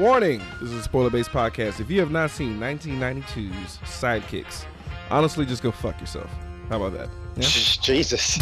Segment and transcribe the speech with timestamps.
[0.00, 1.78] Warning: This is a spoiler-based podcast.
[1.78, 4.64] If you have not seen 1992's Sidekicks,
[5.10, 6.30] honestly, just go fuck yourself.
[6.70, 7.10] How about that?
[7.36, 7.42] Yeah?
[7.82, 8.38] Jesus.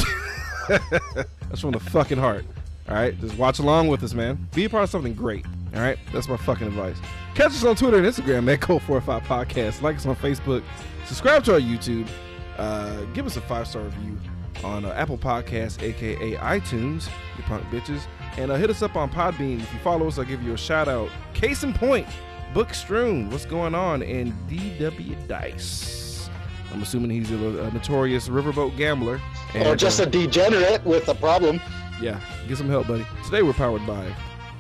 [0.68, 2.44] That's from the fucking heart.
[2.88, 4.48] All right, just watch along with us, man.
[4.54, 5.44] Be a part of something great.
[5.74, 6.96] All right, that's my fucking advice.
[7.34, 9.82] Catch us on Twitter and Instagram at Cult45 Podcast.
[9.82, 10.62] Like us on Facebook.
[11.06, 12.09] Subscribe to our YouTube.
[12.56, 14.16] Uh, give us a five star review
[14.62, 18.06] on uh, Apple Podcasts, aka iTunes, you punk bitches.
[18.39, 19.61] And uh, hit us up on Podbean.
[19.61, 21.11] If you follow us, I'll give you a shout out.
[21.34, 22.07] Case in point,
[22.55, 24.01] Book Strewn, what's going on?
[24.02, 26.30] And DW Dice.
[26.73, 29.20] I'm assuming he's a, a notorious riverboat gambler.
[29.56, 31.61] or just uh, a degenerate with a problem.
[32.01, 33.05] yeah, get some help, buddy.
[33.24, 34.14] Today we're powered by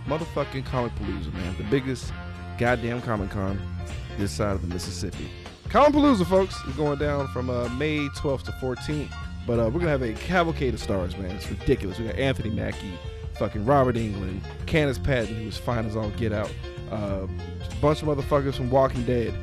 [0.06, 1.56] motherfucking Comic Palooza, man.
[1.56, 2.12] The biggest
[2.58, 3.60] goddamn Comic Con
[4.16, 5.28] this side of the Mississippi.
[5.68, 9.12] Comic Palooza, folks, is going down from uh, May 12th to 14th.
[9.46, 11.30] But uh, we're gonna have a cavalcade of stars, man.
[11.30, 11.98] It's ridiculous.
[11.98, 12.92] We got Anthony Mackie,
[13.38, 16.52] fucking Robert Englund, Candice Patton, who was fine as all get out.
[16.90, 19.34] Uh, a bunch of motherfuckers from Walking Dead.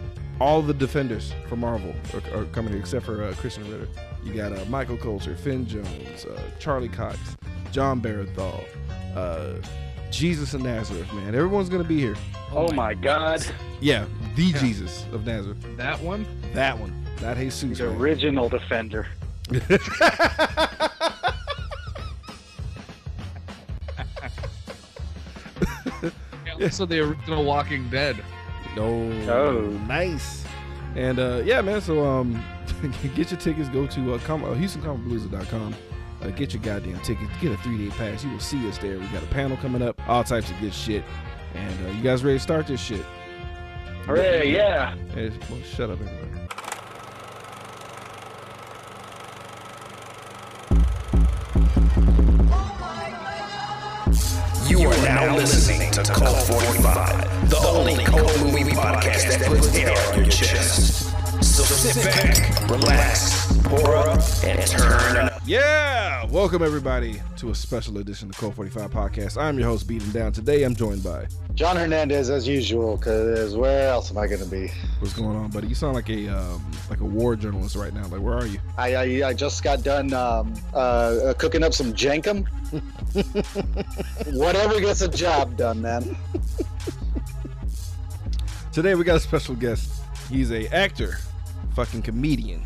[0.41, 3.87] All the defenders from Marvel are, are coming here, except for uh, Krysten Ritter.
[4.23, 7.17] You got uh, Michael Colter, Finn Jones, uh, Charlie Cox,
[7.71, 8.65] Jon Bernthal,
[9.15, 9.53] uh,
[10.11, 11.33] Jesus of Nazareth, man.
[11.35, 12.15] Everyone's gonna be here.
[12.51, 13.45] Oh my God.
[13.79, 15.57] Yeah, the Jesus of Nazareth.
[15.77, 16.25] That one?
[16.53, 17.77] That one, not Jesus.
[17.77, 17.95] The man.
[17.95, 19.07] original defender.
[26.61, 28.23] also the original Walking Dead.
[28.75, 28.85] No.
[29.31, 29.61] Oh.
[29.87, 30.45] Nice.
[30.95, 31.81] And uh, yeah, man.
[31.81, 32.43] So um,
[33.15, 33.69] get your tickets.
[33.69, 35.75] Go to uh, com- uh, HoustonComicPalooza.com.
[36.21, 37.31] Uh, get your goddamn tickets.
[37.41, 38.23] Get a three day pass.
[38.23, 38.97] You will see us there.
[38.97, 40.01] We got a panel coming up.
[40.07, 41.03] All types of good shit.
[41.53, 43.05] And uh, you guys ready to start this shit?
[44.05, 44.95] Hooray, yeah.
[45.13, 46.34] Hey, well, shut up, everybody.
[54.67, 59.95] You are now listening to Cult 45, the only cult movie podcast that puts air
[60.11, 61.04] on your chest.
[61.55, 65.41] So sit back, relax, pour up, and turn up.
[65.45, 69.41] Yeah, welcome everybody to a special edition of the Cult 45 podcast.
[69.41, 70.33] I'm your host, Beating Down.
[70.33, 74.45] Today, I'm joined by John Hernandez, as usual, because where else am I going to
[74.45, 74.69] be?
[74.99, 75.67] what's going on, buddy?
[75.67, 78.05] You sound like a um, like a war journalist right now.
[78.07, 78.59] Like, where are you?
[78.77, 82.45] I, I, I just got done um, uh, uh, cooking up some jenkum.
[84.35, 86.17] Whatever gets a job done, man.
[88.73, 90.01] Today we got a special guest.
[90.29, 91.17] He's a actor,
[91.75, 92.63] fucking comedian,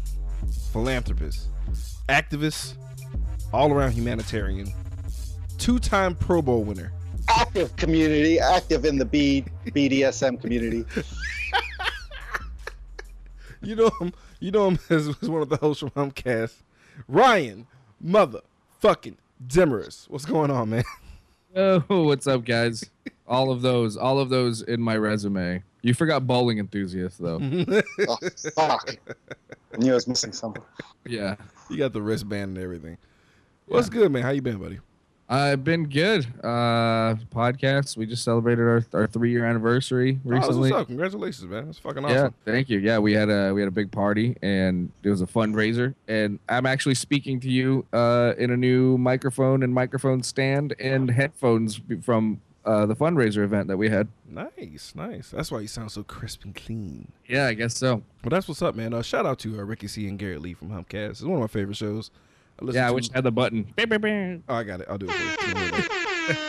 [0.72, 1.48] philanthropist,
[2.08, 2.76] activist,
[3.52, 4.72] all around humanitarian,
[5.58, 6.92] two-time Pro Bowl winner.
[7.28, 10.86] Active community, active in the B, BDSM community.
[13.62, 14.14] You know him.
[14.40, 16.54] You know him as, as one of the hosts from Humcast.
[17.08, 17.68] Ryan,
[18.04, 19.16] motherfucking
[19.46, 20.10] Demarest.
[20.10, 20.84] What's going on, man?
[21.56, 22.84] Oh, what's up, guys?
[23.28, 25.64] All of those, all of those in my resume.
[25.82, 27.40] You forgot bowling enthusiast, though.
[28.08, 28.18] Oh,
[28.56, 28.96] fuck.
[29.74, 30.64] I knew I was missing something.
[31.06, 31.36] yeah,
[31.70, 32.98] you got the wristband and everything.
[33.68, 34.24] What's good, man?
[34.24, 34.80] How you been, buddy?
[35.32, 36.26] I've been good.
[36.44, 37.96] Uh, podcasts.
[37.96, 40.72] We just celebrated our our three year anniversary Oh, recently.
[40.72, 40.88] what's up.
[40.88, 41.68] Congratulations, man.
[41.68, 42.16] That's fucking awesome.
[42.18, 42.80] Yeah, thank you.
[42.80, 45.94] Yeah, we had a we had a big party and it was a fundraiser.
[46.08, 51.12] And I'm actually speaking to you uh, in a new microphone and microphone stand and
[51.12, 54.08] headphones from uh, the fundraiser event that we had.
[54.28, 55.30] Nice, nice.
[55.30, 57.12] That's why you sound so crisp and clean.
[57.28, 58.02] Yeah, I guess so.
[58.24, 58.94] Well, that's what's up, man.
[58.96, 61.10] Uh, shout out to uh, Ricky C and Garrett Lee from Humcast.
[61.12, 62.10] It's one of my favorite shows.
[62.62, 63.74] I listen Yeah, I to- wish I had the button.
[63.78, 64.88] Oh, I got it.
[64.90, 65.12] I'll do it.
[65.12, 65.54] For you.
[65.54, 65.90] Don't worry about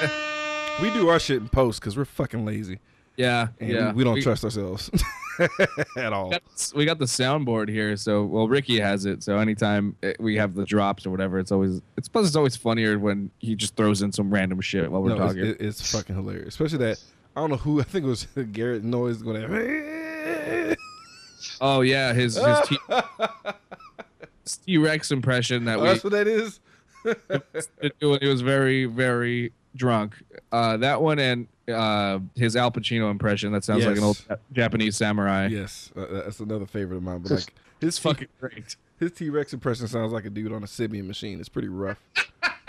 [0.03, 0.83] it.
[0.83, 2.79] we do our shit in post because we're fucking lazy
[3.17, 3.89] Yeah, and yeah.
[3.93, 4.91] we, we don't trust ourselves
[5.97, 6.33] at all.
[6.75, 9.23] We got, the soundboard here, so well, Ricky has it.
[9.23, 12.57] So anytime uh, we have the drops or whatever, it's always it's plus it's always
[12.57, 15.47] funnier when he just throws in some random shit while we're No, it's, talking.
[15.47, 17.03] it- it's fucking hilarious, especially that
[17.37, 17.81] I don't know who.
[17.81, 19.41] I think it was Garrett Noise going.
[19.43, 20.77] To,
[21.61, 22.59] oh yeah, his his
[24.59, 26.61] T Rex impression that Oh, we that's what that is.
[27.81, 30.23] did when he was very very drunk.
[30.53, 34.97] Uh, that one and uh, his Al Pacino impression that sounds like an old Japanese
[34.97, 35.47] samurai.
[35.47, 37.21] yes, uh, that's another favorite of mine.
[37.21, 38.77] But like his fucking great.
[38.99, 41.41] his T Rex impression sounds like a dude on a Sybian machine.
[41.41, 41.99] It's pretty rough.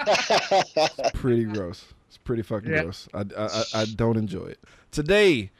[1.13, 1.85] pretty gross.
[2.07, 2.83] It's pretty fucking Yeah.
[2.83, 3.07] gross.
[3.13, 4.59] I, I, I, I don't enjoy it.
[4.91, 5.51] Today,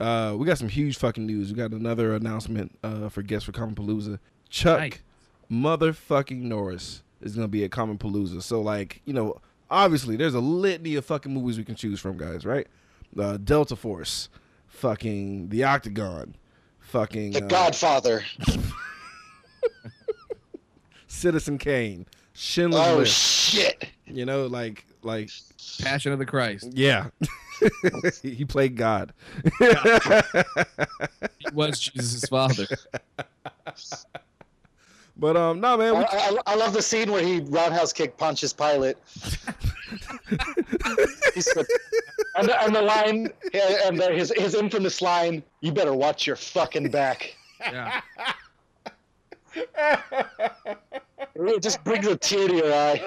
[0.00, 1.50] uh, we got some huge fucking news.
[1.50, 4.18] We got another announcement uh, for guests for Comic Palooza.
[4.50, 4.98] Chuck Nice.
[5.50, 8.42] Motherfucking Norris is gonna be a Comic Palooza.
[8.42, 12.16] So like, you know, obviously there's a litany of fucking movies we can choose from,
[12.16, 12.66] guys, right?
[13.18, 14.28] Uh, Delta Force,
[14.66, 16.34] fucking The Octagon,
[16.80, 18.24] fucking The uh, Godfather.
[21.06, 23.14] Citizen Kane, Schindler's Oh List.
[23.16, 23.88] shit.
[24.06, 25.30] You know, like like
[25.80, 26.68] Passion of the Christ.
[26.72, 27.08] Yeah.
[28.22, 29.12] he played God.
[29.58, 29.68] He
[31.52, 32.66] was Jesus' father.
[35.16, 38.16] But um, no man, I, we, I, I love the scene where he roundhouse kick
[38.16, 38.96] punches Pilate.
[41.34, 41.66] He's the-
[42.36, 43.28] and, the, and the line,
[43.86, 48.00] and the, his his infamous line, "You better watch your fucking back." Yeah.
[51.36, 53.00] It just brings a tear to your eye.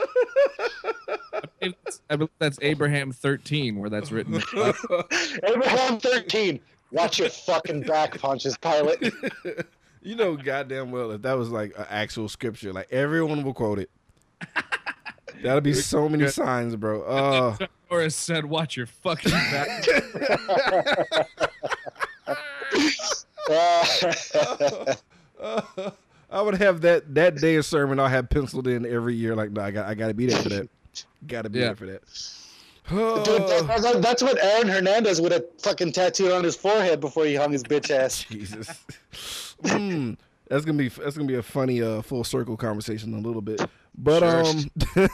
[1.61, 4.35] It's- I believe that's Abraham 13 where that's written.
[5.43, 6.59] Abraham thirteen,
[6.91, 9.13] watch your fucking back, punches Pilate.
[10.07, 13.79] You know goddamn well if that was like an actual scripture, like everyone will quote
[13.79, 13.89] it.
[15.43, 17.03] That'll be so many signs, bro.
[17.03, 17.57] Uh,
[17.89, 19.85] Horace said, "Watch your fucking back."
[23.49, 23.85] Uh,
[26.29, 27.99] I would have that that day of sermon.
[27.99, 29.35] I'll have penciled in every year.
[29.35, 30.69] Like, no, I got I got to be there for that.
[31.27, 31.65] Got to be Yeah.
[31.67, 32.01] there for that.
[32.89, 37.25] Dude, that- that- that's what Aaron Hernandez would have fucking tattooed on his forehead before
[37.25, 38.23] he hung his bitch ass.
[38.29, 39.46] Jesus.
[39.63, 40.17] Mm,
[40.49, 43.41] that's gonna be that's gonna be a funny uh, full circle conversation in a little
[43.41, 43.61] bit.
[43.97, 45.07] But Sure.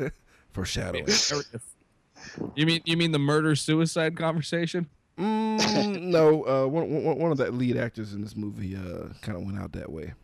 [0.00, 0.10] um,
[0.52, 1.06] foreshadowing.
[2.54, 4.88] you mean you mean the murder suicide conversation?
[5.18, 9.36] Mm, no, uh, one, one one of the lead actors in this movie uh, kind
[9.36, 10.14] of went out that way.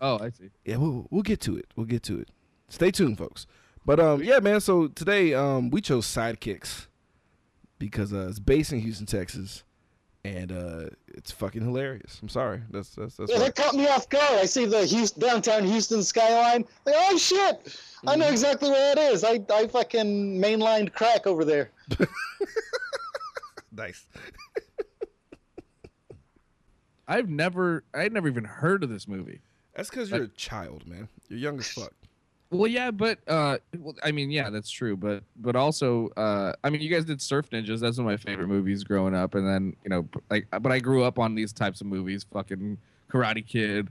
[0.00, 0.50] Oh, I see.
[0.64, 1.66] Yeah, we'll we'll get to it.
[1.76, 2.28] We'll get to it.
[2.68, 3.46] Stay tuned, folks.
[3.84, 4.60] But um, yeah, man.
[4.60, 6.86] So today um, we chose sidekicks
[7.78, 9.64] because uh, it's based in Houston, Texas,
[10.24, 12.18] and uh, it's fucking hilarious.
[12.22, 12.62] I'm sorry.
[12.70, 13.30] That's that's that's.
[13.30, 14.38] Yeah, why- that caught me off guard.
[14.38, 16.64] I see the Houston, downtown Houston skyline.
[16.86, 17.76] Like, oh shit!
[18.06, 19.24] I know exactly where it is.
[19.24, 21.70] I, I fucking mainlined crack over there.
[23.72, 24.06] nice.
[27.08, 29.40] I've never I'd never even heard of this movie.
[29.74, 31.08] That's because you're a child, man.
[31.28, 31.92] You're young as fuck.
[32.52, 34.94] Well, yeah, but uh, well, I mean, yeah, that's true.
[34.94, 37.80] But but also, uh, I mean, you guys did Surf Ninjas.
[37.80, 39.34] That's one of my favorite movies growing up.
[39.34, 42.76] And then you know, like, but I grew up on these types of movies, fucking
[43.10, 43.88] Karate Kid,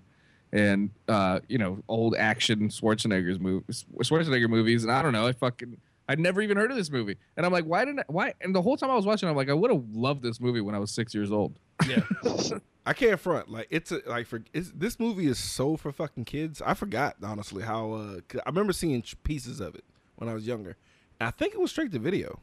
[0.54, 4.84] and uh, you know, old action Schwarzenegger's movies, Schwarzenegger movies.
[4.84, 5.78] And I don't know, I fucking.
[6.08, 8.34] I'd never even heard of this movie, and I'm like, why didn't I, why?
[8.42, 10.60] And the whole time I was watching, I'm like, I would have loved this movie
[10.62, 11.58] when I was six years old.
[11.88, 12.02] Yeah.
[12.86, 13.50] I can't front.
[13.50, 16.62] Like it's a, like for it's, this movie is so for fucking kids.
[16.66, 17.94] I forgot honestly how.
[17.94, 19.84] uh 'cause I remember seeing pieces of it
[20.16, 20.78] when I was younger.
[21.20, 22.40] And I think it was straight to video.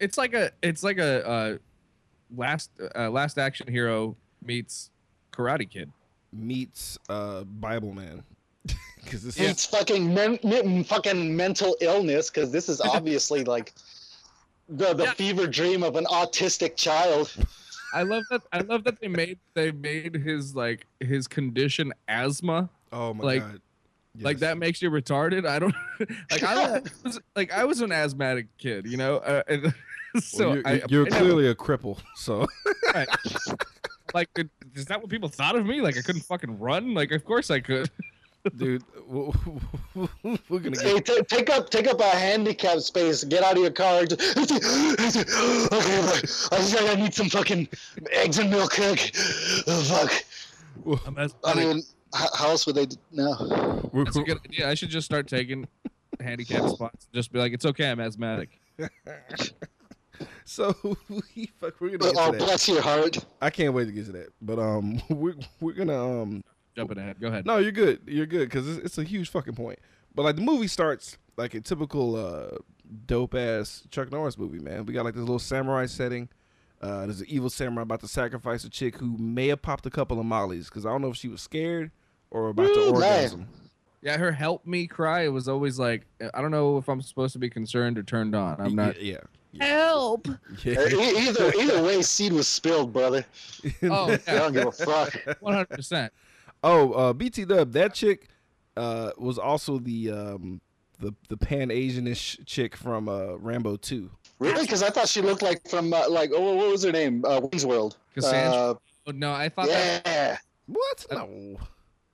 [0.00, 1.58] It's like a, it's like a uh,
[2.36, 4.90] last uh, last action hero meets
[5.32, 5.92] Karate Kid.
[6.32, 8.22] Meets uh Bible Man.
[9.04, 13.72] Because this It's fucking men, men- fucking mental illness because this is obviously like
[14.68, 15.12] the the Yeah.
[15.14, 17.32] fever dream of an autistic child.
[17.94, 18.42] I love that.
[18.52, 22.68] I love that they made they made his like his condition asthma.
[22.92, 23.60] oh my like- god.
[24.20, 24.40] Like Yes.
[24.40, 25.46] that makes you retarded.
[25.46, 25.74] I don't
[26.30, 26.42] like.
[26.42, 29.18] I was like I was an asthmatic kid, you know.
[29.18, 29.62] Uh, and
[30.14, 31.98] Well, so you're, I, you're- you're I never- clearly a cripple.
[32.16, 32.46] So
[34.14, 34.28] like.
[34.74, 35.80] Is that what people thought of me?
[35.80, 36.94] Like I couldn't fucking run?
[36.94, 37.90] Like of course I could.
[38.56, 39.30] Dude, we're
[40.60, 43.24] gonna Hey, t- take up take up a handicap space.
[43.24, 44.04] Get out of your car.
[44.06, 44.20] Just,
[45.72, 46.10] okay,
[46.52, 47.68] I think I need some fucking
[48.10, 48.72] eggs and milk.
[48.78, 48.94] Oh,
[49.84, 50.12] fuck.
[51.06, 51.84] I'm I mean, h-
[52.34, 52.86] how else would they?
[52.86, 53.90] d- No.
[53.92, 54.68] We're, That's a good idea.
[54.68, 55.66] I should just start taking
[56.20, 57.06] handicap spots.
[57.06, 57.90] and Just be like, it's okay.
[57.90, 58.60] I'm asthmatic.
[60.44, 60.74] so
[61.08, 62.38] we fuck, we're gonna Oh, get to that.
[62.38, 63.24] bless your heart.
[63.42, 64.28] I can't wait to get to that.
[64.40, 66.44] But um, we're we're gonna um
[66.78, 67.20] Jumping ahead.
[67.20, 67.44] Go ahead.
[67.44, 68.02] No, you're good.
[68.06, 69.80] You're good because it's, it's a huge fucking point.
[70.14, 72.58] But like the movie starts like a typical uh,
[73.06, 74.86] dope ass Chuck Norris movie, man.
[74.86, 76.28] We got like this little samurai setting.
[76.80, 79.90] Uh, there's an evil samurai about to sacrifice a chick who may have popped a
[79.90, 81.90] couple of mollies because I don't know if she was scared
[82.30, 82.94] or about to Ooh, man.
[82.94, 83.48] orgasm.
[84.02, 85.22] Yeah, her help me cry.
[85.22, 88.36] It was always like, I don't know if I'm supposed to be concerned or turned
[88.36, 88.60] on.
[88.60, 89.02] I'm not.
[89.02, 89.18] Yeah.
[89.50, 89.64] yeah.
[89.64, 90.28] Help.
[90.64, 90.80] yeah.
[90.80, 93.26] Either either way, seed was spilled, brother.
[93.82, 95.10] Oh, I don't give a fuck.
[95.42, 96.10] 100%.
[96.64, 98.28] Oh, uh, BT Dub, that chick
[98.76, 100.60] uh, was also the um,
[100.98, 104.10] the the Pan Asianish chick from uh, Rambo Two.
[104.38, 104.62] Really?
[104.62, 107.24] Because I thought she looked like from uh, like oh what was her name?
[107.24, 107.96] Uh, Wayne's World.
[108.14, 108.58] Cassandra.
[108.58, 108.74] Uh,
[109.06, 110.02] Oh, no, I thought that.
[110.04, 110.36] yeah.
[110.66, 111.06] What?
[111.10, 111.56] No.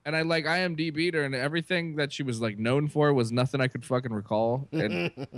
[0.06, 3.60] And I like IMDb'd her, and everything that she was like known for was nothing
[3.60, 4.68] I could fucking recall.
[4.70, 5.28] And, and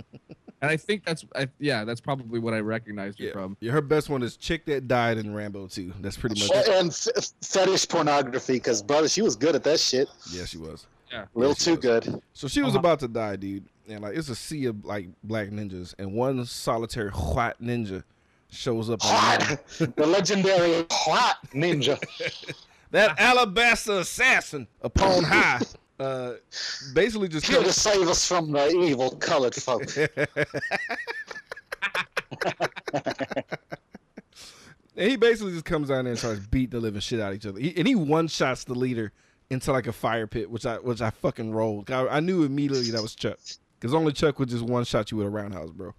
[0.61, 3.31] I think that's, I, yeah, that's probably what I recognized her Yeah.
[3.31, 3.55] from.
[3.61, 5.93] yeah, her best one is chick that died in Rambo 2.
[6.01, 6.67] That's pretty much it.
[6.67, 10.09] And f- fetish pornography, because brother, she was good at that shit.
[10.31, 10.85] Yeah, she was.
[11.11, 11.25] Yeah.
[11.33, 11.79] A little she too was.
[11.79, 12.21] good.
[12.33, 12.79] So she was Uh-huh.
[12.79, 13.63] about to die, dude.
[13.87, 18.03] And like it's a sea of like black ninjas, and one solitary white ninja
[18.49, 19.01] shows up.
[19.01, 19.61] Hot,
[19.95, 21.97] the legendary hot ninja.
[22.91, 25.61] that alabaster assassin upon high.
[25.99, 26.33] Uh,
[26.93, 29.83] basically just Here to save us from the evil colored folk.
[34.97, 37.35] And he basically just comes down there and starts beating the living shit out of
[37.35, 37.59] each other.
[37.59, 39.13] He, and he one shots the leader
[39.49, 41.91] into like a fire pit, which I which I fucking rolled.
[41.91, 43.37] I, I knew immediately that was Chuck,
[43.79, 45.93] because only Chuck would just one shot you with a roundhouse, bro.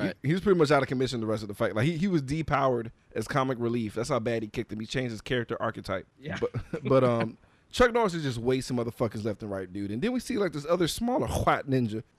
[0.00, 0.16] He- Right.
[0.22, 1.74] He, was pretty much out of commission the rest of the fight.
[1.74, 3.94] Like he, he was depowered as comic relief.
[3.94, 4.80] That's how bad he kicked him.
[4.80, 6.06] He changed his character archetype.
[6.20, 6.38] Yeah.
[6.40, 6.50] But
[6.84, 7.36] but um
[7.70, 9.90] Chuck Norris is just wasting motherfuckers left and right, dude.
[9.90, 12.02] And then we see like this other smaller white ninja.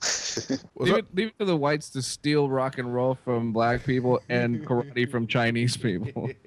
[0.74, 3.84] What's Leave it, leave it to the whites to steal rock and roll from black
[3.84, 6.30] people and karate from Chinese people.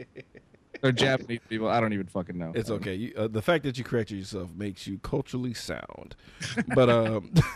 [0.84, 1.68] or Japanese people.
[1.70, 2.52] I don't even fucking know.
[2.54, 2.94] It's okay.
[2.94, 6.16] You, uh, the fact that you corrected yourself makes you culturally sound.
[6.76, 7.32] But um,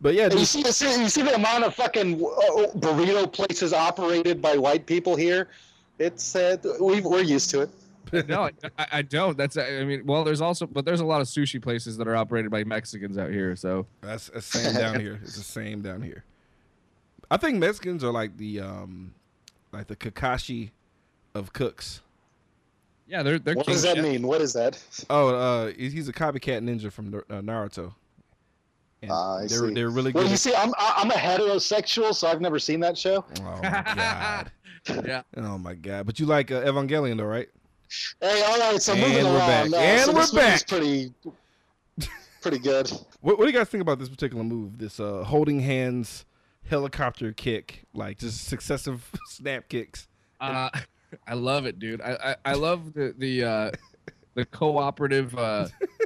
[0.00, 3.30] but yeah, And you see, you see, you see the amount of fucking uh, burrito
[3.32, 5.48] places operated by white people here.
[5.98, 8.28] It's uh, we, we're used to it.
[8.28, 9.36] no, I, I- I don't.
[9.36, 12.16] That's I mean, well, there's also, but there's a lot of sushi places that are
[12.16, 13.56] operated by Mexicans out here.
[13.56, 15.18] So that's the same down here.
[15.22, 16.24] It's the same down here.
[17.30, 19.14] I think Mexicans are like the um,
[19.72, 20.70] like the Kakashi
[21.34, 22.02] of cooks.
[23.12, 23.54] Yeah, they're they're.
[23.54, 24.08] What king does that chefs.
[24.08, 24.26] mean?
[24.26, 24.82] What is that?
[25.10, 27.94] Oh, uh, he's he's a copycat ninja from uh, Naruto.
[29.02, 29.74] And I they're see.
[29.74, 30.14] they're really good.
[30.20, 30.30] Well, good.
[30.30, 33.24] you see, I'm I- I'm a heterosexual, so I've never seen that show.
[33.40, 34.50] oh my god.
[35.06, 35.22] Yeah.
[35.36, 36.06] Oh my god.
[36.06, 37.48] But you like uh, Evangelion though, right?
[38.20, 39.70] Hey, all right, so And moving we're along.
[39.70, 39.72] back.
[39.72, 40.66] uh, And so we're this back.
[40.66, 41.12] Pretty,
[42.40, 42.90] pretty good.
[43.20, 44.78] What, what do you guys think about this particular move?
[44.78, 46.24] This uh, holding hands
[46.68, 50.08] helicopter kick, like just successive snap kicks.
[50.40, 50.68] Uh,
[51.26, 52.00] I love it, dude.
[52.00, 53.70] I I, I love the the uh,
[54.34, 55.36] the cooperative.
[55.36, 55.68] Uh,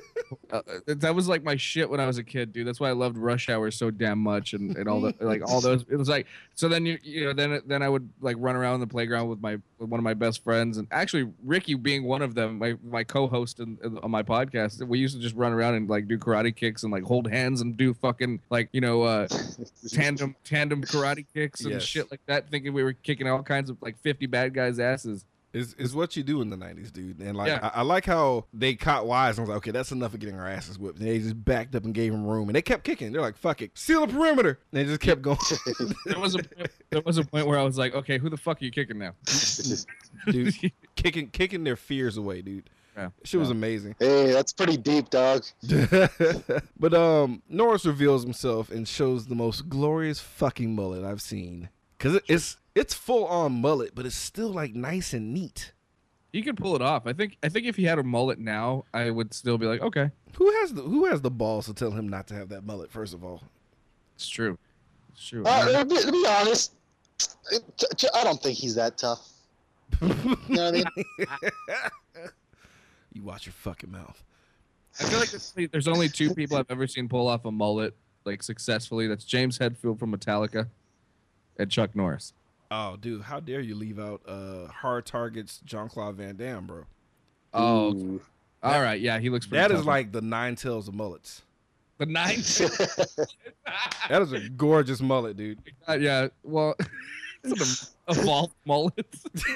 [0.50, 2.66] uh, that was like my shit when I was a kid, dude.
[2.66, 5.60] That's why I loved Rush Hour so damn much, and, and all the like all
[5.60, 5.84] those.
[5.88, 6.68] It was like so.
[6.68, 9.58] Then you you know then then I would like run around the playground with my
[9.78, 13.04] with one of my best friends, and actually Ricky being one of them, my my
[13.04, 14.86] co-host in, in- on my podcast.
[14.86, 17.60] We used to just run around and like do karate kicks and like hold hands
[17.60, 19.28] and do fucking like you know uh,
[19.88, 21.82] tandem tandem karate kicks and Yes.
[21.82, 25.24] shit like that, thinking we were kicking all kinds of like fifty bad guys' asses.
[25.56, 27.18] Is is what you do in the nineties, dude.
[27.20, 27.70] And like Yeah.
[27.74, 30.38] I, I like how they caught wise and was like, okay, that's enough of getting
[30.38, 30.98] our asses whipped.
[30.98, 33.12] And they just backed up and gave him room, and they kept kicking.
[33.12, 34.58] They're like, fuck it, seal the perimeter.
[34.72, 35.38] And they just kept going,
[36.06, 36.40] There was a
[36.90, 38.98] there was a point where I was like, okay, who the fuck are you kicking
[38.98, 39.12] now?
[40.30, 40.54] dude,
[40.94, 42.68] kicking kicking their fears away, dude.
[42.96, 43.10] Yeah.
[43.24, 43.94] Shit was amazing.
[43.98, 45.44] Hey, that's pretty deep, dog.
[46.78, 51.68] but um, Norris reveals himself and shows the most glorious fucking mullet I've seen.
[51.98, 55.72] Cause it's it's full on mullet, but it's still like nice and neat.
[56.32, 57.06] He could pull it off.
[57.06, 59.80] I think I think if he had a mullet now, I would still be like,
[59.80, 62.62] okay, Who has the Who has the balls to tell him not to have that
[62.64, 62.90] mullet?
[62.92, 63.42] First of all,
[64.14, 64.58] it's true.
[65.12, 65.42] It's true.
[65.46, 66.74] Uh, to, be, to be honest,
[67.50, 67.64] it-
[67.96, 69.26] t- I don't think he's that tough.
[70.02, 70.14] You know
[70.46, 70.84] what I mean?
[73.14, 74.22] you watch your fucking mouth.
[75.00, 77.50] I feel like there's only- there's only two people I've ever seen pull off a
[77.52, 77.94] mullet
[78.26, 79.06] like successfully.
[79.06, 80.68] That's James Hetfield from Metallica
[81.58, 82.34] and Chuck Norris.
[82.70, 86.84] Oh, dude, how dare you leave out uh hard targets John Claude Van Damme, bro?
[87.54, 88.20] Oh, Ooh.
[88.62, 89.46] all right, yeah, he looks.
[89.46, 89.86] Pretty That is tough.
[89.86, 91.42] like the nine tails of mullets.
[91.98, 92.60] the ninth.
[94.08, 95.58] That is a gorgeous mullet, dude.
[95.88, 96.76] Uh, yeah, well,
[97.44, 99.06] it's an evolved mullet.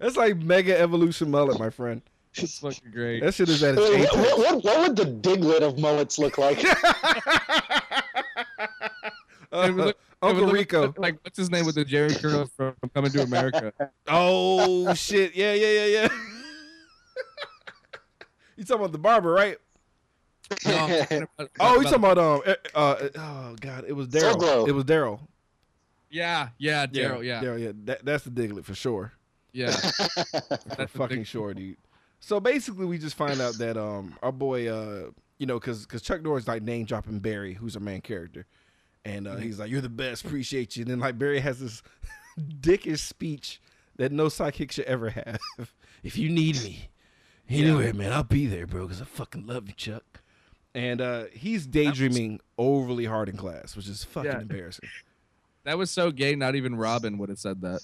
[0.00, 2.00] That's like mega evolution mullet, my friend.
[2.34, 3.22] it's fucking great.
[3.22, 4.14] That shit is at its Wait, apex.
[4.16, 6.58] what, what, what would the Diglett of mullets look like?
[9.52, 10.94] It would look- Uncle It would look Rico.
[10.98, 13.72] Like what's his name with the Jheri curl from Coming to America?
[14.06, 15.34] Oh shit!
[15.34, 16.08] Yeah, yeah, yeah, yeah.
[18.56, 19.56] you talking about the barber, right?
[20.66, 20.84] No,
[21.38, 22.42] about- Oh, you talking about um?
[22.46, 24.32] uh, Uh, oh god, it was Daryl.
[24.32, 24.66] Soul Glo.
[24.66, 25.20] It was Daryl.
[26.10, 27.42] Yeah, yeah, Daryl, yeah, yeah.
[27.42, 27.62] Daryl.
[27.62, 29.12] Yeah, that, that's the Diglett for sure.
[29.52, 31.76] Yeah, for the fucking sure, dude.
[32.20, 36.02] So basically, we just find out that um our boy uh you know because because
[36.02, 38.44] Chuck Norris like name dropping Barry, who's our main character,
[39.04, 41.82] and uh, he's like, "You're the best, appreciate you." And then like Barry has this
[42.60, 43.60] dickish speech
[43.96, 45.38] that no sidekick should ever have.
[46.02, 46.88] if you need me
[47.48, 50.22] anywhere, man, I'll be there, bro, because I fucking love you, Chuck.
[50.74, 54.40] And uh, he's daydreaming overly hard in class, which is fucking Yeah.
[54.40, 54.88] embarrassing.
[55.64, 56.34] That was so gay.
[56.36, 57.80] Not even Robin would have said that.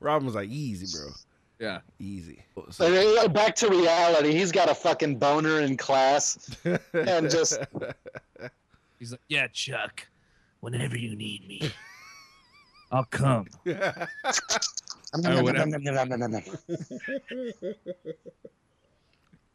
[0.00, 1.10] Robin was like, "Easy, bro,
[1.60, 1.78] Yeah.
[2.00, 4.32] easy." So, Back to reality.
[4.32, 6.50] He's got a fucking boner in class,
[6.92, 7.60] and just
[8.98, 10.06] He's like, yeah, Chuck.
[10.60, 11.70] Whenever you need me,
[12.90, 13.46] I'll come.
[15.24, 15.70] Or whatever.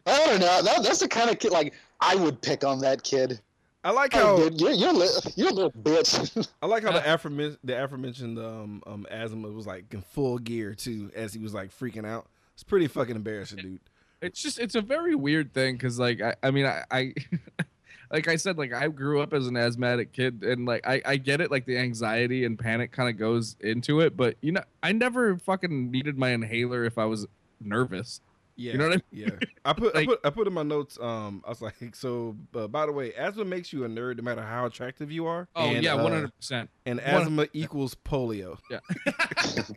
[0.06, 0.62] I don't know.
[0.64, 3.40] That, that's the kind of kid like I would pick on that kid.
[3.84, 6.48] I like Hey, how dude, you're you're, li- you're a little bitch.
[6.62, 10.74] I like how the aforementioned the aforementioned um um Azimuth was like in full gear
[10.74, 12.28] too as he was like freaking out.
[12.54, 13.80] It's pretty fucking embarrassing, dude.
[14.22, 17.14] It's just it's a very weird thing because like I, I mean I, I
[18.12, 21.18] like I said, like I grew up as an asthmatic kid, and like I, I
[21.18, 24.64] get it, like the anxiety and panic kind of goes into it, but you know,
[24.84, 27.28] I never fucking needed my inhaler if I was
[27.60, 28.22] nervous.
[28.58, 29.26] Yeah, You know what I mean?
[29.30, 31.00] Yeah, I put I put I put in my notes.
[31.02, 34.24] Um, I was like, so uh, by the way, asthma makes you a nerd no
[34.24, 35.48] matter how attractive you are.
[35.56, 36.70] Oh and, yeah, uh, one hundred percent.
[36.86, 37.04] And 100%.
[37.04, 38.58] asthma equals polio.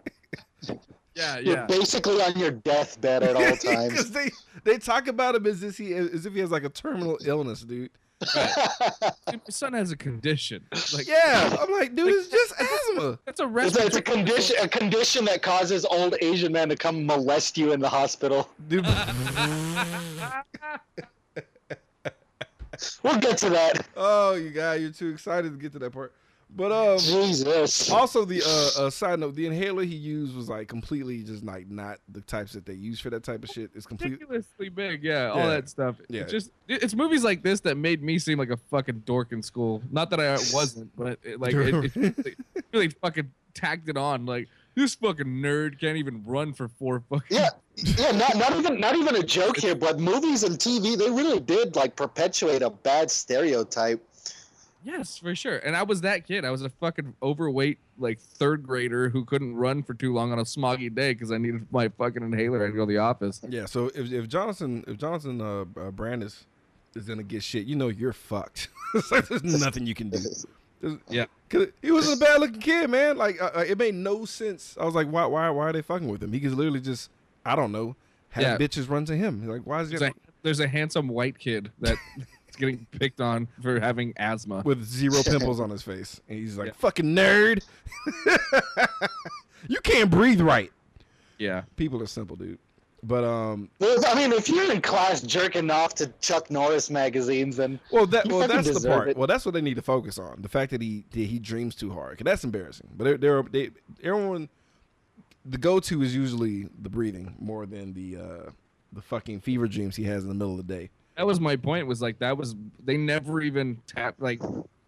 [1.16, 1.66] Yeah, You're yeah.
[1.66, 4.10] basically on your deathbed at all Because times.
[4.10, 4.30] they
[4.64, 7.60] they talk about him as if he as if he has like a terminal illness,
[7.60, 7.90] dude.
[9.30, 10.64] Dude, my son has a condition.
[10.94, 13.18] Like, Yeah, I'm like, dude, it's just asthma.
[13.24, 16.68] that's a It's a, it's a respiratory condition, a condition that causes old Asian men
[16.68, 18.48] to come molest you in the hospital.
[18.68, 18.86] Dude,
[23.02, 23.86] We'll get to that.
[23.96, 26.12] oh, you guy, you're too excited to get to that part.
[26.56, 27.90] But um, Jesus.
[27.90, 31.68] also the uh, uh side note, the inhaler he used was like completely just like
[31.68, 33.70] not the types that they use for that type of shit.
[33.74, 35.02] It's completely ridiculously big.
[35.02, 35.96] Yeah, all that stuff.
[36.08, 36.22] Yeah.
[36.22, 39.42] It just it's movies like this that made me seem like a fucking dork in
[39.42, 39.82] school.
[39.90, 42.36] Not that I wasn't, but it, like it, it really,
[42.72, 44.24] really fucking tagged it on.
[44.24, 47.36] Like this fucking nerd can't even run for four fucking.
[47.36, 48.12] Yeah, yeah.
[48.12, 51.74] Not, not even not even a joke here, but movies and TV they really did
[51.74, 54.00] like perpetuate a bad stereotype.
[54.84, 55.56] Yes, for sure.
[55.58, 56.44] And I was that kid.
[56.44, 60.38] I was a fucking overweight like third grader who couldn't run for too long on
[60.38, 62.66] a smoggy day because I needed my fucking inhaler.
[62.66, 63.40] To go to the office.
[63.48, 66.44] Yeah, so if if Jonathan if Jonathan uh, uh Brandis
[66.94, 68.68] is gonna get shit, you know you're fucked.
[69.10, 70.18] like there's nothing you can do.
[70.18, 71.24] There's- Yeah.
[71.48, 73.16] Cause he was a bad looking kid, man.
[73.16, 74.76] Like uh, uh, it made no sense.
[74.78, 76.32] I was like, why why why are they fucking with him?
[76.32, 77.10] He could literally just
[77.46, 77.96] I don't know
[78.30, 78.58] have Yeah.
[78.58, 79.48] bitches run to him.
[79.48, 81.96] Like why is he There's a, there's a handsome white kid that
[82.54, 84.62] is getting picked on for having asthma.
[84.64, 86.72] with zero pimples on his face, and he's like Yeah.
[86.76, 87.64] fucking nerd.
[89.68, 90.72] you can't breathe right.
[91.38, 91.62] Yeah.
[91.76, 92.58] People are simple, dude.
[93.02, 97.78] But um, I mean, if you're in class jerking off to Chuck Norris magazines, then
[97.92, 99.10] Well, that well, that's the part.
[99.10, 99.16] it.
[99.16, 100.40] Well, that's what they need to focus on.
[100.40, 102.88] The fact that he that he dreams too hard, 'Cause that's embarrassing.
[102.96, 103.70] But they're, they're they
[104.02, 104.48] everyone,
[105.44, 108.50] the go to is usually the breathing more than the uh
[108.94, 110.88] the fucking fever dreams he has in the middle of the day.
[111.16, 111.86] That was my point.
[111.86, 114.40] Was like that was they never even tapped like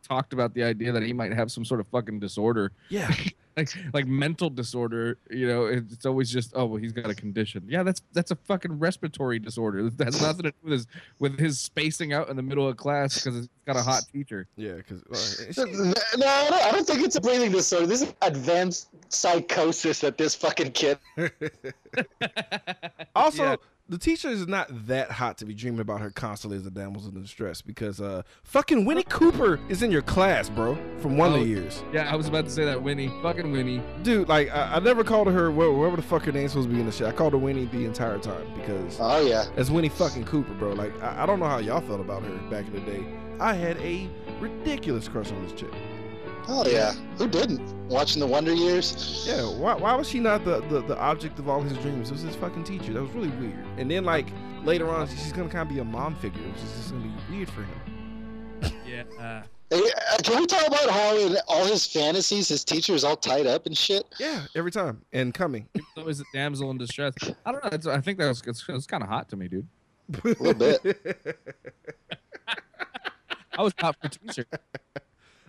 [0.07, 3.13] talked about the idea that he might have some sort of fucking disorder, Yeah,
[3.57, 5.19] like like mental disorder.
[5.31, 7.65] You know, it's it's always just oh well he's got a condition.
[7.69, 9.91] Yeah, that's that's a fucking respiratory disorder.
[9.97, 10.87] That has nothing to do with his
[11.19, 14.47] with his spacing out in the middle of class because it's got a hot teacher.
[14.57, 15.03] yeah, because
[15.59, 15.65] uh,
[16.17, 17.87] no, I don't, I don't think it's a breathing disorder.
[17.87, 20.99] This is advanced psychosis that this fucking kid.
[23.15, 23.57] also Yeah.
[23.89, 27.09] The teacher is not that hot to be dreaming about her constantly as a damsel
[27.09, 31.37] in distress because uh fucking Winnie Cooper is in your class, bro, from one oh,
[31.37, 31.83] of the Years.
[31.93, 33.83] Yeah, I was about to say that Winnie, fucking Winnie.
[34.03, 36.75] Dude, like I, I never called her wh- whatever the fuck her name's supposed to
[36.75, 37.07] be in the shit.
[37.07, 39.45] I called her Winnie the entire time because Oh yeah.
[39.55, 40.73] That's Winnie fucking Cooper, bro.
[40.73, 43.05] Like, I, I don't know how y'all felt about her back in the day.
[43.39, 44.09] I had a
[44.41, 45.73] ridiculous crush on this chick.
[46.49, 46.93] Oh yeah.
[47.19, 47.89] Who didn't?
[47.89, 49.25] Watching the Wonder Years.
[49.27, 52.11] Yeah, why, why was she not the, the, the object of all his dreams?
[52.11, 52.93] It was his fucking teacher.
[52.93, 53.65] That was really weird.
[53.79, 54.29] And then, like,
[54.65, 57.37] later on, she's gonna kind of be a mom figure, which is just gonna be
[57.37, 58.73] weird for him.
[58.87, 59.03] Yeah.
[59.21, 59.81] Uh, Hey,
[60.13, 63.49] uh, can we talk about how in all his fantasies, his teacher is all tied
[63.49, 64.05] up and shit?
[64.21, 65.03] Yeah, every time.
[65.13, 65.69] And coming.
[65.97, 67.15] always a damsel in distress.
[67.45, 67.71] I don't know.
[67.73, 69.67] It's, I think that was it's, it's kind of hot to me, dude.
[70.23, 70.81] A little bit.
[73.59, 74.47] I was hot for teacher.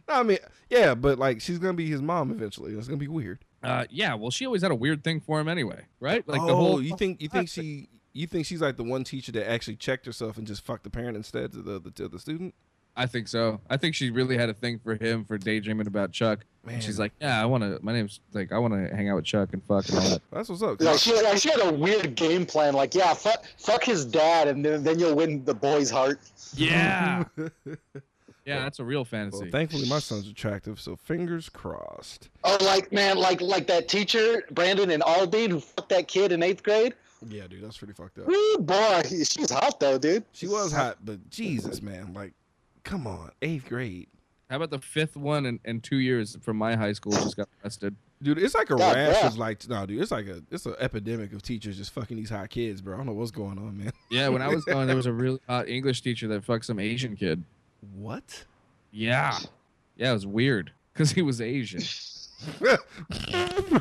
[0.08, 0.38] I mean,
[0.70, 2.74] yeah, but, like, she's gonna be his mom eventually.
[2.74, 3.39] It's gonna be weird.
[3.63, 4.13] Uh, yeah.
[4.13, 6.28] Well, she always had a weird thing for him anyway, right?
[6.28, 6.82] Like oh, the whole.
[6.82, 10.06] you think you think she you think she's like the one teacher that actually checked
[10.06, 12.54] herself and just fucked the parent instead of the, the to the student?
[12.96, 13.62] I think so.
[13.70, 16.46] I think she really had a thing for him for daydreaming about Chuck.
[16.65, 17.80] Man, She's like, yeah, I want to.
[17.84, 20.22] My name's like, I want to hang out with Chuck and fuck and all that.
[20.32, 20.82] that's what's up.
[20.82, 22.74] Like she, like she had a weird game plan.
[22.74, 26.20] Like, yeah, fuck, fuck his dad, and then, then you'll win the boy's heart.
[26.56, 27.26] Yeah.
[28.47, 29.43] yeah, that's a real fantasy.
[29.43, 32.29] Well, thankfully, my son's attractive, so fingers crossed.
[32.43, 36.41] Oh, like man, like like that teacher Brandon and Aldine who fucked that kid in
[36.41, 36.93] eighth grade.
[37.27, 38.27] Yeah, dude, that's pretty fucked up.
[38.27, 40.23] Woo, boy, she's hot though, dude.
[40.31, 42.33] She was hot, but Jesus, man, like,
[42.83, 44.07] come on, eighth grade,
[44.49, 47.49] How about the fifth one in, in two years from my high school just got
[47.63, 47.95] arrested?
[48.21, 48.38] dude.
[48.38, 49.27] It's like a God, rash yeah.
[49.27, 52.29] of like, no, dude, it's like a, it's an epidemic of teachers just fucking these
[52.29, 52.95] hot kids, bro.
[52.95, 53.91] I don't know what's going on, man.
[54.10, 56.79] Yeah, when I was going, there was a really hot English teacher that fucked some
[56.79, 57.43] Asian kid.
[57.96, 58.46] What?
[58.92, 59.38] Yeah.
[59.96, 61.82] Yeah, it was weird because he was Asian.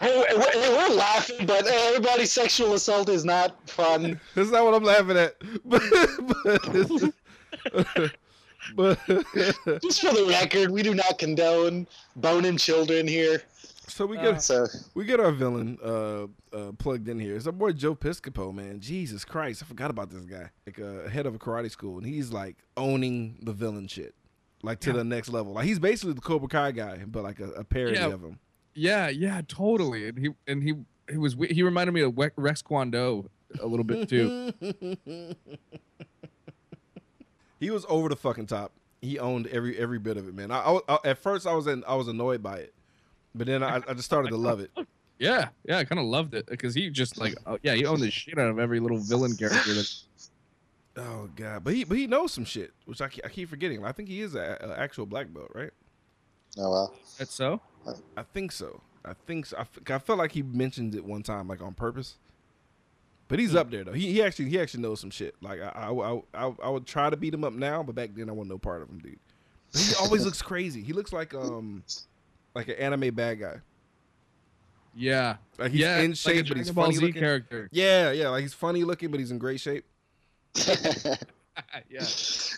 [0.00, 4.20] Hey, we're, we're laughing, but everybody's sexual assault is not fun.
[4.34, 5.82] That's not what I'm laughing at, but,
[6.44, 7.90] but,
[8.74, 8.98] but
[9.82, 13.42] Just for the record, we do not condone boning children here.
[13.88, 17.36] So we Uh, get So we get our villain uh, uh, plugged in here.
[17.36, 18.80] It's our boy Joe Piscopo, man.
[18.80, 20.50] Jesus Christ, I forgot about this guy.
[20.66, 24.14] Like uh, head of a karate school, and he's like owning the villain shit,
[24.62, 24.96] like to Yeah.
[24.96, 25.52] the next level.
[25.52, 28.06] Like he's basically the Cobra Kai guy, but like a, a parody Yeah.
[28.06, 28.38] of him.
[28.74, 30.08] Yeah, yeah, totally.
[30.08, 30.74] And he and he
[31.10, 34.52] he was he reminded me of Rex Kwon Do a little bit too.
[37.60, 38.72] he was over the fucking top.
[39.00, 40.50] He owned every every bit of it, man.
[40.50, 42.74] I, I, I- at first I was in, I was annoyed by it,
[43.36, 44.70] but then I, I just started to love it.
[45.18, 48.02] Yeah, yeah, I kind of loved it because he just like oh, yeah, he owned
[48.02, 49.72] the shit out of every little villain character.
[49.72, 49.90] That,
[50.98, 53.82] Oh god, but he but he knows some shit, which I, keep- I keep forgetting.
[53.82, 55.70] I think he is a, a actual black belt, right?
[56.58, 56.94] oh well.
[57.18, 57.62] that's so.
[58.14, 58.82] I think so.
[59.06, 59.56] I think so.
[59.56, 62.16] I, f- I felt like he mentioned it one time, like on purpose.
[63.28, 63.92] But he's up there though.
[63.94, 65.34] He, he actually he actually knows some shit.
[65.40, 68.10] Like I I, I I I would try to beat him up now, but back
[68.14, 69.18] then I want no part of him, dude.
[69.72, 70.82] But he always looks crazy.
[70.82, 71.82] He looks like um
[72.56, 73.56] like an anime bad guy.
[74.94, 77.20] Yeah, Like he's yeah, in it's like a shape, but he's Ball funny Z looking.
[77.20, 77.68] character.
[77.70, 79.84] Yeah, yeah, like he's funny looking, but he's in great shape.
[81.90, 82.00] yeah,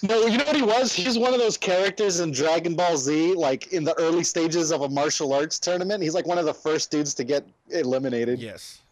[0.02, 0.92] No, you know what he was?
[0.92, 4.70] He was one of those characters in Dragon Ball Z, like in the early stages
[4.70, 6.00] of a martial arts tournament.
[6.02, 8.38] He's like one of the first dudes to get eliminated.
[8.38, 8.82] Yes,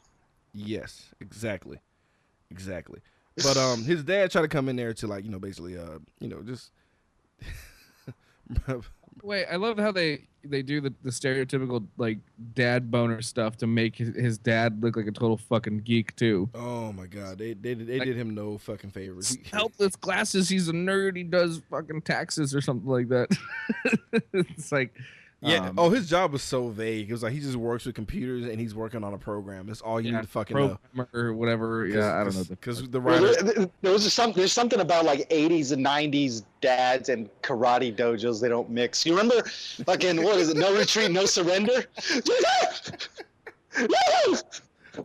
[0.52, 1.78] yes, exactly,
[2.50, 3.00] exactly.
[3.36, 5.98] But um, his dad tried to come in there to like you know basically uh
[6.18, 6.70] you know just
[9.22, 12.18] Wait, I love how they they do the, the stereotypical like
[12.54, 16.48] dad boner stuff to make his, his dad look like a total fucking geek too.
[16.54, 19.36] oh my god they they they Like- did him no fucking favors.
[19.52, 20.48] Helpless glasses.
[20.48, 21.16] He's a nerd.
[21.16, 23.28] He does fucking taxes or something like that.
[24.32, 24.94] it's like
[25.42, 25.68] Yeah.
[25.68, 27.08] um, oh, his job was so vague.
[27.10, 29.66] It was like he just works with computers and he's working on a program.
[29.66, 30.78] That's all you yeah, need to fucking know.
[31.12, 31.86] or whatever.
[31.86, 32.44] Yeah, I don't know.
[32.48, 33.42] Because the Well, writer.
[33.42, 38.40] there, there was some, there's something about like 80s and 90s dads and karate dojos
[38.40, 39.04] they don't mix.
[39.04, 39.46] You remember
[39.84, 40.56] fucking what is it?
[40.56, 41.84] No retreat, no surrender.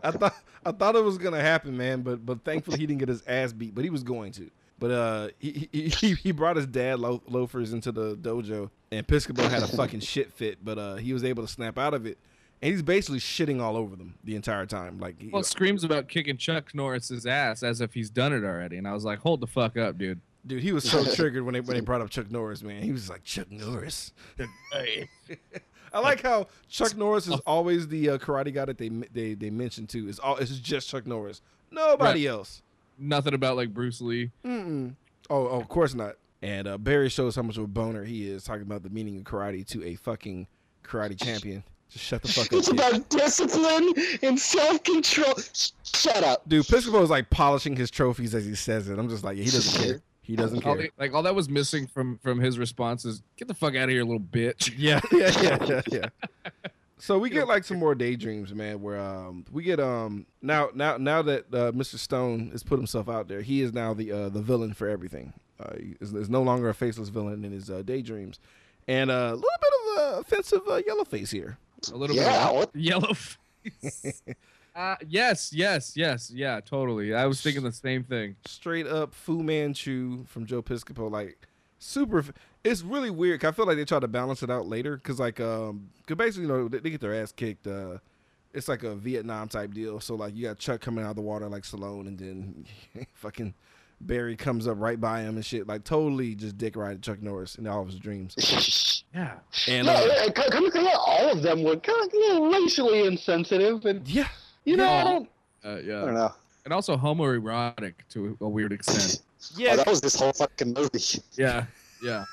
[0.03, 2.01] I thought I thought it was gonna happen, man.
[2.01, 3.75] But but thankfully he didn't get his ass beat.
[3.75, 4.49] But he was going to.
[4.81, 9.07] But uh, he he, he, he brought his dad lo- loafers into the dojo, and
[9.07, 10.57] Piscopo had a fucking shit fit.
[10.65, 12.17] But uh, he was able to snap out of it,
[12.63, 14.99] and he's basically shitting all over them the entire time.
[14.99, 18.43] Like, he, Well, it screams about kicking Chuck Norris's ass as if he's done it
[18.43, 21.43] already, and I was like, "Hold the fuck up, dude." dude, he was so triggered
[21.43, 22.81] when they when they brought up Chuck Norris, man.
[22.81, 24.13] He was like Chuck Norris.
[25.93, 29.51] I like how Chuck Norris is always the uh, karate guy that they they they
[29.51, 30.09] mention too.
[30.09, 32.63] It's all it's just Chuck Norris, nobody else.
[33.01, 34.31] Nothing about like Bruce Lee.
[34.45, 34.95] Mm-mm.
[35.29, 36.15] Oh, oh, of course not.
[36.43, 39.17] And uh, Barry shows how much of a boner he is, talking about the meaning
[39.17, 40.47] of karate to a fucking
[40.83, 41.63] karate champion.
[41.89, 42.79] Just shut the fuck up, It's kid.
[42.79, 45.33] about discipline and self-control.
[45.83, 46.47] Shut up.
[46.47, 46.65] dude.
[46.65, 48.97] Piscopo is like polishing his trophies as he says it.
[48.97, 50.01] I'm just like, yeah, he doesn't care.
[50.23, 50.83] He doesn't All care.
[50.83, 53.85] the- like all that was missing from from his response is, "Get the fuck out
[53.85, 56.29] of here, little bitch." Yeah, yeah, yeah, yeah, yeah.
[57.01, 58.79] So we get like some more daydreams, man.
[58.79, 61.97] Where um we get um now now now that uh, Mr.
[61.97, 65.33] Stone has put himself out there, he is now the uh, the villain for everything.
[65.59, 68.39] Uh, he is, is no longer a faceless villain in his uh, daydreams,
[68.87, 71.57] and uh, a little bit of uh, offensive uh, yellow face here.
[71.91, 74.21] A little Yeah, bit what- of yellow face.
[74.75, 77.15] uh, yes, yes, yes, yeah, totally.
[77.15, 78.35] I was thinking the same thing.
[78.45, 81.47] Straight up Fu Manchu from Joe Piscopo, like
[81.79, 82.23] super.
[82.65, 83.39] F- It's really weird.
[83.41, 86.17] 'cause I feel like they try to balance it out later, cause like um, cause
[86.17, 87.67] basically you know they, they get their ass kicked.
[87.67, 87.97] Uh,
[88.53, 89.99] it's like a Vietnam type deal.
[89.99, 92.65] So like you got Chuck coming out of the water like Stallone, and then
[93.13, 93.53] fucking
[94.01, 95.67] Barry comes up right by him and shit.
[95.67, 98.35] Like totally just dick ride Chuck Norris in all of his dreams.
[99.13, 102.01] Yeah, And no, uh, come come to think of it, all of them were kind
[102.01, 104.29] of a little racially insensitive, and yeah,
[104.63, 105.03] you know, I Yeah.
[105.03, 105.29] don't,
[105.65, 106.33] uh, I don't know.
[106.63, 109.19] and also homoerotic to a weird extent.
[109.57, 109.71] yeah.
[109.73, 110.99] Oh, that was this whole fucking movie.
[111.33, 111.65] Yeah,
[112.01, 112.23] yeah.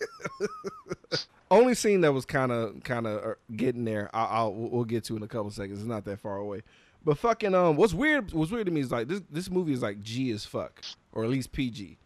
[1.50, 4.10] only scene that was kind of kind of getting there.
[4.14, 5.80] I, I'll we'll get to in a couple seconds.
[5.80, 6.62] It's not that far away.
[7.04, 8.32] But fucking um, what's weird?
[8.32, 9.22] What's weird to me is like this.
[9.30, 10.82] This movie is like G as fuck,
[11.12, 11.96] or at least PG.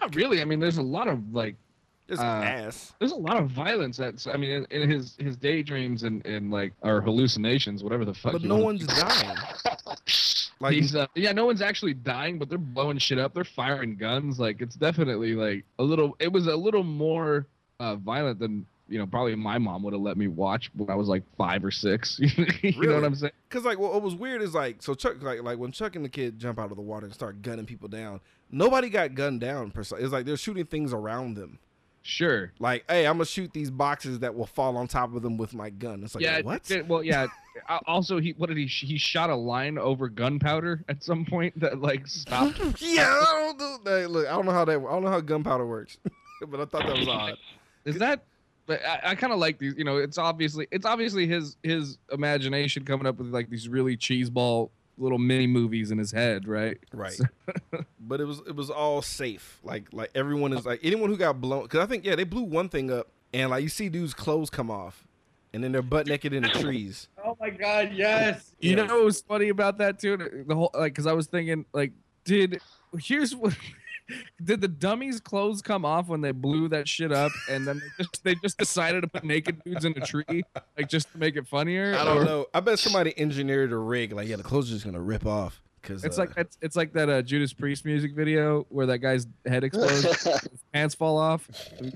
[0.00, 0.40] Not really.
[0.40, 1.56] I mean, there's a lot of like,
[2.08, 2.92] Just Uh, ass.
[2.98, 3.96] there's a lot of violence.
[3.96, 4.26] That's.
[4.26, 8.32] I mean, in, in his his daydreams and and like or hallucinations, whatever the fuck.
[8.32, 9.36] But no one's dying.
[10.58, 13.34] Like He's uh, yeah, no one's actually dying, but they're blowing shit up.
[13.34, 14.38] They're firing guns.
[14.38, 16.16] Like it's definitely like a little.
[16.18, 17.46] It was a little more
[17.78, 19.06] uh, violent than you know.
[19.06, 22.18] Probably my mom would have let me watch when I was like five or six.
[22.62, 23.32] you know what I'm saying?
[23.50, 26.04] Cause like what, what was weird is like so Chuck like like when Chuck and
[26.04, 29.40] the kid jump out of the water and start gunning people down, nobody got gunned
[29.40, 29.96] down per se.
[30.00, 31.58] It's like they're shooting things around them.
[32.06, 32.52] Sure.
[32.60, 35.52] Like, hey, I'm gonna shoot these boxes that will fall on top of them with
[35.54, 36.04] my gun.
[36.04, 36.40] It's like yeah.
[36.40, 36.70] what?
[36.70, 37.26] it- well, yeah.
[37.86, 38.66] Also, he what did he?
[38.66, 42.60] He shot a line over gunpowder at some point that like stopped.
[42.82, 43.90] yeah, I don't know.
[43.90, 44.78] Hey, look, I don't know how that.
[44.78, 45.96] I don't know how gunpowder works,
[46.48, 47.38] but I thought that was odd.
[47.86, 48.24] Is that
[48.66, 49.74] but I, I kind of like these.
[49.76, 53.96] You know, it's obviously it's obviously his his imagination coming up with like these really
[53.96, 56.78] cheeseball little mini movies in his head, right?
[56.92, 57.18] Right.
[58.00, 59.58] but it was it was all safe.
[59.62, 62.42] Like like everyone is like anyone who got blown because I think yeah they blew
[62.42, 65.06] one thing up and like you see dudes clothes come off
[65.52, 67.08] and then they're butt naked in the trees.
[67.24, 68.54] Oh my god, yes.
[68.60, 68.84] You Yeah.
[68.86, 70.44] know what was funny about that too?
[70.46, 71.92] The whole like because I was thinking like,
[72.24, 72.60] did
[72.98, 73.56] here's what
[74.42, 78.04] did the dummies' clothes come off when they blew that shit up, and then they
[78.04, 80.42] just, they just decided to put naked dudes in a tree,
[80.76, 81.94] like just to make it funnier?
[81.94, 82.46] I don't Or- know.
[82.54, 85.60] I bet somebody engineered a rig like yeah the clothes are just gonna rip off
[85.82, 89.26] because It's like it's, it's like that uh, Judas Priest music video where that guy's
[89.46, 91.48] head explodes, his pants fall off.
[91.80, 91.92] You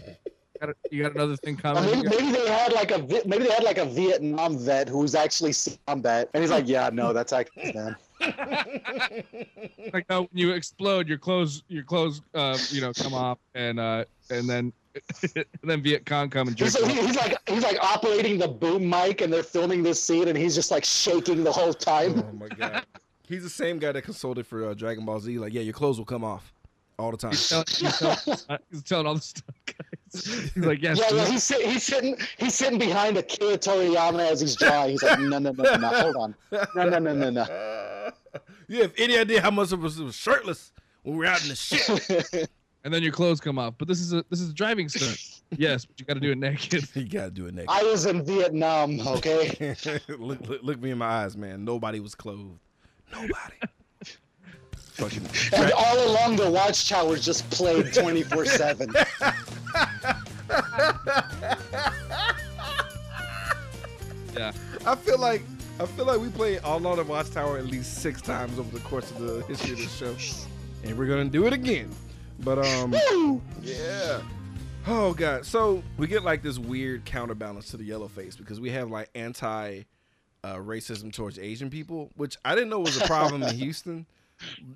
[0.60, 1.84] got, you got another thing coming.
[1.84, 5.14] maybe, You maybe they had like a maybe they had like a Vietnam vet who's
[5.14, 5.54] actually
[5.86, 7.96] combat, and he's like, "Yeah, no, that's actually man."
[9.92, 13.80] like no, when you explode, your clothes your clothes uh you know come off, and
[13.80, 14.72] uh and then
[15.34, 18.48] and then Viet Cong come and jerk He's, you he's like he's like operating the
[18.48, 22.18] boom mic, and they're filming this scene, and he's just like shaking the whole time.
[22.18, 22.84] oh my god.
[23.28, 25.38] He's the same guy that consulted for uh, Dragon Ball Z.
[25.38, 26.52] Like yeah your clothes will come off
[26.98, 27.30] all the time.
[27.30, 29.76] He's telling, he's telling, uh, he's telling all the stuff, guys.
[30.12, 34.40] He's like, yes, Yeah, yeah, he's, sit, he's sitting he's sitting behind Akira Toriyama as
[34.40, 34.90] he's drawing.
[34.90, 38.10] He's like, no, no, no, no, hold on, no, no, no, no, no.
[38.68, 41.48] you have any idea how much of us was shirtless when we were out in
[41.48, 42.50] the shit?
[42.84, 43.74] and then your clothes come off.
[43.78, 45.42] But this is a this is a driving stunt.
[45.56, 46.88] yes, but you got to do it naked.
[46.94, 47.70] you gotta do it naked.
[47.70, 49.76] I was in Vietnam, okay.
[50.08, 51.64] look, look, look me in my eyes, man.
[51.64, 52.58] Nobody was clothed.
[53.12, 53.56] Nobody.
[54.94, 58.92] Fucking And all along the watchtowers just played 24 7.
[64.36, 64.52] Yeah.
[64.86, 65.42] I feel like
[65.78, 68.82] I feel like we played All on the Watchtower at least six times over the
[68.84, 70.14] course of the history of the show,
[70.84, 71.90] and we're gonna do it again.
[72.40, 72.94] But um,
[73.62, 74.20] yeah.
[74.86, 75.44] Oh god.
[75.44, 79.10] So we get like this weird counterbalance to the yellow face because we have like
[79.14, 79.82] anti
[80.42, 84.06] uh, racism towards Asian people, which I didn't know was a problem in Houston,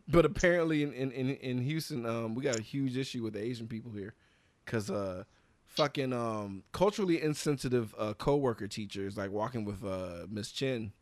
[0.08, 3.42] but apparently in in, in, in Houston, um, we got a huge issue with the
[3.42, 4.14] Asian people here,
[4.66, 5.24] cause uh,
[5.66, 10.92] fucking um, culturally insensitive uh, co-worker teachers like walking with uh, Miss Chin,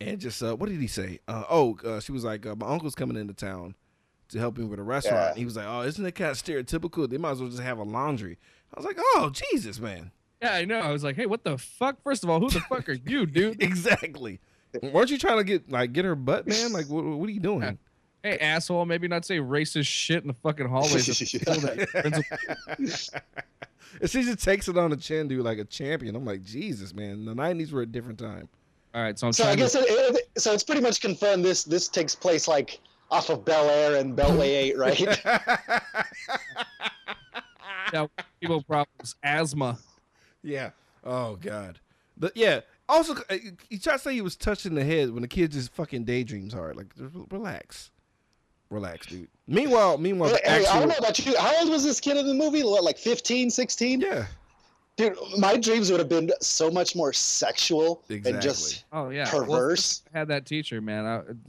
[0.00, 1.20] and just uh, what did he say?
[1.26, 3.74] Uh, oh, uh, she was like, uh, my uncle's coming into town
[4.28, 5.34] to help me with a restaurant.
[5.34, 5.38] Yeah.
[5.38, 7.08] He was like, oh, isn't that kind of stereotypical?
[7.08, 8.38] They might as well just have a laundry.
[8.74, 10.12] I was like, oh, Jesus, man.
[10.42, 10.78] Yeah, I know.
[10.78, 12.02] I was like, hey, what the fuck?
[12.02, 13.62] First of all, who the fuck are you, dude?
[13.62, 14.40] exactly.
[14.82, 16.72] Weren't you trying to get like get her butt, man?
[16.72, 17.78] Like, what, what are you doing?
[18.24, 21.08] Hey, asshole, maybe not say racist shit in the fucking hallways.
[21.08, 23.20] of the school that principal-
[24.00, 26.16] And she just takes it on the chin, dude, like a champion.
[26.16, 27.24] I'm like, Jesus, man.
[27.24, 28.48] The '90s were a different time.
[28.92, 29.78] All right, so I'm So I guess to.
[29.78, 34.00] it, it, so it's pretty much confirmed this this takes place like off of Bellaire
[34.00, 35.00] and Beltway 8, right?
[37.92, 38.06] Yeah,
[38.40, 39.78] people problems, asthma.
[40.42, 40.70] yeah.
[41.04, 41.78] Oh God.
[42.16, 42.60] But yeah.
[42.88, 43.36] Also, uh,
[43.68, 46.04] he tried to say he was touched in the head when the kid just fucking
[46.04, 46.76] daydreams hard.
[46.76, 46.86] Like,
[47.30, 47.90] relax,
[48.70, 49.28] relax, dude.
[49.46, 51.36] Meanwhile, meanwhile, hey, the hey, I don't know about you.
[51.38, 52.62] How old was this kid in the movie?
[52.62, 54.00] What, Like 15, 16?
[54.00, 54.26] yeah,
[54.96, 58.32] Dude, my dreams would have been so much more sexual Exactly.
[58.32, 60.02] and just Oh yeah, Well, perverse.
[60.12, 61.04] I had that teacher, man.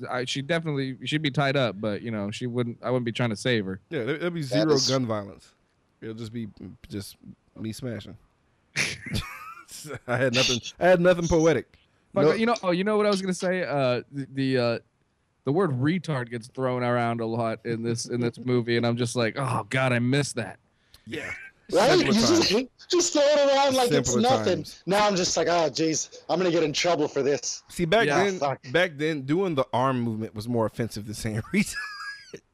[0.08, 2.78] I, I, she definitely she'd be tied up, but you know, she wouldn't.
[2.84, 3.80] I wouldn't be trying to save her.
[3.90, 4.04] yeah.
[4.04, 5.54] There, there'll be zero is- gun violence.
[6.02, 6.48] It'll just be
[6.90, 7.16] just
[7.60, 8.18] me smashing.
[10.08, 10.60] I had nothing.
[10.80, 11.78] I had nothing poetic.
[12.14, 13.64] Fuck, No- you know, oh, you know what I was gonna say?
[13.64, 14.80] Uh, the the, uh,
[15.46, 18.98] the word retard gets thrown around a lot in this in this movie, and I'm
[18.98, 20.60] just like, oh god, I miss that.
[21.06, 21.32] Yeah.
[21.72, 22.00] Right?
[22.00, 24.58] Simpler Just, just throw it around like it's nothing.
[24.64, 24.82] times.
[24.88, 27.62] Now I'm just like, oh, jeez, I'm going to get in trouble for this.
[27.68, 28.60] See, back Yeah, then, fuck.
[28.72, 31.76] back then, doing the arm movement was more offensive than saying retard.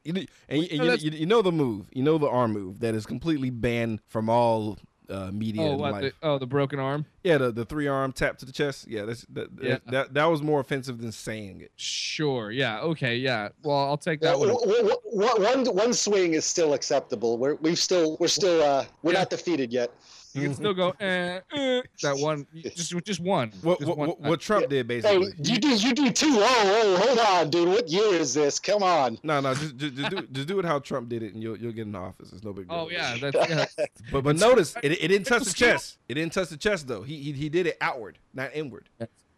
[0.04, 1.88] you, know, and, and you, that's- you, you know the move.
[1.94, 4.78] You know the arm move that is completely banned from all
[5.10, 5.91] uh, media oh, what?
[5.94, 6.02] life.
[6.02, 7.06] The, oh, the broken arm.
[7.24, 8.88] yeah, the, the three arm tap to the chest.
[8.88, 9.70] Yeah, that's that, Yeah.
[9.70, 11.72] That, that that was more offensive than saying it.
[11.76, 12.52] Sure.
[12.52, 12.80] Yeah.
[12.82, 13.18] Okay.
[13.18, 13.50] Yeah.
[13.63, 15.65] Well, I'll take that W- one.
[15.65, 17.38] one, one swing is still acceptable.
[17.38, 19.20] We're we've still we're still uh, we're Yeah.
[19.20, 19.91] not defeated yet.
[20.36, 20.89] You can still go.
[21.00, 22.45] Eh, eh, that one.
[22.54, 23.52] Just just one.
[23.62, 24.30] What Just what, one what, time.
[24.30, 25.34] what Trump did Hey, basically.
[25.43, 26.36] you do you do too.
[26.38, 27.69] Oh, oh, hold on, dude.
[27.69, 28.60] What year is this?
[28.60, 29.17] Come on.
[29.24, 31.58] no, no, just, just, just do just do it how Trump did it, and you'll
[31.58, 32.34] you'll get in the office.
[32.34, 32.78] It's no big deal.
[32.78, 33.17] Oh yeah.
[33.21, 33.86] That's yeah.
[34.12, 35.98] But but notice it, it didn't touch the chest.
[36.10, 37.04] It didn't touch the chest though.
[37.04, 38.89] He he, he did it outward, not inward.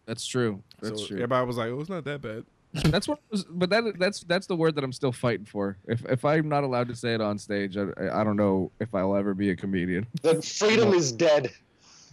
[0.05, 0.63] That's true.
[0.81, 1.17] That's so true.
[1.17, 3.19] everybody was like, "Oh, it's not that bad." That's what.
[3.31, 5.77] Was, but that that's that's the word that I'm still fighting for.
[5.87, 8.93] If if I'm not allowed to say it on stage, I I don't know if
[8.93, 10.05] I'll ever be a comedian.
[10.21, 11.51] The freedom is dead.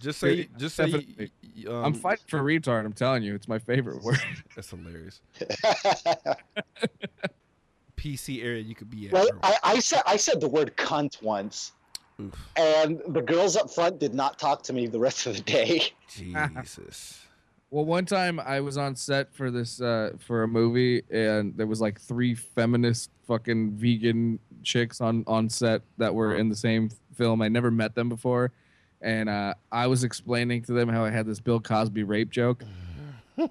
[0.01, 0.85] Just say, Yeah, just say.
[1.69, 2.85] um, I'm fighting for retard.
[2.85, 4.21] I'm telling you, it's my favorite word.
[4.55, 5.21] That's hilarious.
[7.97, 9.13] PC area you could be at.
[9.13, 9.29] well.
[9.43, 11.73] I, I said I said the word cunt once.
[12.21, 12.33] Oof.
[12.57, 15.83] and the girls up front did not talk to me the rest of the day.
[16.09, 17.24] Jesus.
[17.75, 21.67] Well, one time I was on set for this uh, for a movie, and there
[21.67, 26.89] was like three feminist fucking vegan chicks on on set that were in the same
[27.17, 27.43] film.
[27.43, 28.53] I never met them before,
[29.03, 32.63] and uh, I was explaining to them how I had this Bill Cosby rape joke,
[33.39, 33.51] and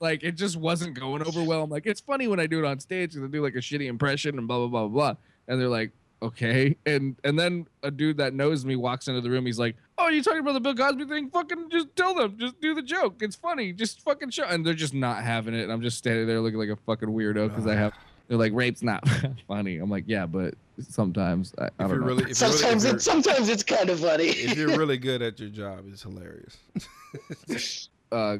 [0.00, 1.62] like it just wasn't going over well.
[1.62, 3.58] I'm like, it's funny when I do it on stage because I do like a
[3.58, 5.14] shitty impression and blah blah blah blah.
[5.46, 6.76] And they're like, okay.
[6.84, 9.46] And and then a dude that knows me walks into the room.
[9.46, 11.30] He's like, oh, you talking about the Bill Cosby thing?
[11.30, 13.16] Fucking just tell them, just do the joke.
[13.22, 13.72] It's funny.
[13.72, 14.44] Just fucking show.
[14.44, 15.62] And they're just not having it.
[15.62, 17.92] And I'm just standing there looking like a fucking weirdo because I have.
[18.28, 19.08] They're like, rape's not
[19.48, 19.76] funny.
[19.78, 22.06] I'm like, yeah, but sometimes I, I If don't you're know.
[22.06, 24.24] really, if you're really, sometimes it's sometimes it's kind of funny.
[24.24, 26.56] if you're really good at your job, it's hilarious.
[28.12, 28.38] uh,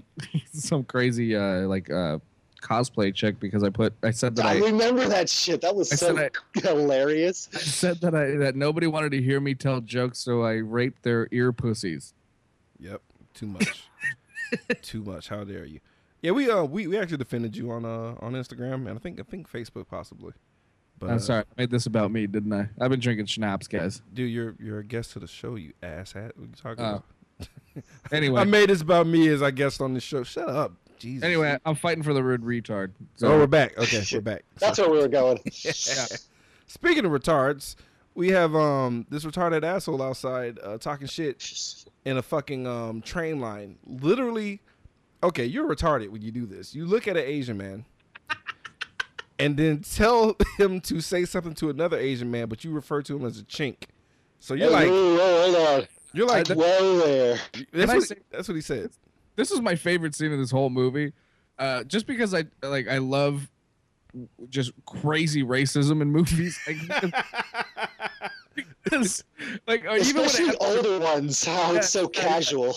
[0.52, 2.18] some crazy uh like uh
[2.66, 5.61] cosplay chick because I put I said that I I remember that shit.
[5.61, 7.48] That was I so said hilarious.
[7.55, 11.02] I said that I that nobody wanted to hear me tell jokes, so I raped
[11.02, 12.14] their ear pussies.
[12.79, 13.00] Yep,
[13.35, 13.88] too much,
[14.83, 15.29] too much.
[15.29, 15.81] How dare you?
[16.22, 19.20] Yeah, we uh we, we actually defended you on uh on Instagram and I think
[19.20, 20.33] I think Facebook possibly.
[20.98, 22.70] But I'm uh, sorry, I made this about me, didn't I?
[22.81, 24.00] I've been drinking schnapps, guys.
[24.14, 26.33] dude, you're you're a guest to the show, you asshat.
[26.37, 26.88] What you talking Oh.
[26.88, 27.05] about?
[28.11, 30.22] Anyway, I made this about me as I guest on the show.
[30.22, 31.24] Shut up, Jesus.
[31.24, 32.92] anyway, I'm fighting for the rude retard.
[33.16, 33.76] so oh, we're back.
[33.78, 34.44] Okay, we're back.
[34.59, 35.38] That's where we were going.
[35.44, 36.06] yeah.
[36.66, 37.76] Speaking of retards,
[38.14, 43.40] we have um this retarded asshole outside uh, talking shit in a fucking um train
[43.40, 43.78] line.
[43.87, 44.61] Literally,
[45.22, 46.74] okay, you're retarded when you do this.
[46.74, 47.85] You look at an Asian man
[49.38, 53.16] and then tell him to say something to another Asian man, but you refer to
[53.16, 53.85] him as a chink.
[54.40, 55.88] So you're like, Whoa, whoa, hold on.
[56.12, 57.38] you're like, Whoa there.
[57.72, 58.90] that's what, say- that's what he said.
[59.37, 61.12] This is my favorite scene in this whole movie,
[61.59, 63.49] uh, just because I like I love
[64.49, 66.59] just crazy racism in movies.
[66.66, 67.14] Like,
[68.85, 69.25] because,
[69.66, 72.22] like even when it Especially happens- older ones, how it's so Yeah.
[72.22, 72.75] casual.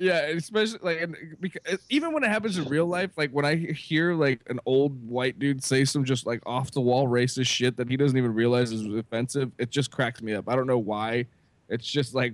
[0.00, 3.56] Yeah, especially like and because even when it happens in real life, like when I
[3.56, 7.76] hear like an old white dude say some just like off the wall racist shit
[7.78, 10.48] that he doesn't even realize is offensive, it just cracks me up.
[10.48, 11.26] I don't know why.
[11.68, 12.32] It's just like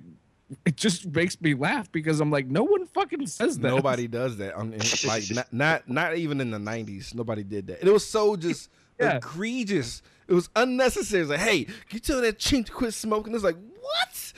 [0.65, 3.69] it just makes me laugh because I'm like, no one fucking says that.
[3.69, 4.55] Nobody does that.
[4.55, 4.71] On,
[5.07, 7.81] like not, not not even in the '90s, nobody did that.
[7.81, 9.17] And it was so just Yeah.
[9.17, 10.03] egregious.
[10.29, 11.23] It was unnecessary.
[11.23, 13.35] It's like, hey, can you tell that chink to quit smoking?
[13.35, 14.33] It's like, what?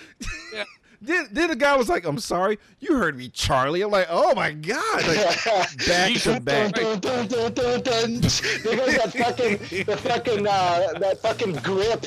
[0.55, 0.65] Yeah.
[1.03, 3.83] then, then the guy was like, I'm sorry, you heard me, Charlie.
[3.83, 5.45] I'm like, oh my god, like,
[5.87, 6.73] back to back.
[6.73, 8.21] Dun, dun, dun, dun, dun.
[8.21, 12.07] There goes that fucking, the fucking, uh, that fucking grip,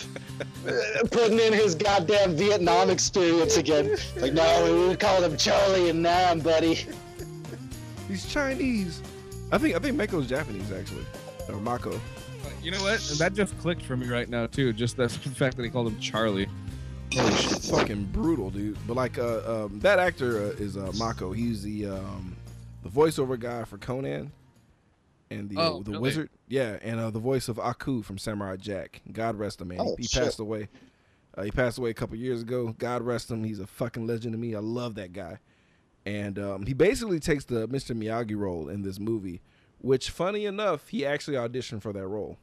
[1.11, 3.97] putting in his goddamn Vietnam experience again.
[4.17, 6.85] Like, no, we call him Charlie and Nam, buddy.
[8.07, 9.01] He's Chinese.
[9.51, 11.05] I think I think Mako's Japanese actually,
[11.47, 11.99] or Mako.
[12.61, 12.99] You know what?
[13.17, 14.73] That just clicked for me right now too.
[14.73, 16.47] Just the fact that he called him Charlie.
[17.13, 17.63] Holy shit.
[17.63, 18.77] fucking brutal, dude.
[18.87, 21.31] But like, uh, um, that actor uh, is uh, Mako.
[21.31, 22.35] He's the um,
[22.83, 24.31] the voiceover guy for Conan
[25.31, 26.01] and the Oh, the really?
[26.01, 26.29] wizard.
[26.47, 29.01] Yeah, and uh, the voice of Aku from Samurai Jack.
[29.11, 29.79] God rest him, man.
[29.81, 30.23] Oh, he shit.
[30.23, 30.69] passed away.
[31.37, 32.73] Uh, he passed away a couple years ago.
[32.77, 33.43] God rest him.
[33.43, 34.55] He's a fucking legend to me.
[34.55, 35.39] I love that guy.
[36.05, 37.95] And um, he basically takes the Mr.
[37.95, 39.41] Miyagi role in this movie,
[39.79, 42.37] which, funny enough, he actually auditioned for that role.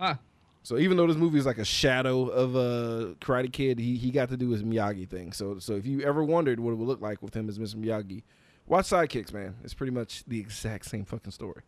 [0.00, 0.18] Ah,
[0.62, 4.10] So even though this movie is like a shadow of uh, Karate Kid, he, he
[4.10, 5.32] got to do his Miyagi thing.
[5.32, 7.74] So so if you ever wondered what it would look like with him as Mr.
[7.76, 8.22] Miyagi,
[8.66, 9.56] watch Sidekicks, man.
[9.62, 11.62] It's pretty much the exact same fucking story.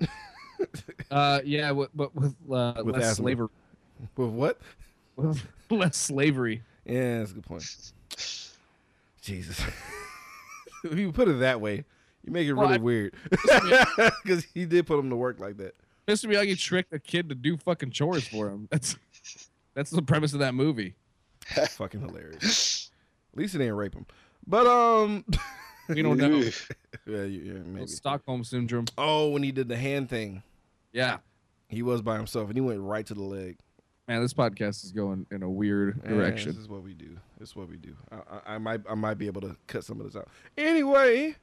[1.10, 3.14] uh, yeah, w- but with, uh, With less asthma.
[3.24, 3.48] slavery.
[4.16, 4.60] With what?
[5.16, 6.62] With less slavery.
[6.84, 7.64] Yeah, that's a good point.
[9.20, 9.60] Jesus.
[10.84, 11.84] if you put it that way,
[12.24, 13.14] you make it Well, really I- weird.
[14.22, 15.74] Because he did put him to work like that.
[16.08, 16.28] Mr.
[16.28, 18.66] Miyagi tricked a kid to do fucking chores for him.
[18.70, 18.96] That's
[19.74, 20.94] that's the premise of that movie.
[21.70, 22.90] fucking hilarious.
[23.32, 24.06] At least it didn't rape him.
[24.46, 25.24] But um,
[25.94, 26.28] We don't know.
[27.06, 27.86] yeah, yeah, maybe.
[27.86, 28.86] Stockholm syndrome.
[28.98, 30.42] Oh, when he did the hand thing.
[30.92, 31.18] Yeah,
[31.68, 33.56] He was by himself, and he went right to the leg.
[34.06, 36.48] man, this podcast is going in a weird Yeah, direction.
[36.52, 37.16] this is what we do.
[37.38, 37.96] This is what we do.
[38.10, 40.28] I, I, I might I might be able to cut some of this out.
[40.58, 41.34] Anyway,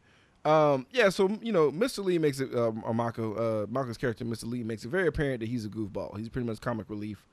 [0.45, 1.09] um, yeah.
[1.09, 2.03] So you know, Mr.
[2.03, 2.53] Lee makes it.
[2.55, 3.33] Um, or Mako,
[3.63, 4.45] uh, Mako's character, Mr.
[4.45, 6.17] Lee, makes it very apparent that he's a goofball.
[6.17, 7.25] He's pretty much comic relief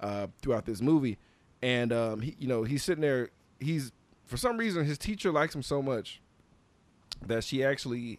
[0.00, 1.18] uh, throughout this movie,
[1.62, 3.30] and um, he, you know, he's sitting there.
[3.60, 3.90] He's
[4.24, 6.20] for some reason his teacher likes him so much
[7.26, 8.18] that she actually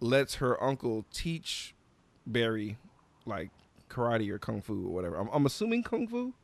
[0.00, 1.74] lets her uncle teach
[2.26, 2.76] Barry
[3.24, 3.50] like
[3.88, 5.16] karate or kung fu or whatever.
[5.16, 6.34] I'm, I'm assuming kung fu.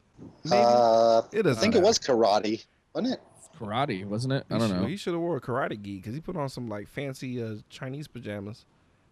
[0.44, 0.56] Maybe.
[0.56, 2.64] Uh, It I doesn't think it was karate,
[2.94, 3.20] wasn't it?
[3.58, 4.44] Karate, wasn't it?
[4.50, 4.86] I don't should- know.
[4.86, 7.56] He should have wore a karate gi because he put on some like fancy uh,
[7.68, 8.64] Chinese pajamas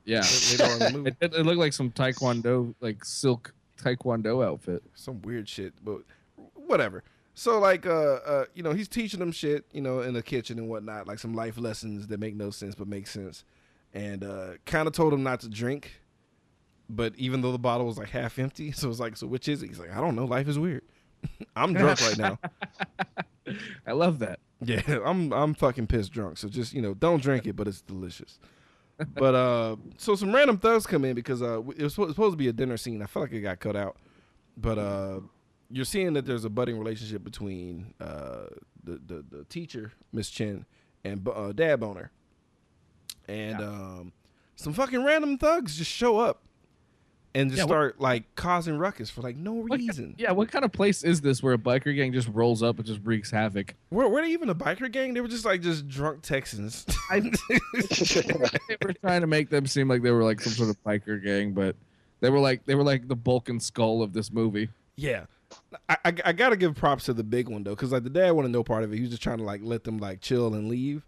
[0.04, 1.10] Yeah, later on the movie.
[1.10, 4.82] it, it, it looked like some taekwondo, like silk taekwondo outfit.
[4.94, 6.02] some weird shit, but
[6.54, 7.02] whatever.
[7.34, 10.58] So like, uh, uh, you know, he's teaching them shit, you know, in the kitchen
[10.58, 13.44] and whatnot, like some life lessons that make no sense but make sense,
[13.94, 16.00] and uh, kind of told him not to drink,
[16.88, 19.62] but even though the bottle was like half empty, so it's like, so which is
[19.62, 19.68] it?
[19.68, 20.82] He's like, I don't know, life is weird.
[21.56, 22.38] I'm drunk right now.
[23.86, 24.40] I love that.
[24.62, 26.38] Yeah, I'm I'm fucking pissed drunk.
[26.38, 28.38] So just you know, don't drink it, but it's delicious.
[29.14, 32.36] But uh, so some random thugs come in because uh, it was supposed supposed to
[32.36, 33.02] be a dinner scene.
[33.02, 33.96] I feel like it got cut out,
[34.56, 35.20] but uh,
[35.70, 38.46] you're seeing that there's a budding relationship between uh
[38.84, 40.64] the the, the teacher Miss Chen
[41.04, 42.10] and uh, Dad Boner,
[43.28, 43.66] and Yeah.
[43.66, 44.12] um,
[44.56, 46.42] some fucking random thugs just show up
[47.34, 50.14] and just Yeah, what- start like causing ruckus for like no What reason.
[50.18, 52.86] yeah, what kind of place is this where a biker gang just rolls up and
[52.86, 53.74] just wreaks havoc?
[53.90, 55.14] Were, were they even a biker gang?
[55.14, 56.84] They were just like just drunk Texans.
[57.10, 60.82] I, they were trying to make them seem like they were like some sort of
[60.84, 61.76] biker gang, but
[62.20, 64.68] they were like they were like the bulk and skull of this movie.
[64.96, 65.24] Yeah,
[65.88, 68.30] I, I, I gotta give props to the big one though, because like the dad
[68.32, 68.96] wanted no part of it.
[68.96, 71.06] He was just trying to like let them like chill and leave.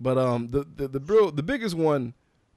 [0.00, 2.14] But um, the the the, bro, the biggest one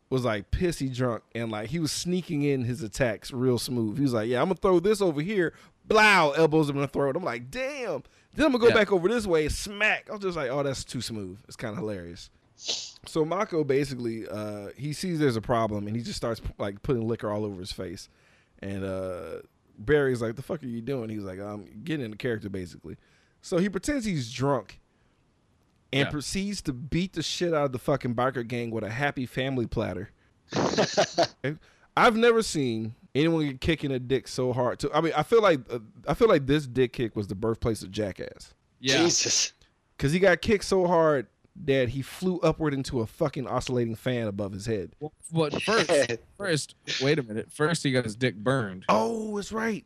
[0.10, 3.98] was like pissy drunk and like he was sneaking in his attacks real smooth.
[3.98, 5.54] He was like, "Yeah, I'm gonna throw this over here."
[5.86, 7.16] Blow, elbows him in the throat.
[7.16, 8.04] I'm like, "Damn."
[8.36, 8.74] Then I'm gonna go Yeah.
[8.76, 10.08] back over this way, smack.
[10.10, 12.30] I was just like, "Oh, that's too smooth." It's kind of hilarious.
[13.08, 17.08] So Mako basically, uh, he sees there's a problem and he just starts like putting
[17.08, 18.08] liquor all over his face.
[18.60, 19.40] And uh,
[19.86, 22.98] Barry's like, "The fuck are you doing?" He's like, "I'm getting into character, basically."
[23.42, 24.80] So he pretends he's drunk
[25.94, 26.10] and Yeah.
[26.12, 29.66] proceeds to beat the shit out of the fucking biker gang with a happy family
[29.68, 30.10] platter.
[31.98, 34.80] I've never seen anyone get kicking a dick so hard.
[34.80, 37.36] To I mean, I feel like uh, I feel like this dick kick was the
[37.36, 39.54] birthplace of Jackass Yeah, Jesus.
[39.98, 41.28] because he got kicked so hard
[41.66, 44.91] that he flew upward into a fucking oscillating fan above his head.
[44.99, 45.91] Well, but first,
[46.38, 47.52] first, wait a minute.
[47.52, 49.86] First, he got his dick burned Oh, it's right.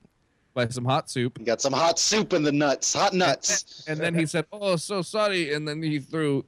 [0.53, 2.93] by some hot soup, He got some hot soup in the nuts.
[2.93, 3.83] Hot nuts.
[3.87, 6.45] and then he said, "Oh, so sorry," and then he threw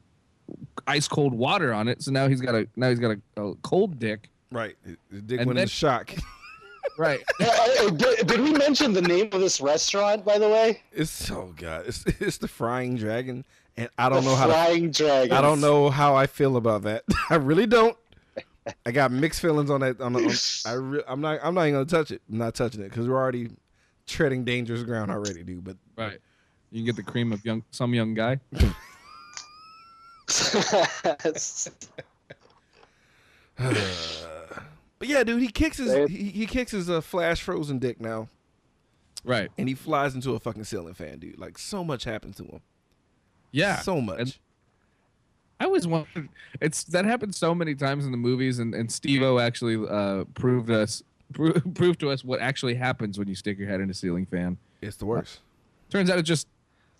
[0.85, 2.01] ice cold water on it.
[2.03, 4.29] So now he's got a now he's got a, a cold dick.
[4.51, 4.75] Right.
[5.11, 6.13] His dick And went then- into shock.
[6.97, 7.19] Right.
[7.39, 10.81] Yeah, I- I- did, did we mention the name of this restaurant, by the way?
[10.93, 11.85] It's oh, so good.
[11.87, 13.43] It's, it's the Frying Dragon,
[13.77, 14.47] and I don't the know how.
[14.47, 15.37] To, Flying Dragon.
[15.37, 17.03] I don't know how I feel about that.
[17.29, 17.95] I really don't.
[18.85, 20.01] I got mixed feelings on that.
[20.01, 21.39] On, the- on, I re, I'm not.
[21.41, 22.21] I'm not even gonna touch it.
[22.29, 23.49] I'm not touching it because we're already
[24.07, 25.63] treading dangerous ground already, dude.
[25.63, 26.17] But Right.
[26.71, 28.39] You can get the cream of young some young guy.
[33.57, 38.27] but yeah, dude, he kicks his he, he kicks his uh, flash frozen dick now,
[39.23, 39.49] Right.
[39.57, 41.39] and he flies into a fucking ceiling fan, dude.
[41.39, 42.59] Like so much happens to him.
[43.51, 43.77] Yeah.
[43.79, 44.19] so much.
[44.19, 44.37] And
[45.59, 46.29] I always wanted
[46.61, 50.69] it's that happens so many times in the movies, and and Steve-O actually uh, proved
[50.69, 51.01] us
[51.33, 54.25] pro- proved to us what actually happens when you stick your head in a ceiling
[54.27, 54.57] fan.
[54.81, 55.39] it's the worst.
[55.89, 56.47] Turns out it just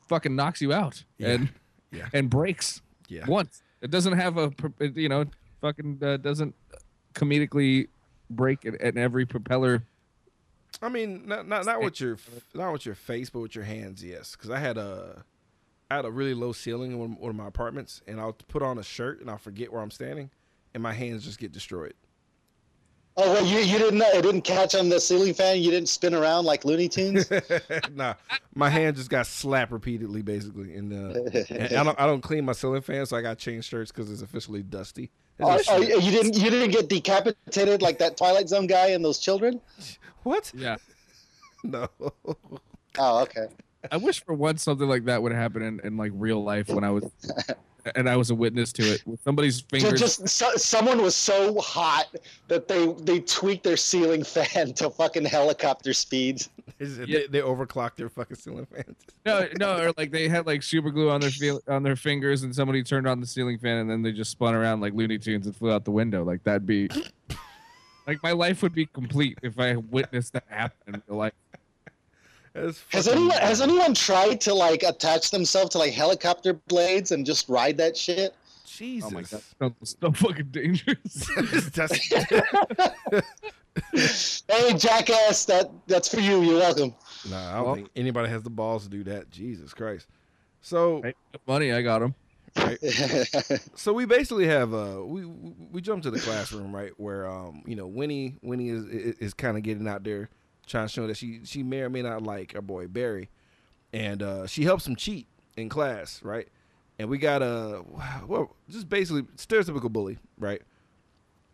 [0.08, 1.28] fucking knocks you out Yeah.
[1.30, 1.50] and
[1.92, 2.08] Yeah.
[2.14, 3.26] and breaks Yeah.
[3.28, 3.62] once.
[3.82, 4.52] It doesn't have a
[4.96, 5.26] you know
[5.62, 6.56] fucking uh, doesn't
[7.14, 7.88] comedically
[8.30, 9.84] break at, at every propeller.
[10.82, 12.18] I mean, not not not with your
[12.56, 14.32] not with your face, but with your hands, yes.
[14.36, 15.24] Because I had a
[15.90, 18.62] I had a really low ceiling in one, one of my apartments, and I'll put
[18.62, 20.30] on a shirt and I'll forget where I'm standing,
[20.74, 21.94] and my hands just get destroyed.
[23.20, 25.60] Oh, well, you, you didn't it didn't catch on the ceiling fan.
[25.60, 27.28] You didn't spin around like Looney Tunes.
[27.92, 28.14] nah,
[28.54, 31.20] my hand just got slapped repeatedly, basically, and, uh,
[31.50, 33.92] and I don't I don't clean my ceiling fan, so I got to change shirts
[33.92, 35.10] because it's officially dusty.
[35.40, 39.04] It's oh, oh, you didn't you didn't get decapitated like that Twilight Zone guy and
[39.04, 39.62] those children.
[40.24, 40.52] what?
[40.56, 40.78] Yeah.
[41.64, 41.90] No.
[43.00, 43.48] Oh, okay.
[43.92, 46.84] I wish for once something like that would happen in, in like real life when
[46.84, 47.06] I was
[47.96, 49.02] and I was a witness to it.
[49.06, 52.08] With somebody's Ju- fingers Just so, someone was so hot
[52.48, 56.50] that they they tweaked their ceiling fan to fucking helicopter speeds.
[56.80, 57.20] Is it- Yeah.
[57.20, 58.96] They, they overclock their fucking ceiling fans.
[59.26, 62.44] No, no, or like they had like super glue on their feel on their fingers,
[62.44, 65.18] and somebody turned on the ceiling fan, and then they just spun around like Looney
[65.18, 66.24] Tunes and flew out the window.
[66.26, 66.90] Like that'd be,
[68.06, 71.34] like my life would be complete if I witnessed that happen in real life.
[72.58, 77.26] That's Has anyone has anyone tried to like attach themselves to like helicopter blades and
[77.26, 78.34] just ride that shit?
[78.66, 79.10] Jesus.
[79.12, 81.30] Oh my god, no, it's so fucking dangerous.
[81.74, 82.14] That's-
[84.50, 86.42] Hey, jackass, that that's for you.
[86.42, 86.96] You're welcome.
[87.30, 89.30] Nah, I don't Well- think anybody has the balls to do that.
[89.30, 90.08] Jesus Christ.
[90.62, 91.16] So, Right?
[91.48, 92.16] Money, I got him.
[92.56, 92.80] Right.
[93.76, 97.76] so we basically have uh, we we jump to the classroom right where um you
[97.76, 100.30] know Winnie Winnie is is, is kind of getting out there
[100.68, 103.30] trying to show that she she may or may not like our boy Barry,
[103.94, 106.48] and uh, she helps him cheat in class right,
[107.00, 107.84] and we got a
[108.28, 110.62] well just basically stereotypical bully right.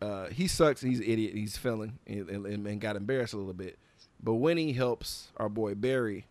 [0.02, 0.82] Uh, he sucks.
[0.82, 1.34] and He's an idiot.
[1.34, 3.78] He's failing and, and, and got embarrassed a little bit.
[4.22, 6.26] But Winnie helps our boy Barry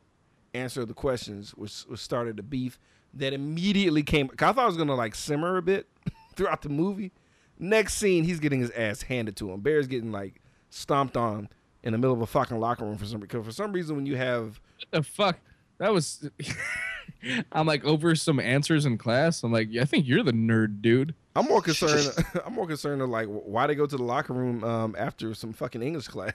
[0.54, 2.80] answer the questions, which, which started a beef
[3.16, 4.30] that immediately came.
[4.34, 5.88] I thought it was gonna like simmer a bit
[6.36, 7.12] throughout the movie.
[7.58, 9.62] Next scene, he's getting his ass handed to him.
[9.62, 11.50] Barry's getting like stomped on
[11.84, 14.06] in the middle of a fucking locker room for some because for some reason when
[14.06, 15.38] you have What the fuck?
[15.80, 16.30] That was.
[17.52, 19.44] I'm like over some answers in class.
[19.44, 21.14] I'm like, yeah, I think you're the nerd, dude.
[21.36, 22.12] I'm more concerned.
[22.46, 25.54] I'm more concerned of like why they go to the locker room um, after some
[25.54, 26.34] fucking English class.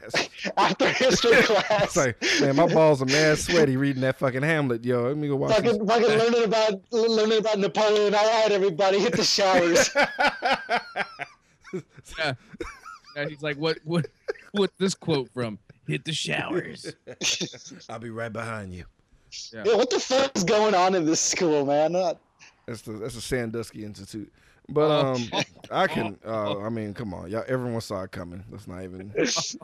[0.57, 1.85] After history class.
[1.85, 5.09] It's like, man, my balls are mad sweaty reading that fucking Hamlet, yo.
[5.09, 5.57] Let me go watch.
[5.57, 8.15] Fucking, fucking learning about learning about Napoleon.
[8.15, 9.91] All right, everybody, hit the showers.
[12.19, 12.35] Yeah.
[13.17, 14.07] And he's like, what, what,
[14.53, 14.71] what?
[14.79, 15.59] This quote from?
[15.87, 16.93] Hit the showers.
[17.89, 18.85] I'll be right behind you.
[19.53, 21.95] yeah, what the fuck is going on in this school, man?
[21.97, 22.15] Uh,
[22.67, 24.31] That's the that's the Sandusky Institute.
[24.71, 25.15] But Oh.
[25.15, 25.31] um,
[25.71, 26.19] I can.
[26.27, 27.45] Uh, I mean, come on, y'all.
[27.49, 28.45] Everyone saw it coming.
[28.51, 29.11] Let's not even.
[29.17, 29.57] Let's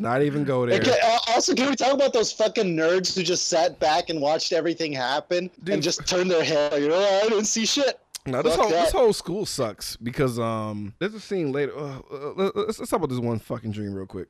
[0.00, 0.80] not even go there.
[0.80, 4.20] Okay, uh, also, can we talk about those fucking nerds who just sat back and
[4.20, 5.74] watched everything happen Dude.
[5.74, 6.72] and just turned their head?
[6.72, 8.00] Like, oh, I didn't see shit.
[8.30, 11.76] No, this Fuck whole this whole school sucks because um, there's a scene later.
[11.76, 14.28] Uh, uh, let- let's, let's talk about this one fucking dream real quick.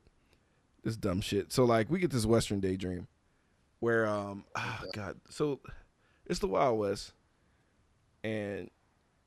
[0.83, 1.51] This dumb shit.
[1.51, 3.07] So like, we get this Western daydream
[3.79, 5.59] where um, oh god, so
[6.25, 7.13] it's the Wild West,
[8.23, 8.69] and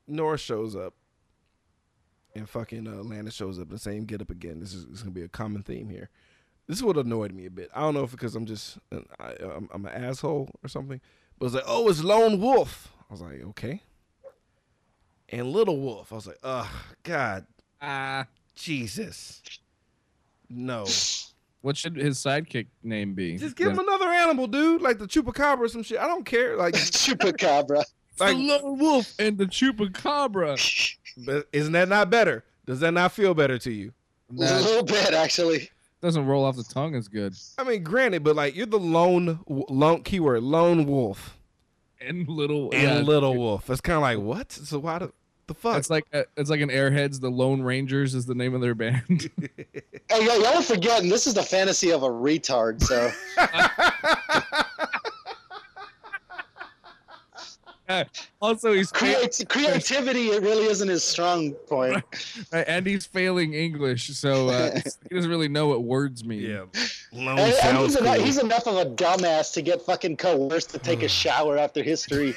[0.07, 0.95] Nora shows up,
[2.35, 4.59] and fucking uh, Lana shows up, the same get up again.
[4.59, 6.09] This is, this is gonna be a common theme here.
[6.67, 7.69] This is what annoyed me a bit.
[7.75, 10.99] I don't know if because I'm just an, I, I'm, I'm an asshole or something,
[11.37, 12.91] but it's like, oh, it's Lone Wolf.
[13.09, 13.81] I was like, okay
[15.33, 16.11] and Little Wolf.
[16.11, 16.69] I was like, oh
[17.03, 17.45] God,
[17.81, 18.25] Ah,
[18.55, 19.41] Jesus,
[20.49, 20.85] no.
[21.61, 23.37] what should his sidekick name be?
[23.37, 25.99] Just give him another animal, dude, like the chupacabra or some shit.
[25.99, 26.55] I don't care.
[26.55, 27.83] Like, Chupacabra.
[28.19, 30.95] like, the lone wolf and the chupacabra.
[31.25, 32.43] but isn't that not better?
[32.65, 33.91] Does that not feel better to you?
[34.31, 35.69] a little bit, actually.
[36.01, 37.35] doesn't roll off the tongue as good.
[37.57, 41.37] I mean, granted, but like you're the lone, lone keyword, lone wolf
[42.01, 43.69] And little and yeah, little wolf.
[43.69, 44.51] It's kind of like what?
[44.51, 45.11] So why the
[45.47, 45.77] the fuck?
[45.77, 47.19] It's like a, it's like an Airheads.
[47.19, 49.29] The Lone Rangers is the name of their band.
[50.11, 52.83] Hey, y'all, y'all are forgetting this is the fantasy of a retard.
[52.83, 53.09] So
[58.41, 62.03] also, he's fa- Creati- creativity, it really isn't his strong point.
[62.51, 64.71] right, and he's failing English, so uh,
[65.09, 66.41] he doesn't really know what words mean.
[66.41, 66.65] yeah,
[67.11, 70.69] lone And, and sounds he's, enough, he's enough of a dumbass to get fucking coerced
[70.71, 72.33] to take a shower after history.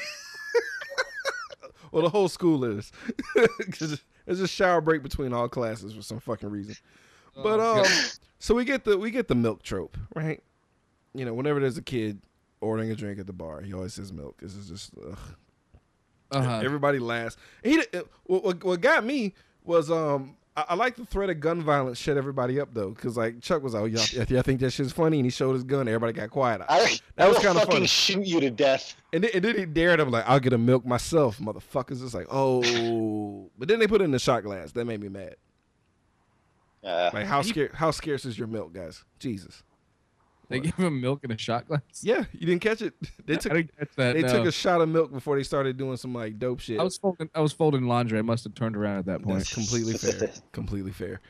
[1.96, 2.92] Well, the whole school is.
[4.26, 6.76] There's a shower break between all classes for some fucking reason.
[7.34, 7.90] But Oh, um, God.
[8.38, 10.42] so we get the we get the milk trope, right?
[11.14, 12.20] You know, whenever there's a kid
[12.60, 14.36] ordering a drink at the bar, he always says milk.
[14.42, 15.18] This is just ugh.
[16.32, 16.60] uh-huh.
[16.62, 17.38] everybody laughs.
[17.64, 17.82] He
[18.24, 19.32] what, what got me
[19.64, 20.36] was um.
[20.56, 23.62] I, I like the threat of gun violence shut everybody up though, because like Chuck
[23.62, 25.86] was like, "Y'all, y'all think that shit's funny?" and he showed his gun.
[25.88, 26.62] Everybody got quiet.
[26.68, 27.86] I, That was I will kinda fucking funny.
[27.86, 28.96] shoot you to death.
[29.12, 32.14] And then, and then he dared him like, "I'll get a milk myself, motherfuckers." It's
[32.14, 34.72] like, oh, but then they put it in the shot glass.
[34.72, 35.36] That made me mad.
[36.82, 37.72] Uh, Like, how scarce?
[37.74, 39.04] How scarce is your milk, guys?
[39.18, 39.62] Jesus.
[40.48, 41.80] They gave him milk in a shot glass.
[42.02, 42.94] Yeah, you didn't catch it.
[43.26, 44.12] They I took didn't catch that.
[44.14, 44.28] they no.
[44.28, 46.78] took a shot of milk before they started doing some like dope shit.
[46.78, 47.28] I was folding.
[47.34, 48.18] I was folding laundry.
[48.18, 49.38] I must have turned around at that point.
[49.38, 50.30] That's completely fair.
[50.52, 51.20] completely fair.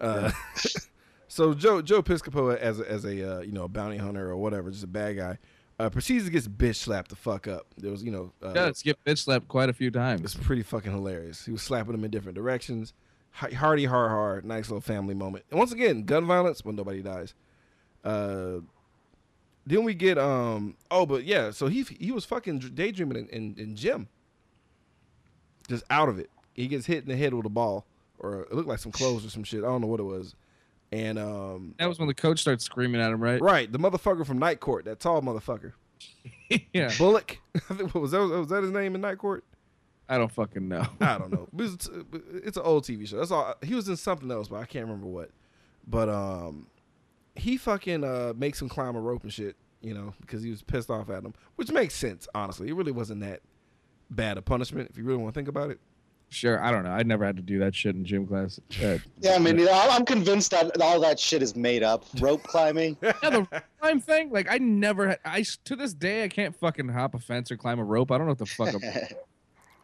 [0.00, 0.32] Uh,
[1.28, 4.36] so Joe Joe Piscopo as a, as a uh, you know a bounty hunter or
[4.36, 5.38] whatever, just a bad guy,
[5.78, 7.66] uh, proceeds to get bitch slapped the fuck up.
[7.78, 10.22] There was you know uh, Yeah, it's get bitch slapped quite a few times.
[10.22, 11.44] It's pretty fucking hilarious.
[11.44, 12.92] He was slapping him in different directions.
[13.42, 14.44] H- Hardy, hard, hard.
[14.44, 15.44] Nice little family moment.
[15.50, 17.34] And once again, gun violence, when nobody dies.
[18.04, 18.60] Uh,
[19.66, 20.76] then we get um.
[20.90, 21.50] Oh, but yeah.
[21.50, 24.08] So he he was fucking daydreaming in, in, in gym.
[25.68, 26.30] Just out of it.
[26.52, 27.86] He gets hit in the head with a ball,
[28.18, 29.64] or it looked like some clothes or some shit.
[29.64, 30.34] I don't know what it was.
[30.92, 33.40] And um, That was when the coach starts screaming at him, right?
[33.40, 35.72] right, the motherfucker from Night Court, that tall motherfucker,
[36.72, 36.92] yeah.
[36.98, 37.38] Bullock.
[37.56, 38.20] I think what was that?
[38.20, 39.42] Was that his name in Night Court?
[40.08, 40.86] I don't fucking know.
[41.00, 41.48] I don't know.
[41.58, 41.88] It's,
[42.34, 43.16] it's an old TV show.
[43.16, 43.54] That's all.
[43.62, 45.30] He was in something else, but I can't remember what.
[45.86, 46.66] But um,
[47.36, 50.62] he fucking uh makes him climb a rope and shit, you know, because he was
[50.62, 52.28] pissed off at him, which makes sense.
[52.34, 53.40] Honestly, it really wasn't that
[54.10, 55.80] bad a punishment if you really want to think about it.
[56.30, 56.90] Sure, I don't know.
[56.90, 58.58] I never had to do that shit in gym class.
[58.82, 61.82] Uh, yeah, I mean, you know, I'm I'm convinced that all that shit is made
[61.84, 62.04] up.
[62.18, 62.96] Rope climbing.
[63.02, 64.30] yeah, the climb thing.
[64.30, 65.18] Like I never had.
[65.24, 68.10] I s- to this day I can't fucking hop a fence or climb a rope.
[68.10, 68.74] I don't know what the fuck.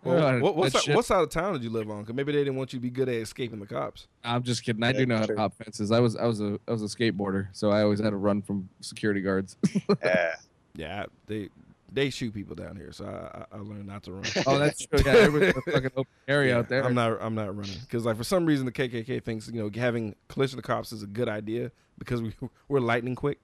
[0.05, 2.01] I'm, Well, what, what, that side, shit- what side of town did you live on?
[2.01, 4.07] Because maybe they didn't want you to be good at escaping the cops.
[4.25, 4.83] I'm just kidding.
[4.83, 5.37] I do know how to true.
[5.37, 5.91] hop fences.
[5.93, 8.43] I was I was a I was a skateboarder, so I always had to run
[8.43, 9.57] from security guards.
[10.05, 10.35] Yeah.
[10.77, 11.49] Yeah, they
[11.93, 14.23] they shoot people down here, so I, I, I learned not to run.
[14.47, 15.01] oh, that's true.
[15.05, 16.85] Yeah, everybody's a fucking open area Yeah, out there.
[16.85, 17.19] I'm not.
[17.21, 20.59] I'm not running because, like, for some reason, the KKK thinks you know having collision
[20.61, 22.33] of cops is a good idea because we
[22.69, 23.41] we're lightning quick.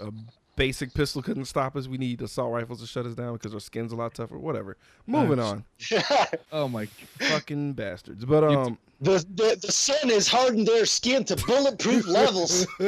[0.00, 0.10] a
[0.56, 1.88] basic pistol couldn't stop us.
[1.88, 4.38] We need assault rifles to shut us down because our skin's a lot tougher.
[4.38, 4.76] Whatever.
[5.06, 5.64] Moving on.
[6.52, 6.86] Oh my.
[7.18, 8.24] Fucking bastards.
[8.24, 12.66] But um, the, the the sun has hardened their skin to bulletproof levels.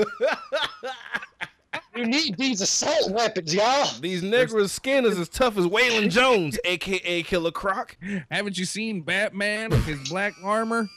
[1.97, 3.89] you need these assault weapons, y'all.
[4.01, 7.97] these Negroes' skin is as tough as Waylon Jones, aka Killer Croc.
[8.31, 10.89] Haven't you seen Batman with his black armor?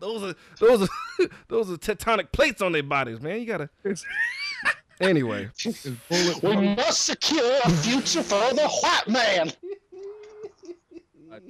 [0.00, 3.40] Those are those are those are tectonic plates on their bodies, man.
[3.40, 3.70] You gotta.
[4.98, 5.50] Anyway,
[6.00, 9.52] We must secure a future for the white man.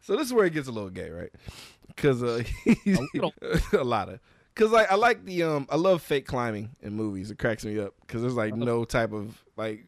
[0.00, 1.30] so this is where it gets a little gay, right?
[1.86, 4.18] Because uh, A a lot of.
[4.56, 7.30] Cause like I like the um I love fake climbing in movies.
[7.30, 9.86] It cracks me up because there's like no type of like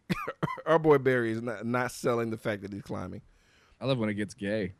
[0.64, 3.22] our boy Barry is not not selling the fact that he's climbing.
[3.80, 4.74] I love when it gets gay.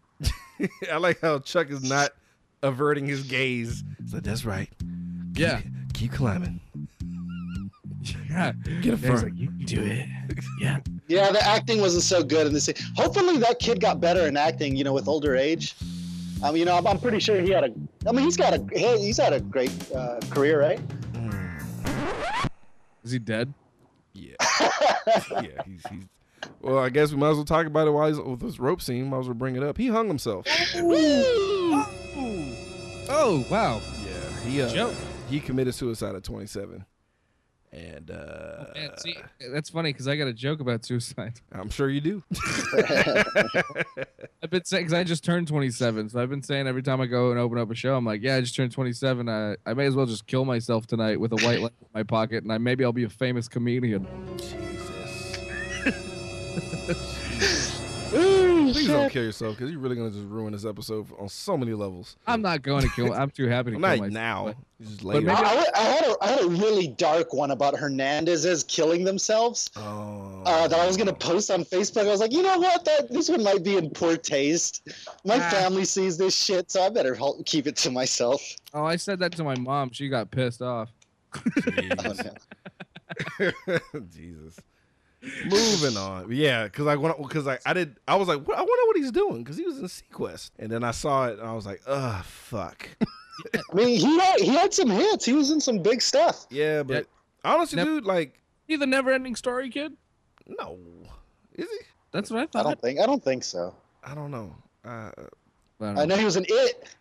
[0.90, 2.12] I like how Chuck is not
[2.62, 3.82] averting his gaze.
[4.06, 4.68] So that's right.
[5.34, 5.60] Yeah.
[5.94, 6.60] Keep climbing.
[8.30, 8.52] Yeah.
[8.80, 9.22] Get a He's firm.
[9.22, 10.06] like, you can do it.
[10.60, 10.78] Yeah.
[11.08, 12.68] Yeah, the acting wasn't so good in this.
[12.96, 14.74] Hopefully, that kid got better in acting.
[14.76, 15.74] You know, with older age.
[16.42, 17.72] Um, you know, I'm, I'm pretty sure he had a.
[18.08, 18.64] I mean, he's got a.
[18.72, 20.80] he- He's had a great uh, career, right?
[23.04, 23.52] Is he dead?
[24.14, 24.34] Yeah.
[25.30, 26.04] yeah, he's he's
[26.60, 28.80] well, I guess we might as well talk about it while he's with this rope
[28.80, 29.10] scene.
[29.10, 29.76] Might as well bring it up.
[29.76, 30.46] He hung himself.
[33.14, 33.80] Oh wow.
[34.04, 34.94] Yeah, he uh, Joke.
[35.28, 36.82] he committed suicide at 27,
[37.70, 39.16] and uh, Man, see,
[39.52, 41.38] that's funny because I got a joke about suicide.
[41.52, 42.22] I'm sure you do.
[44.42, 47.06] I've been saying because I just turned 27, so I've been saying every time I
[47.06, 49.28] go and open up a show, I'm like, yeah, I just turned 27.
[49.28, 52.04] I I may as well just kill myself tonight with a white light in my
[52.04, 54.06] pocket, and I maybe I'll be a famous comedian.
[54.38, 55.38] Jesus.
[58.72, 61.56] Ooh, Please don't kill yourself because you're really gonna just ruin this episode on so
[61.56, 62.16] many levels.
[62.26, 63.12] I'm not going to kill.
[63.12, 64.12] I'm too happy to Well, kill not myself.
[64.12, 64.44] now.
[64.46, 64.56] but-
[64.88, 65.20] Just later.
[65.20, 69.04] maybe- I, I- I had a, I had a really dark one about Hernandez's killing
[69.04, 69.70] themselves.
[69.76, 70.42] oh.
[70.44, 72.02] Uh, that I was gonna post on Facebook.
[72.06, 72.84] I was like, you know what?
[72.84, 74.88] That this one might be in poor taste.
[75.24, 75.50] My Ah.
[75.50, 78.42] family sees this shit, so I better hol- keep it to myself.
[78.74, 79.90] Oh, I said that to my mom.
[79.92, 80.90] She got pissed off.
[81.64, 82.20] Jesus.
[84.14, 84.58] Jesus.
[85.44, 86.26] Moving on.
[86.32, 88.96] Yeah, because I went because I, I did I was like, what, I wonder what
[88.96, 91.64] he's doing because he was in seaQuest, and then I saw it and I was
[91.66, 92.88] like, ugh, fuck.
[93.54, 95.24] I mean, he had he had some hits.
[95.24, 96.46] He was in some big stuff.
[96.50, 97.06] yeah, but
[97.44, 99.92] honestly, Never- dude, like, You the never-ending story kid?
[100.48, 100.78] no,
[101.54, 101.78] is he?
[102.10, 102.60] That's what I thought.
[102.66, 103.74] I don't think I don't think so.
[104.04, 104.54] I don't know.
[104.84, 105.12] Uh, I
[105.80, 106.04] don't I know.
[106.06, 106.94] know he was an it.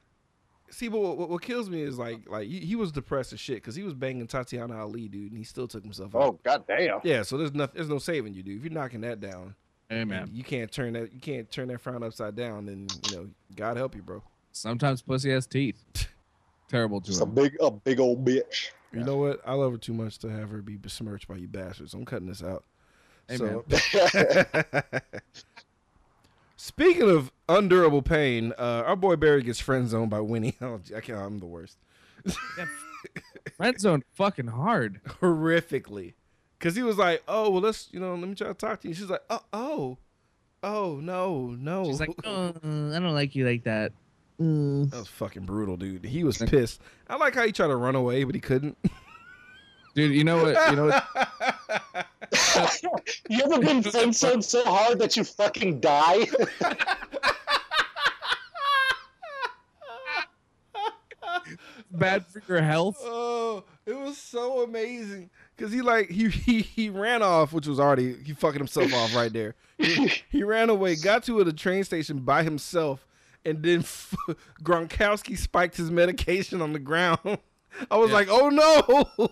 [0.72, 3.58] See, but what, what kills me is like, like he, he was depressed as shit
[3.58, 6.26] because he was banging Tatyana Ali, dude, and he still took himself oh, out.
[6.26, 7.00] Oh goddamn!
[7.04, 8.58] Yeah, so there's nothing, there's no saving you, dude.
[8.58, 9.56] If you're knocking that down,
[9.92, 12.66] Hey man, you can't turn that, you can't turn that frown upside down.
[12.66, 14.24] Then you know, God help you, bro.
[14.54, 15.84] sometimes pussy has teeth.
[16.70, 18.70] Terrible to Just a big a big old bitch.
[18.94, 19.42] You know what?
[19.46, 21.94] I love her too much to have her be besmirched by you bastards.
[21.94, 22.64] I'm cutting this out.
[23.28, 23.66] Hey, so,
[26.62, 30.56] speaking of undurable pain, uh, our boy Barry gets friend zoned by Winnie.
[30.62, 31.20] Oh, I can't.
[31.20, 31.78] I'm the worst.
[33.58, 35.02] Friend zone fucking hard.
[35.22, 36.14] Horrifically,
[36.58, 38.88] because he was like, "Oh, well, let's you know, let me try to talk to
[38.88, 39.98] you." She's like, "Oh, oh,
[40.62, 43.92] oh, no, no." She's like, oh, I don't like you like that.
[44.40, 44.90] Mm.
[44.90, 46.06] that was fucking brutal, dude.
[46.06, 46.82] He was pissed.
[47.08, 48.78] I like how he tried to run away, but he couldn't.
[49.96, 50.70] Dude, you know what?
[50.70, 52.08] You know what?
[53.30, 56.26] You ever been friend zoned so hard that you fucking die?
[61.92, 62.98] Bad for your health.
[63.02, 67.80] Oh, it was so amazing because he like he, he he ran off, which was
[67.80, 69.56] already he fucking himself off right there.
[69.78, 73.06] He, he ran away, got to the train station by himself,
[73.46, 74.16] and then f-
[74.64, 77.20] Gronkowski spiked his medication on the ground.
[77.92, 78.16] I was Yeah.
[78.16, 79.30] like, oh no!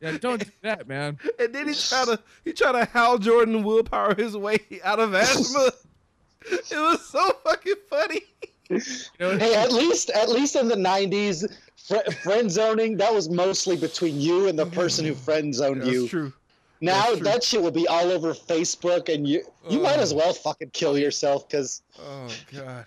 [0.00, 1.18] Yeah, don't do that, man.
[1.38, 5.14] And then he tried to he tried to Hal Jordan willpower his way out of
[5.14, 5.70] asthma.
[6.50, 8.20] it was so fucking funny.
[8.68, 8.80] You
[9.20, 11.44] know, hey, at least at least in the '90s,
[11.76, 15.90] fr- friend zoning that was mostly between you and the person who friend zoned That's
[15.92, 16.08] you.
[16.08, 16.32] true.
[16.80, 17.24] Now That's true.
[17.24, 20.02] that shit will be all over Facebook, and you you might Oh.
[20.02, 22.84] as well fucking kill yourself because Oh god.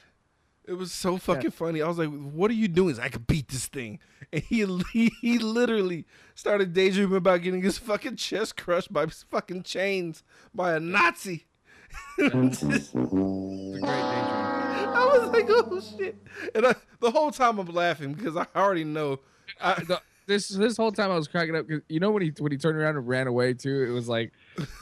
[0.69, 1.81] It was so fucking funny.
[1.81, 3.97] I was like, "What are you doing?" Like, I could beat this thing,
[4.31, 4.63] and he
[4.93, 6.05] he, he literally
[6.35, 11.47] started daydreaming about getting his fucking chest crushed by fucking chains by a Nazi.
[12.19, 13.83] it's a great daydream.
[13.83, 16.15] I was like, "Oh shit!"
[16.53, 19.19] And I, the whole time I'm laughing because I already know.
[19.59, 22.31] I, The- this this whole time I was cracking up because you know when he
[22.37, 24.31] when he turned around and ran away too, it was like,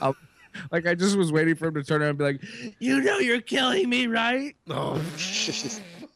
[0.02, 0.12] I,
[0.72, 2.42] like I just was waiting for him to turn around and be like,
[2.80, 4.56] you know you're killing me, right?
[4.70, 5.02] oh,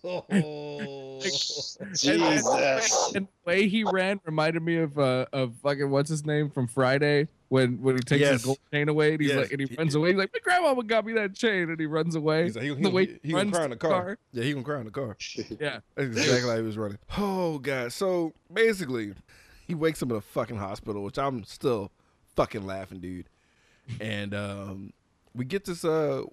[0.03, 1.19] oh.
[1.21, 2.07] Jesus.
[3.13, 6.67] And the way he ran reminded me of uh of fucking what's his name from
[6.67, 8.31] Friday when when he takes Yes.
[8.33, 9.37] his gold chain away and he's Yes.
[9.37, 10.09] like and he runs away.
[10.09, 12.45] He's like, My grandma got me that chain and he runs away.
[12.45, 13.91] He's like, he, the way he, he he runs cry in the the car.
[14.01, 14.17] car.
[14.33, 15.15] Yeah, he gonna cry in the car.
[15.59, 15.79] Yeah.
[15.95, 16.97] That's exactly how he was running.
[17.17, 17.93] Oh god.
[17.93, 19.13] So basically,
[19.67, 21.91] he wakes up in a fucking hospital, which I'm still
[22.35, 23.27] fucking laughing, dude.
[23.99, 24.93] And um,
[25.35, 25.83] we get this.
[25.83, 26.23] Uh,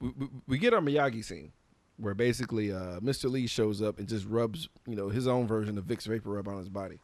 [0.00, 1.52] we, we, we get our Miyagi scene,
[1.98, 3.30] where basically uh, Mr.
[3.30, 6.58] Lee shows up and just rubs, you know, his own version of Vicks VapoRub on
[6.58, 6.98] his body.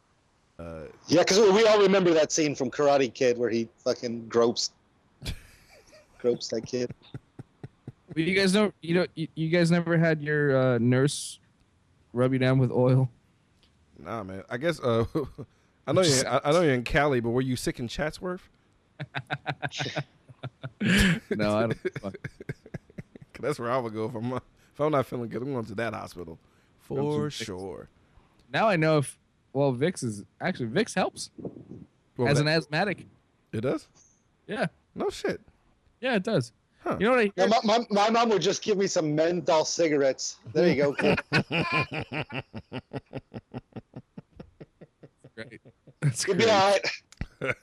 [0.57, 4.71] Uh, Yeah, because we all remember that scene from Karate Kid where he fucking gropes
[6.19, 6.91] gropes that kid.
[8.13, 11.39] But you guys know you know you, you guys never had your uh, nurse
[12.13, 13.09] rub you down with oil?
[13.99, 14.43] nah, man.
[14.49, 14.79] I guess.
[14.79, 15.05] Uh,
[15.87, 16.23] I know you.
[16.25, 18.49] I, I know you're in Cali, but were you sick in Chatsworth?
[21.31, 21.77] No, I don't
[23.41, 24.33] that's where I would go if I'm.
[24.33, 26.37] If I'm not feeling good, I'm going to that hospital
[26.79, 27.45] for Rub some Vicks.
[27.45, 27.87] sure.
[28.51, 29.17] Now I know if
[29.53, 31.29] well Vicks is actually Vicks helps
[32.17, 33.05] Well, as that- an asthmatic.
[33.53, 33.87] it does.
[34.47, 34.67] Yeah.
[34.93, 35.39] No shit.
[36.01, 36.51] Yeah, it does.
[36.83, 36.97] Huh.
[36.99, 39.63] You know what I Yeah, my, my, my mom would just give me some menthol
[39.65, 40.37] cigarettes.
[40.53, 40.93] There you go.
[45.35, 45.61] Great.
[46.01, 46.77] That's You'll be all
[47.41, 47.55] right.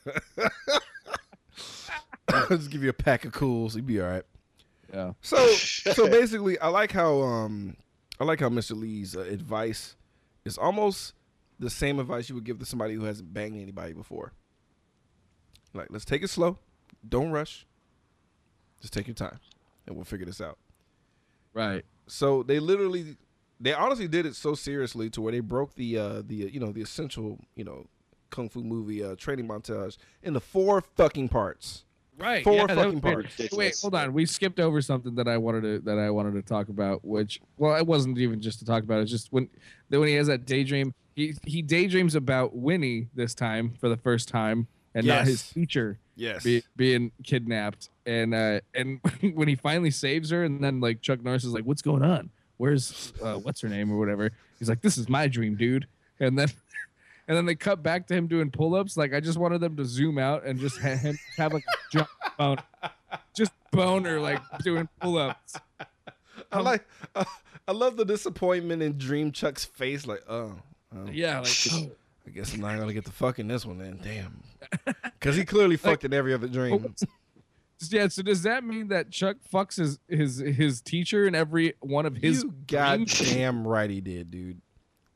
[2.48, 4.24] Just give you a pack of Kools, you'd be all right.
[4.92, 5.12] Yeah.
[5.22, 7.76] So, so basically, I like how um,
[8.20, 8.78] I like how Mr.
[8.78, 9.96] Lee's uh, advice
[10.44, 11.14] is almost
[11.58, 14.32] the same advice you would give to somebody who hasn't banged anybody before.
[15.74, 16.58] Like, let's take it slow,
[17.08, 17.66] don't rush,
[18.80, 19.38] just take your time,
[19.86, 20.58] and we'll figure this out.
[21.54, 21.84] Right.
[22.06, 23.16] So they literally,
[23.60, 26.60] they honestly did it so seriously to where they broke the uh, the uh, you
[26.60, 27.86] know the essential you know
[28.30, 31.84] kung fu movie uh, training montage into four fucking parts.
[32.18, 32.44] Right.
[32.44, 33.30] Four yeah, fucking was weird.
[33.36, 33.52] parts.
[33.52, 34.12] Wait, hold on.
[34.12, 37.40] We skipped over something that I wanted to that I wanted to talk about, which
[37.56, 39.00] well, it wasn't even just to talk about.
[39.00, 39.48] It's just when
[39.88, 43.96] then when he has that daydream, he he daydreams about Winnie this time for the
[43.96, 46.44] first time, and not his teacher Yes.
[46.44, 47.88] be, being kidnapped.
[48.04, 49.00] And uh and
[49.34, 52.30] when he finally saves her, and then like Chuck Norris is like, "What's going on?
[52.58, 55.86] Where's uh, what's her name or whatever?" He's like, "This is my dream, dude."
[56.20, 56.48] And then.
[57.28, 58.96] And then they cut back to him doing pull-ups.
[58.96, 61.96] Like I just wanted them to zoom out and just ha- him have like a
[61.96, 62.08] jump
[62.38, 62.56] bone,
[63.34, 65.56] just boner like doing pull-ups.
[66.50, 66.84] I like.
[67.14, 67.24] Uh,
[67.68, 70.06] I love the disappointment in Dream Chuck's face.
[70.06, 70.56] Like, oh,
[70.94, 71.90] oh, Yeah, like
[72.26, 74.00] I guess I'm not gonna get the fuck in this one then.
[74.02, 74.42] Damn,
[75.04, 76.94] because he clearly fucked in every other dream.
[77.90, 78.08] yeah.
[78.08, 82.16] So does that mean that Chuck fucks his his his teacher in every one of
[82.16, 82.42] his?
[82.42, 83.20] you dreams?
[83.20, 84.60] goddamn right he did, dude.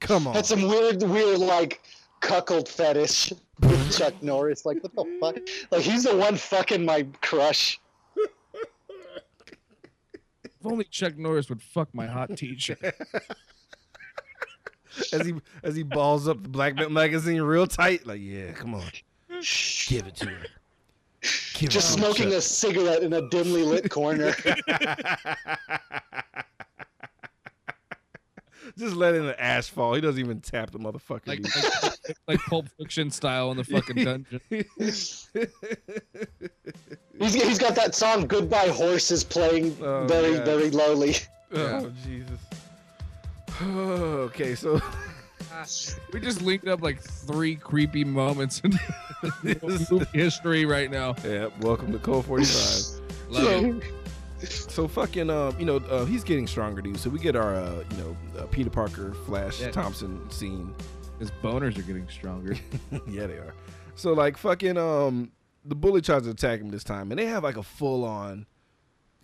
[0.00, 0.34] Come on.
[0.34, 1.80] Had some weird, weird, like,
[2.20, 4.66] cuckold fetish with Chuck Norris.
[4.66, 5.36] Like, what the fuck?
[5.70, 7.80] Like, he's the one fucking my crush.
[10.14, 12.76] If only Chuck Norris would fuck my hot teacher.
[15.12, 18.06] as he as he balls up the Black Belt magazine real tight.
[18.06, 18.84] Like, yeah, come on,
[19.86, 20.38] give it to him.
[21.54, 24.34] Give Just it to smoking a cigarette in a dimly lit corner.
[28.78, 29.94] Just letting the ash fall.
[29.94, 31.26] He doesn't even tap the motherfucker.
[31.28, 31.40] like,
[31.82, 34.40] like like Pulp Fiction style in the fucking dungeon.
[34.78, 35.28] He's,
[37.34, 40.44] he's got that song "Goodbye Horses" playing Oh, very, God.
[40.44, 41.14] very lowly.
[41.54, 42.38] oh Jesus.
[43.62, 44.80] okay, so
[46.12, 48.78] We just linked up like three creepy moments in
[49.90, 51.14] movie history right now.
[51.24, 53.00] yeah, welcome to Cult Forty Five.
[53.30, 53.82] Love So- it.
[54.42, 56.98] So fucking um, you know, uh, he's getting stronger, dude.
[56.98, 59.70] So we get our uh, you know, uh, Peter Parker, Flash Yeah.
[59.70, 60.74] Thompson scene.
[61.18, 62.56] His boners are getting stronger.
[63.08, 63.54] yeah, they are.
[63.94, 65.32] So like fucking um,
[65.64, 68.46] the bully tries to attack him this time, and they have like a full on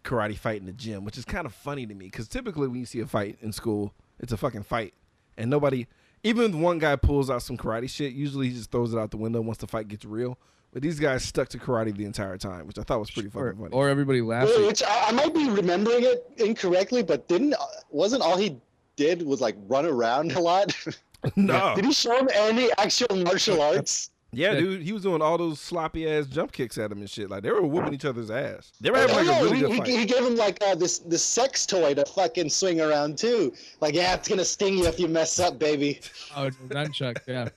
[0.03, 2.81] karate fight in the gym, which is kind of funny to me because typically when
[2.81, 4.95] you see a fight in school, it's a fucking fight,
[5.37, 5.87] and nobody,
[6.25, 9.11] even if one guy pulls out some karate shit, usually he just throws it out
[9.11, 10.39] the window once the fight gets real.
[10.73, 13.49] But these guys stuck to karate the entire time, which I thought was pretty or,
[13.51, 13.75] fucking funny.
[13.75, 14.51] or everybody laughs.
[14.57, 17.55] at- Which I, I might be remembering it incorrectly, but didn't
[17.91, 18.57] wasn't all he
[18.97, 20.75] did was like run around a lot?
[21.37, 24.11] no, Did he show him any actual martial arts?
[24.33, 24.61] yeah, Yeah.
[24.61, 27.29] dude, he was doing all those sloppy ass jump kicks at him and shit.
[27.31, 28.73] Like they were whooping each other's ass.
[28.81, 29.87] They were having like a really he, good he- fight.
[29.89, 33.53] he gave him like uh, this this sex toy to fucking swing around too.
[33.83, 36.01] Like, yeah, it's gonna sting you if you mess up, baby.
[36.35, 37.51] Oh, nunchuck, yeah.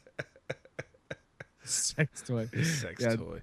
[1.66, 2.48] Sex toy.
[2.64, 3.16] Sex Yeah.
[3.16, 3.42] toy.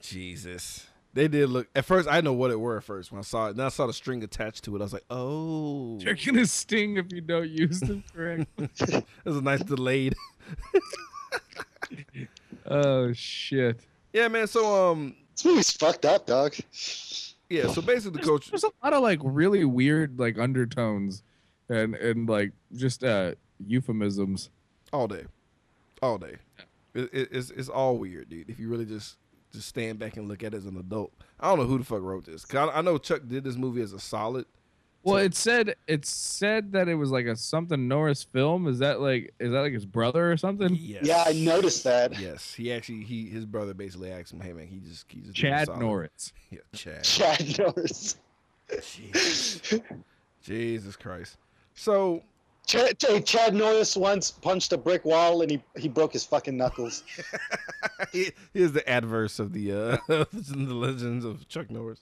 [0.00, 0.86] Jesus.
[1.14, 2.06] They did look at first.
[2.08, 3.56] I didn't know what it were at first when I saw it.
[3.56, 4.80] Then I saw the string attached to it.
[4.80, 8.68] I was like, "Oh, They're gonna sting if you don't use them correctly.
[9.24, 10.14] there's a nice delayed."
[12.66, 13.80] oh shit.
[14.12, 14.46] yeah, man.
[14.46, 16.54] So um, This movie's fucked up, dog.
[17.48, 17.68] yeah.
[17.68, 18.50] So basically, the coach.
[18.50, 21.22] There's a lot of like really weird like undertones,
[21.68, 23.32] and and like just uh
[23.66, 24.50] euphemisms.
[24.92, 25.24] all day,
[26.02, 26.36] all day.
[26.96, 28.48] It, it, it's it's all weird, dude.
[28.50, 29.16] If you really just
[29.52, 31.84] just stand back and look at it as an adult, I don't know who the
[31.84, 32.44] fuck wrote this.
[32.44, 34.46] 'Cause I, I know Chuck did this movie as a solid.
[35.02, 38.66] Well, it said it said that it was like a something Norris film.
[38.66, 40.74] Is that like is that like his brother or something?
[40.74, 41.04] Yes.
[41.04, 42.18] Yeah, I noticed that.
[42.18, 45.34] Yes, he actually he his brother basically asked him, "Hey man, he just he just
[45.34, 45.78] did a Chad.
[45.78, 46.32] Norris.
[46.50, 47.04] Yeah, Chad.
[47.04, 48.16] Chad Norris.
[48.82, 49.74] Jesus.
[50.42, 51.36] Jesus Christ.
[51.74, 52.22] So
[52.66, 56.56] Chad, Ch- Chad Norris once punched a brick wall and he, he broke his fucking
[56.56, 57.04] knuckles.
[58.12, 62.00] he- is the adverse of the uh the legends of Chuck Norris.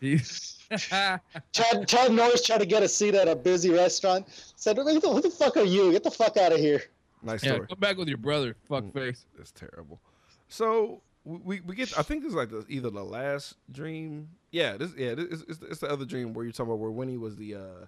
[0.00, 1.20] He's Chad,
[1.86, 4.26] Chad Norris tried to get a seat at a busy restaurant.
[4.56, 5.92] Said, "Who the, who the fuck are you?
[5.92, 6.82] Get the fuck out of here."
[7.22, 7.66] Nice yeah, story.
[7.68, 8.92] come back with your brother, fuck Mm.
[8.92, 9.24] face.
[9.36, 10.00] That's terrible.
[10.48, 11.96] So we we get.
[11.98, 14.28] I think this is like the, either the last dream.
[14.50, 17.16] Yeah, this yeah this, it's, it's the other dream where you're talking about where Winnie
[17.16, 17.86] was the uh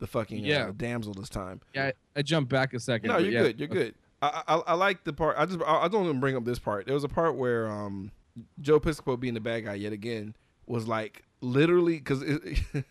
[0.00, 0.66] the fucking Yeah.
[0.66, 1.60] uh, damsel this time.
[1.74, 3.08] Yeah, I, I jumped back a second.
[3.08, 3.42] No, you're yeah.
[3.42, 3.58] good.
[3.60, 3.94] You're good.
[4.22, 5.36] I, I I like the part.
[5.38, 6.86] I just I, I don't even bring up this part.
[6.86, 8.10] There was a part where um
[8.60, 10.34] Joe Piscopo being the bad guy yet again
[10.66, 12.60] was like literally because it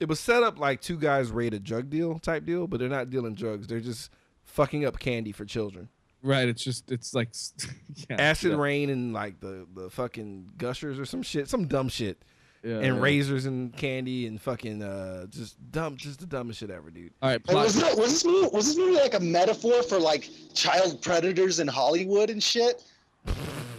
[0.00, 2.88] it was set up like two guys raid a drug deal type deal, but they're
[2.88, 3.66] not dealing drugs.
[3.66, 4.10] They're just
[4.44, 5.88] fucking up candy for children.
[6.24, 7.30] Right, it's just it's like
[8.10, 11.88] yeah, Acid yeah, rain and like the the fucking gushers or some shit, some dumb
[11.88, 12.24] shit,
[12.62, 13.00] yeah, and yeah.
[13.00, 17.12] razors and candy and fucking uh just dumb, just the dumbest shit ever, dude.
[17.20, 17.64] All right, plot.
[17.64, 21.58] was, that, was this movie was this movie like a metaphor for like child predators
[21.58, 22.84] in Hollywood and shit?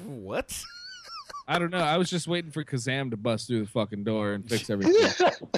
[0.06, 0.62] What?
[1.48, 1.80] I don't know.
[1.80, 5.12] I was just waiting for Kazam to bust through the fucking door and fix everything.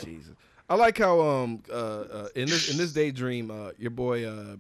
[0.04, 0.34] Jesus.
[0.70, 4.56] I like how um uh, uh in this in this daydream uh your boy uh,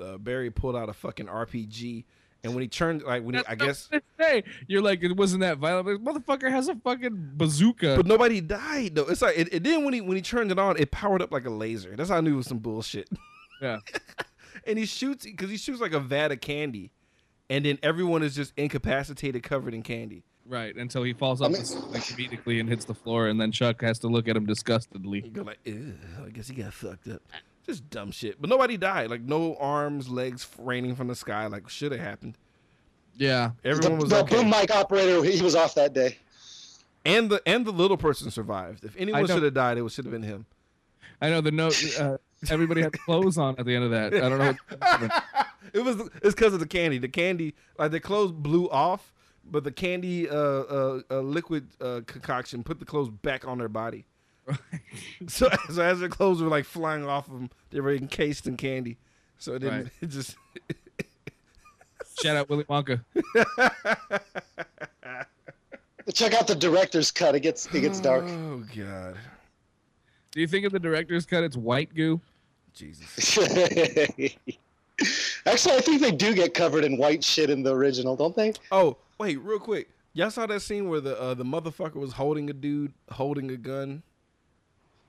[0.00, 2.04] uh Barry pulled out a fucking RPG
[2.48, 3.88] and when he turned like when he I guess
[4.18, 5.86] hey, you're like it wasn't that violent.
[5.86, 7.96] But motherfucker has a fucking bazooka.
[7.96, 9.06] but nobody died though.
[9.06, 11.30] It's like it, it then when he when he turned it on it powered up
[11.32, 11.94] like a laser.
[11.96, 13.08] That's how I knew it was some bullshit.
[13.62, 13.78] yeah,
[14.66, 16.90] and he shoots because he shoots like a vat of candy,
[17.50, 20.22] and then everyone is just incapacitated, covered in candy.
[20.46, 20.74] right.
[20.76, 23.52] Until he falls off I mean- the ceiling comedically and hits the floor, and then
[23.52, 25.22] Chuck has to look at him disgustedly.
[25.24, 25.94] You go like, Ew,
[26.24, 27.22] I guess he got fucked up.
[27.68, 28.40] Just dumb shit.
[28.40, 29.10] But nobody died.
[29.10, 31.46] Like no arms, legs raining from the sky.
[31.48, 32.38] Like should have happened.
[33.14, 34.36] Yeah, Everyone the, was the okay.
[34.36, 36.16] boom mic operator, he was off that day.
[37.04, 38.84] and the and the little person survived.
[38.84, 40.46] If anyone should have died, it should have been him.
[41.20, 41.76] I know the note.
[41.98, 42.16] Uh,
[42.48, 44.14] everybody had clothes on at the end of that.
[44.14, 45.08] I don't know.
[45.74, 46.96] It was it's because of the candy.
[46.96, 49.12] The candy, like the clothes blew off,
[49.44, 53.68] but the candy uh, uh, uh liquid uh, concoction put the clothes back on their
[53.68, 54.06] body.
[55.28, 58.56] so, so as their clothes were like flying off of them, they were encased in
[58.56, 58.98] candy.
[59.38, 59.82] So it didn't.
[59.84, 59.92] Right.
[60.00, 60.36] It just
[62.22, 63.04] Shout out Willy Wonka.
[66.14, 67.34] Check out the director's cut.
[67.34, 68.24] It gets it gets dark.
[68.26, 69.16] Oh god,
[70.32, 71.44] Do you think of the director's cut?
[71.44, 72.20] It's white goo.
[72.74, 73.38] Jesus.
[75.46, 78.52] Actually, I think they do get covered in white shit in the original, don't they?
[78.72, 79.88] Oh wait, real quick.
[80.14, 83.56] Y'all saw that scene where the uh, the motherfucker was holding a dude holding a
[83.56, 84.02] gun.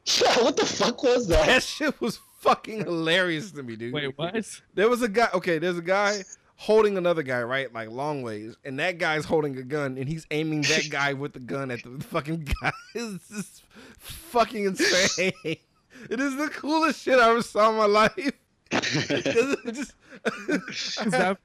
[0.21, 1.45] Yeah, what the fuck was that?
[1.45, 3.93] That shit was fucking hilarious to me, dude.
[3.93, 4.35] Wait, what?
[4.73, 5.29] There was a guy.
[5.33, 6.23] Okay, there's a guy
[6.55, 10.25] holding another guy, right, like long ways, and that guy's holding a gun, and he's
[10.31, 12.71] aiming that guy with the gun at the fucking guy.
[12.95, 13.63] It's just
[13.99, 15.31] fucking insane.
[15.43, 18.31] It is the coolest shit I ever saw in my life.
[18.71, 19.93] Just-
[21.11, 21.37] that-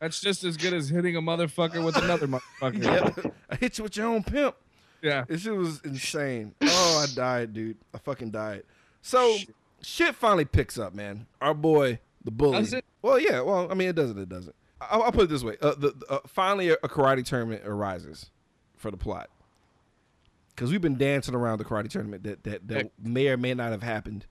[0.00, 2.82] That's just as good as hitting a motherfucker with another motherfucker.
[2.82, 4.54] yeah, I hit you with your own pimp.
[5.02, 5.24] Yeah.
[5.28, 6.54] This shit was insane.
[6.62, 7.78] Oh, I died, dude.
[7.94, 8.64] I fucking died.
[9.02, 9.36] So
[9.82, 11.26] shit finally picks up, man.
[11.40, 12.58] Our boy, the bully.
[12.58, 12.84] Does it?
[13.02, 13.40] Well, yeah.
[13.40, 14.18] Well, I mean, it doesn't.
[14.18, 14.54] It doesn't.
[14.80, 15.56] I'll, I'll put it this way.
[15.60, 18.30] Uh, the, uh, finally, a, a karate tournament arises
[18.76, 19.30] for the plot.
[20.54, 23.70] Because we've been dancing around the karate tournament that that, that may or may not
[23.70, 24.26] have happened.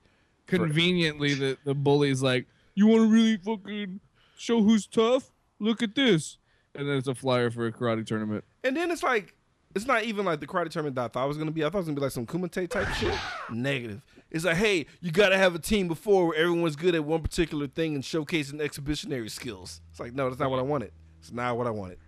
[0.46, 4.00] Conveniently, the, the bully's like, You want to really fucking
[4.36, 5.32] show who's tough?
[5.58, 6.38] Look at this.
[6.74, 8.44] And then it's a flyer for a karate tournament.
[8.62, 9.34] And then it's like,
[9.74, 11.62] it's not even like the karate tournament that I thought it was gonna be.
[11.64, 13.14] I thought it was gonna be like some kumite type shit.
[13.50, 14.00] Negative.
[14.30, 17.66] It's like, hey, you gotta have a team before where everyone's good at one particular
[17.66, 19.80] thing and showcasing exhibitionary skills.
[19.90, 20.92] It's like, no, that's not what I wanted.
[21.20, 21.98] It's not what I wanted.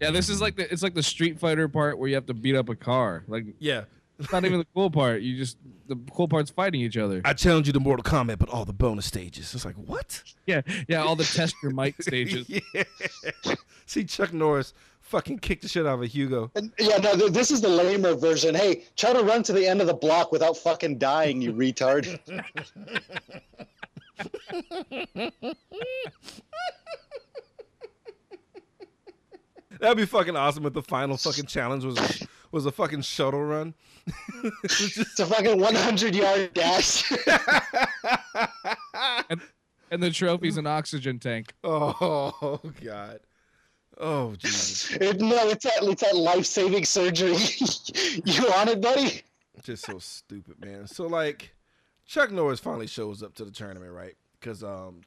[0.00, 2.34] Yeah, this is like the it's like the Street Fighter part where you have to
[2.34, 3.24] beat up a car.
[3.28, 3.84] Like Yeah.
[4.18, 5.22] it's not even the cool part.
[5.22, 7.20] You just the cool part's fighting each other.
[7.24, 9.54] I challenge you to Mortal Kombat, but all the bonus stages.
[9.54, 10.22] It's like, what?
[10.46, 12.48] Yeah, yeah, all the test your mic stages.
[12.48, 12.82] yeah.
[13.86, 14.72] See, Chuck Norris
[15.04, 16.50] fucking kicked the shit out of a Hugo.
[16.56, 18.54] And, yeah, no, th- this is the lamer version.
[18.54, 22.18] Hey, try to run to the end of the block without fucking dying, you retard.
[29.80, 33.42] That'd be fucking awesome if the final fucking challenge was a, was a fucking shuttle
[33.44, 33.74] run.
[34.44, 37.10] It was just It's a fucking 100 yard dash.
[39.30, 39.40] and,
[39.90, 41.54] and the trophy's an oxygen tank.
[41.64, 43.20] Oh God.
[43.98, 44.96] Oh Jesus.
[45.00, 47.36] It, no, it's that it's that life saving surgery.
[48.24, 49.22] you on it, buddy?
[49.62, 50.86] Just so stupid, man.
[50.86, 51.54] So like,
[52.06, 54.14] Chuck Norris finally shows up to the tournament, right?
[54.38, 55.02] Because um,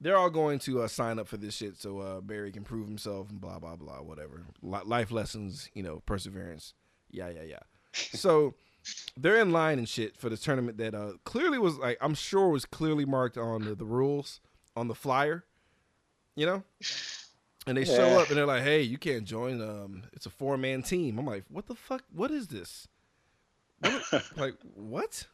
[0.00, 2.86] they're all going to uh, sign up for this shit so uh, Barry can prove
[2.86, 4.44] himself and blah blah blah, whatever.
[4.62, 6.74] Li- life lessons, you know, perseverance.
[7.10, 7.58] Yeah, yeah, yeah.
[7.92, 8.54] So
[9.16, 12.48] they're in line and shit for the tournament that uh clearly was like I'm sure
[12.48, 14.40] was clearly marked on the, the rules
[14.76, 15.44] on the flyer,
[16.36, 16.62] you know.
[17.66, 19.60] And they show up and they're like, "Hey, you can't join.
[19.60, 22.02] Um, it's a four man team." I'm like, "What the fuck?
[22.12, 22.88] What is this?"
[23.80, 24.02] What-
[24.36, 25.26] like what?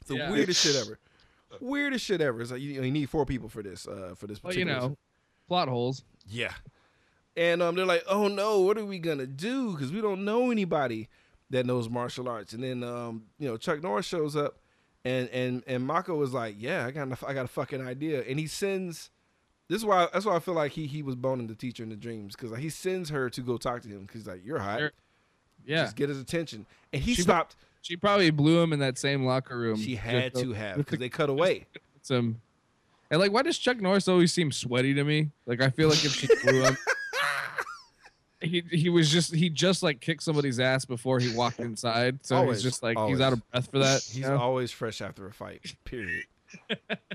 [0.00, 0.30] It's the Yeah.
[0.30, 0.98] weirdest shit ever.
[1.60, 2.42] Weirdest shit ever.
[2.42, 3.86] It's like you, you need four people for this.
[3.86, 4.42] Uh, for this.
[4.42, 4.98] Well, you particular- know,
[5.46, 6.04] plot holes.
[6.26, 6.52] Yeah.
[7.36, 9.72] And um, they're like, "Oh no, what are we gonna do?
[9.72, 11.08] Because we don't know anybody
[11.50, 14.58] that knows martial arts." And then um, you know, Chuck Norris shows up,
[15.04, 18.22] and and and Mako was like, "Yeah, I got a, I got a fucking idea."
[18.28, 19.10] And he sends.
[19.68, 21.88] This is why that's why I feel like he he was boning the teacher in
[21.88, 24.44] the dreams because like, he sends her to go talk to him because he's like
[24.44, 24.92] you're hot,
[25.64, 26.66] Yeah, just get his attention.
[26.92, 27.56] And he She- stopped.
[27.80, 29.76] she probably blew him in that same locker room.
[29.80, 31.66] She had to have because they cut away.
[32.02, 32.40] some.
[33.10, 35.30] And like, why does Chuck Norris always seem sweaty to me?
[35.46, 36.76] Like, I feel like if she blew him,
[38.40, 42.36] he he was just he just like kicked somebody's ass before he walked inside, so
[42.36, 43.16] Always, he's just like always.
[43.18, 44.02] he's out of breath for that.
[44.02, 44.36] He's you know?
[44.38, 45.74] always fresh after a fight.
[45.84, 46.24] Period.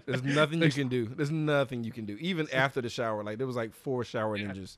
[0.05, 1.05] There's nothing you can do.
[1.05, 2.17] There's nothing you can do.
[2.19, 4.77] Even after the shower, like there was like four shower ninjas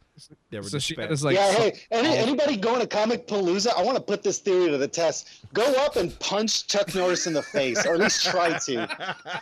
[0.49, 1.23] that were so she dispatched.
[1.23, 1.51] like yeah.
[1.51, 3.73] so- Hey, any, anybody going to Comic Palooza?
[3.77, 5.45] I want to put this theory to the test.
[5.53, 9.15] Go up and punch Chuck Norris in the face, or at least try to.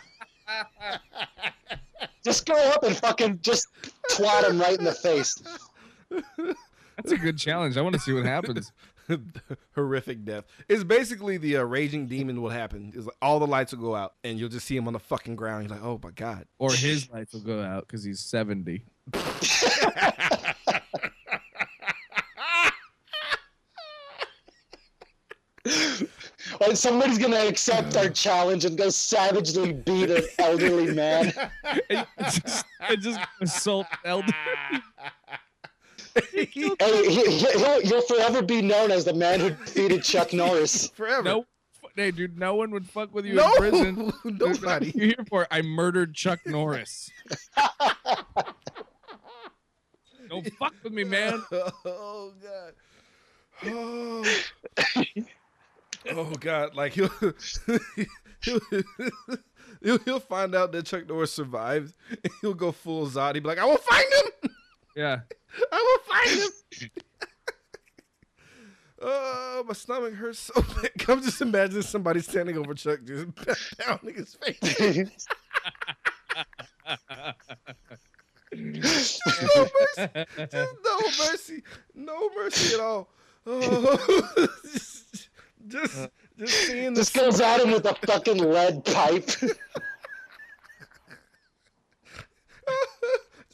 [2.24, 3.68] Just go up and fucking just
[4.10, 5.34] twat him right in the face.
[6.10, 7.76] that's a good challenge.
[7.76, 8.72] I want to see what happens.
[9.74, 10.44] horrific death.
[10.68, 12.92] It's basically the uh, raging demon will happen.
[12.94, 14.98] Is like all the lights will go out and you'll just see him on the
[14.98, 15.68] fucking ground.
[15.68, 16.46] You're like, oh my god.
[16.58, 18.84] Or his lights will go out because he's seventy.
[26.60, 31.32] Like somebody's gonna accept our challenge and go savagely beat an elderly man.
[31.88, 34.32] and just, and just assault elder.
[36.30, 40.88] Hey, he, he, he'll, you'll forever be known as the man who defeated Chuck Norris.
[40.88, 41.22] Forever.
[41.22, 41.46] No,
[41.96, 43.50] hey, dude, no one would fuck with you No.
[43.54, 44.12] in prison.
[44.24, 44.92] Nobody.
[44.94, 47.10] You're here for I murdered Chuck Norris.
[50.28, 51.42] Don't fuck with me, man.
[51.52, 52.72] oh god.
[53.66, 54.24] Oh.
[56.12, 56.74] oh god.
[56.76, 57.10] Like he'll
[58.42, 58.60] he'll,
[59.82, 61.94] he'll he'll find out that Chuck Norris survived.
[62.10, 63.34] And he'll go full Zod.
[63.34, 64.50] He'll be like, I will find him.
[65.00, 65.20] Yeah.
[65.72, 66.90] I will find him.
[69.02, 70.90] Oh, my stomach hurts so bad.
[71.08, 73.28] I'm just imagining somebody standing over Chuck just
[73.78, 75.26] pounding his face.
[78.52, 80.10] no mercy.
[80.36, 81.62] Just no mercy.
[81.94, 83.08] No mercy at all.
[83.46, 85.30] Oh, just,
[85.66, 89.30] just, just seeing the Just goes at him with a fucking lead pipe.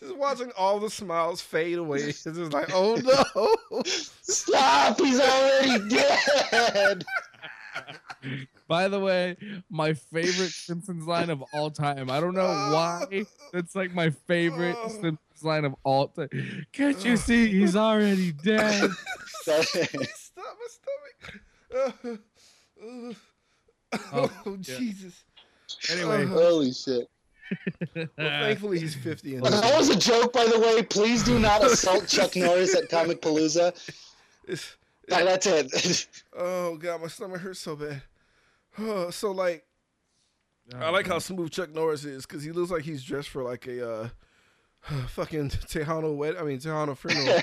[0.07, 1.99] Just watching all the smiles fade away.
[2.09, 3.83] It's just like, oh no.
[3.85, 4.99] Stop!
[4.99, 7.05] He's already dead.
[8.69, 9.37] By the way,
[9.71, 12.11] my favorite Simpsons line of all time.
[12.11, 13.25] I don't know why.
[13.53, 16.29] That's like my favorite Simpsons line of all time.
[16.73, 18.91] Can't you see he's already dead?
[19.43, 19.95] Stop my
[21.77, 22.21] stomach.
[22.83, 23.13] Uh,
[24.13, 24.57] oh.
[24.61, 25.25] Jesus.
[25.91, 27.09] Anyway, Holy shit.
[27.95, 30.83] Well, thankfully he's 50 and That was a joke, by the way.
[30.83, 33.73] Please do not assault Chuck Norris at Comic Palooza.
[34.49, 34.77] it's,
[35.09, 36.07] that's it.
[36.37, 38.03] oh god, my stomach hurts so bad.
[38.79, 39.65] Oh, so like
[40.75, 43.67] I like how smooth Chuck Norris is because he looks like he's dressed for like
[43.67, 44.09] a uh,
[45.09, 46.37] fucking Tejano wed.
[46.37, 47.41] I mean Tejano funeral.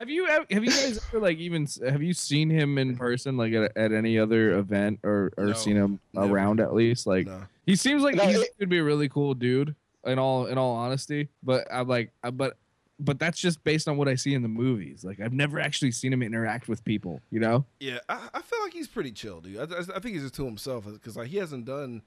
[0.00, 3.52] Have you have you guys ever like even have you seen him in person like
[3.52, 6.32] at, at any other event or or No, seen him never.
[6.32, 7.42] around at least like no.
[7.66, 9.74] He seems like No, he it- could be a really cool dude
[10.06, 12.56] in all in all honesty but I'm like I, but
[13.00, 15.90] but that's just based on what I see in the movies like I've never actually
[15.90, 19.40] seen him interact with people you know Yeah, I, I feel like he's pretty chill,
[19.40, 19.56] dude.
[19.58, 22.02] I, I, I think he's just to himself because like he hasn't done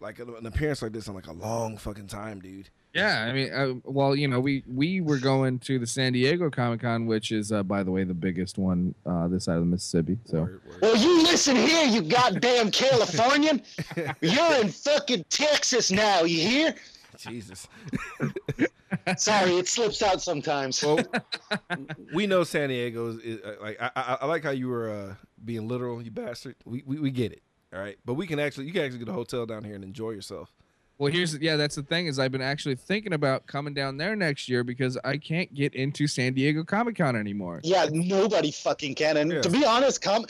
[0.00, 2.68] like an, an appearance like this in like a long fucking time, dude.
[2.94, 6.50] yeah I mean uh, well you know we we were going to the San Diego
[6.50, 9.60] Comic Con which is uh, by the way the biggest one uh, this side of
[9.62, 10.78] the Mississippi so Word, word.
[10.82, 13.62] Well, you listen here, you goddamn Californian.
[14.20, 16.74] You're in fucking Texas now, you hear?
[17.16, 17.68] Jesus.
[19.16, 20.82] Sorry, it slips out sometimes.
[20.82, 20.98] Well,
[22.14, 24.90] we know San Diego is, is uh, like I, I, I like how you were
[24.90, 25.14] uh,
[25.44, 26.56] being literal, you bastard.
[26.64, 27.42] We, we we get it,
[27.74, 27.98] all right.
[28.04, 30.52] But we can actually you can actually get a hotel down here and enjoy yourself.
[30.96, 34.14] Well, here's yeah, that's the thing is I've been actually thinking about coming down there
[34.14, 37.60] next year because I can't get into San Diego Comic Con anymore.
[37.64, 39.16] Yeah, nobody fucking can.
[39.16, 39.40] And Yeah.
[39.42, 40.24] to be honest, com-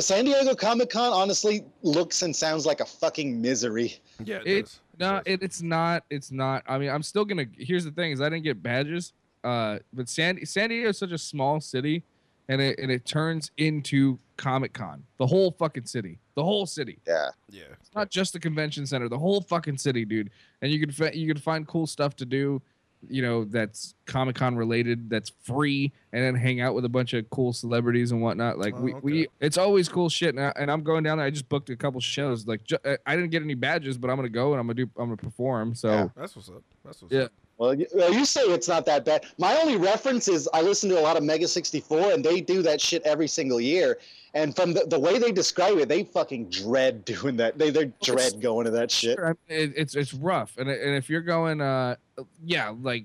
[0.00, 3.94] San Diego Comic Con honestly looks and sounds like a fucking misery.
[4.24, 4.80] Yeah, it, It does.
[4.98, 5.22] no, does.
[5.26, 6.04] it, it's not.
[6.10, 6.64] It's not.
[6.66, 7.46] I mean, I'm still gonna.
[7.56, 9.12] Here's the thing: is I didn't get badges.
[9.44, 12.02] Uh, but San San Diego is such a small city,
[12.48, 15.04] and it and it turns into Comic Con.
[15.18, 16.18] The whole fucking city.
[16.34, 16.98] The whole city.
[17.06, 17.28] Yeah.
[17.48, 17.62] yeah.
[17.80, 19.08] It's not just the convention center.
[19.08, 20.30] The whole fucking city, dude.
[20.62, 22.60] And you can fi- you could find cool stuff to do.
[23.08, 25.08] You know that's Comic Con related.
[25.10, 28.58] That's free, and then hang out with a bunch of cool celebrities and whatnot.
[28.58, 29.00] Like Oh, we, okay.
[29.02, 30.34] we, it's always cool shit.
[30.36, 31.26] And, I, and I'm going down there.
[31.26, 32.46] I just booked a couple shows.
[32.46, 34.90] Like ju- I didn't get any badges, but I'm gonna go and I'm gonna do.
[34.96, 35.74] I'm gonna perform.
[35.76, 35.88] So.
[35.90, 36.08] Yeah.
[36.16, 36.62] That's what's up.
[36.84, 37.22] That's what's Yeah.
[37.22, 37.32] up.
[37.62, 39.24] Well, you, well, you say it's not that bad.
[39.38, 42.60] My only reference is I listen to a lot of Mega 64, and they do
[42.62, 43.98] that shit every single year.
[44.34, 47.58] And from the, the way they describe it, they fucking dread doing that.
[47.58, 49.16] They they dread going to that shit.
[49.16, 51.94] Sure, it, it's it's rough, and and if you're going, uh,
[52.44, 53.04] yeah, like,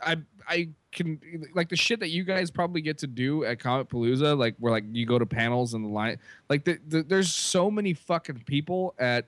[0.00, 0.18] I
[0.48, 1.18] I can
[1.56, 4.70] like the shit that you guys probably get to do at Comic Palooza, like where
[4.70, 6.18] like you go to panels and the line,
[6.48, 9.26] like the, the, there's so many fucking people at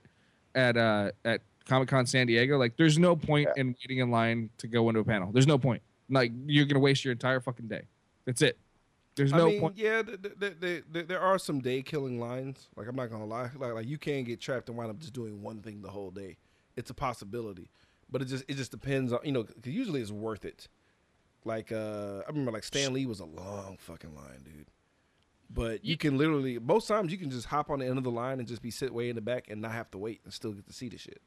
[0.55, 4.49] at uh at Comic Con San Diego, like there's no point in waiting in line
[4.57, 5.31] to go into a panel.
[5.31, 5.81] There's no point.
[6.09, 7.83] Like you're gonna waste your entire fucking day.
[8.25, 8.57] That's it.
[9.15, 9.77] There's no I mean, point.
[9.77, 12.67] yeah, th- th- there are some day killing lines.
[12.75, 15.13] Like I'm not gonna lie, like like you can get trapped and wind up just
[15.13, 16.37] doing one thing the whole day.
[16.75, 17.69] It's a possibility,
[18.09, 19.43] but it just it just depends on you know.
[19.43, 20.67] Cause usually it's worth it.
[21.43, 24.67] Like uh, I remember like Stan Lee was a long fucking line, dude.
[25.49, 28.11] But you can literally most times you can just hop on the end of the
[28.11, 30.31] line and just be sit way in the back and not have to wait and
[30.31, 31.21] still get to see the shit.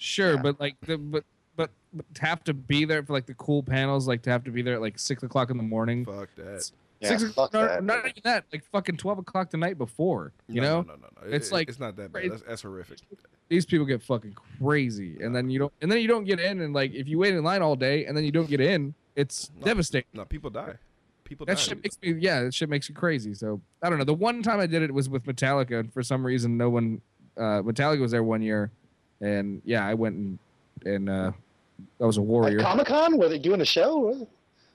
[0.00, 0.42] Sure, Yeah.
[0.42, 1.24] but like the but
[1.56, 4.42] but but to have to be there for like the cool panels, like to have
[4.44, 6.04] to be there at like six o'clock in the morning.
[6.06, 6.70] Fuck that.
[7.00, 7.84] Yeah, six fuck no, that.
[7.84, 10.32] not even that, like fucking twelve o'clock the night before.
[10.48, 11.34] You No, know, no, no, no, no.
[11.34, 12.30] It's It- like- it's not that bad.
[12.30, 12.98] That's, that's horrific.
[13.48, 16.60] these people get fucking crazy, and then you don't, and then you don't get in,
[16.62, 18.94] and like if you wait in line all day and then you don't get in,
[19.16, 19.64] it's No.
[19.66, 20.08] devastating.
[20.14, 20.74] No, people die.
[21.24, 21.62] People That die.
[21.62, 23.34] shit makes me, yeah, that shit makes you crazy.
[23.34, 24.04] So I don't know.
[24.04, 27.00] The one time I did it was with Metallica, and for some reason, no one,
[27.36, 28.70] uh, Metallica was there one year,
[29.20, 30.38] and yeah, I went and
[30.84, 31.32] and uh,
[32.00, 32.60] I was a warrior.
[32.60, 34.26] Comic Con, were they doing a show?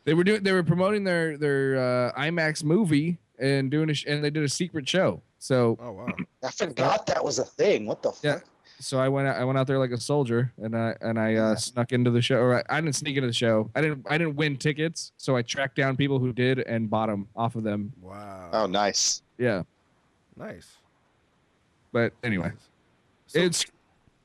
[0.04, 0.44] They were doing.
[0.44, 1.78] They were promoting their their
[2.14, 5.22] uh, IMAX movie and doing a sh- and they did a secret show.
[5.40, 6.08] So oh wow.
[6.44, 7.86] I forgot that was a thing.
[7.86, 8.24] What the fuck?
[8.24, 8.40] Yeah.
[8.80, 11.36] so I went out, I went out there like a soldier and I and I
[11.36, 12.38] uh, snuck into the show.
[12.38, 13.70] Or I, I didn't sneak into the show.
[13.76, 15.12] I didn't I didn't win tickets.
[15.18, 17.92] So I tracked down people who did and bought them off of them.
[18.02, 18.50] Wow.
[18.54, 19.22] Oh, nice.
[19.38, 19.64] Yeah.
[20.38, 20.78] nice.
[21.92, 22.52] But anyway,
[23.28, 23.66] So- it's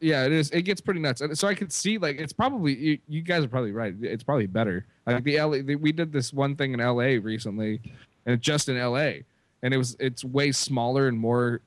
[0.01, 0.51] yeah, it is.
[0.51, 1.21] It gets pretty nuts.
[1.21, 3.95] And so I could see like it's probably you, you guys are probably right.
[4.01, 4.87] It's probably better.
[5.07, 7.81] Like the LA, the, we did this one thing in LA recently,
[8.27, 9.23] and just in LA,
[9.63, 11.61] and it was it's way smaller and more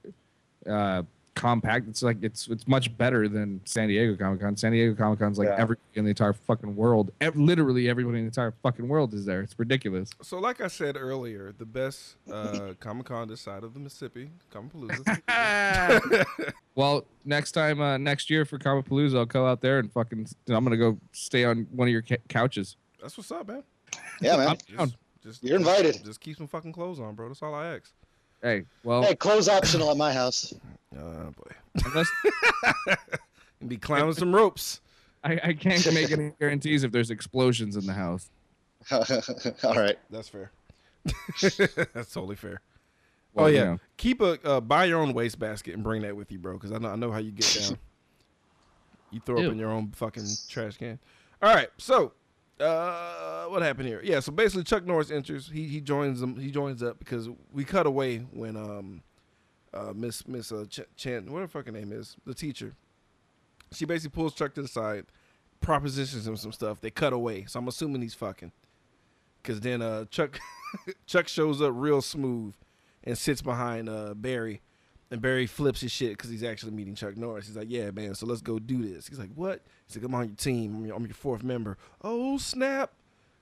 [0.69, 1.03] uh,
[1.36, 1.88] compact.
[1.88, 4.55] It's like it's it's much better than San Diego Comic Con.
[4.55, 5.55] San Diego Comic Con's like Yeah.
[5.57, 7.11] everybody in the entire fucking world.
[7.21, 9.41] Ev- literally everybody in the entire fucking world is there.
[9.41, 10.09] It's ridiculous.
[10.21, 14.29] So, like I said earlier, the best uh, Comic Con this side of the Mississippi,
[14.51, 16.23] Comic Palooza.
[16.75, 20.27] well, next time, uh, next year for Comic Palooza, I'll go out there and fucking.
[20.49, 22.77] I'm gonna go stay on one of your ca- couches.
[23.01, 23.63] That's what's up, man.
[24.21, 24.57] Yeah, man.
[24.67, 26.03] Just, just, You're invited.
[26.03, 27.27] Just keep some fucking clothes on, bro.
[27.27, 27.91] That's all I ask.
[28.43, 30.53] Hey, well, Hey, clothes optional at my house.
[30.95, 32.07] Oh boy, unless
[33.59, 34.79] and be climbing some ropes.
[35.23, 38.29] I, I can't make any guarantees if there's explosions in the house.
[38.91, 39.97] All right.
[40.11, 40.51] That's fair.
[41.95, 42.61] That's totally fair.
[43.34, 43.80] Well, oh you yeah, know.
[43.97, 46.53] keep a uh, buy your own waste basket and bring that with you, bro.
[46.53, 47.80] Because I know I know how you get down.
[49.09, 49.47] you throw Ew.
[49.47, 50.99] up in your own fucking trash can.
[51.41, 52.11] All right, so
[52.59, 54.01] uh, what happened here?
[54.03, 55.49] Yeah, so basically Chuck Norris enters.
[55.49, 56.38] He he joins them.
[56.39, 59.01] He joins up because we cut away when um
[59.73, 62.75] uh Miss Miss uh, Ch- Chan what her fucking name is the teacher.
[63.71, 65.05] She basically pulls Chuck to the side,
[65.61, 66.80] propositions him some stuff.
[66.80, 68.51] They cut away, so I'm assuming he's fucking.
[69.43, 70.39] Cause then uh Chuck
[71.05, 72.53] Chuck shows up real smooth
[73.03, 74.61] and sits behind uh Barry.
[75.14, 77.45] And Barry flips his shit because he's actually meeting Chuck Norris.
[77.45, 80.15] He's like, "Yeah, man, so let's go do this." He's like, "What?" He's like, "I'm
[80.15, 80.76] on your team.
[80.76, 82.94] I'm your, I'm your fourth member." Oh snap!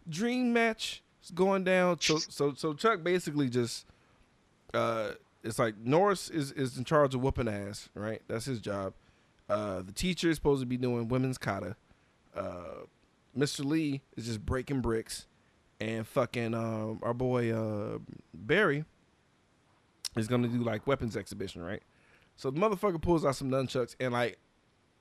[0.10, 1.98] Dream match is going down.
[2.02, 3.86] So, so, so Chuck basically just,
[4.74, 5.12] uh,
[5.46, 8.22] it's like Norris is is in charge of whooping ass, right?
[8.28, 8.92] That's his job.
[9.48, 11.78] Uh, the teacher is supposed to be doing women's kata.
[12.36, 12.84] Uh,
[13.38, 13.64] Mr.
[13.64, 15.26] Lee is just breaking bricks,
[15.80, 18.00] and fucking um, our boy uh,
[18.34, 18.84] Barry
[20.16, 21.84] is gonna do like weapons exhibition, right?
[22.36, 24.40] So the motherfucker pulls out some nunchucks, and like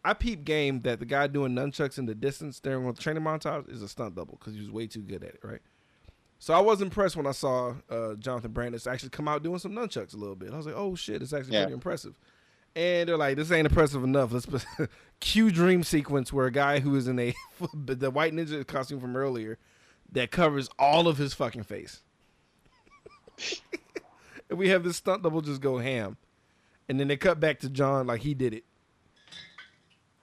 [0.05, 3.71] I peep game that the guy doing nunchucks in the distance during the training montage
[3.71, 5.61] is a stunt double because he was way too good at it, right?
[6.39, 9.73] So I was impressed when I saw uh, Jonathan Brandis actually come out doing some
[9.73, 10.53] nunchucks a little bit.
[10.55, 11.65] I was like, oh shit, it's actually Yeah.
[11.65, 12.15] pretty impressive.
[12.75, 14.33] And they're like, this ain't impressive enough.
[14.33, 14.65] Let's put
[15.21, 17.35] cue dream sequence where a guy who is in a
[17.75, 19.59] the white ninja costume from earlier
[20.13, 22.01] that covers all of his fucking face.
[24.51, 26.17] and we have this stunt double just go ham.
[26.89, 28.65] And then they cut back to John like he did it.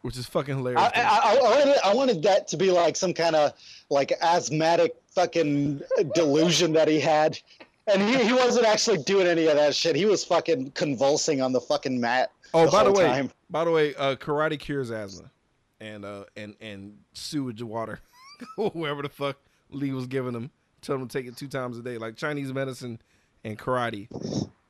[0.02, 0.82] Which is fucking hilarious.
[0.82, 3.54] I, I, I, wanted, I wanted that to be like some kind of
[3.90, 5.82] like asthmatic fucking
[6.14, 7.40] delusion that he had.
[7.88, 9.96] And he, he wasn't actually doing any of that shit.
[9.96, 12.32] He was fucking convulsing on the fucking mat.
[12.54, 15.32] oh, by the way, by the way, uh, karate cures asthma,
[15.80, 18.02] and uh, and and sewage water,
[18.58, 19.38] whoever the fuck
[19.70, 20.52] Lee was giving them,
[20.82, 21.98] tell him to take it two times a day.
[21.98, 23.00] Like Chinese medicine
[23.44, 24.08] and karate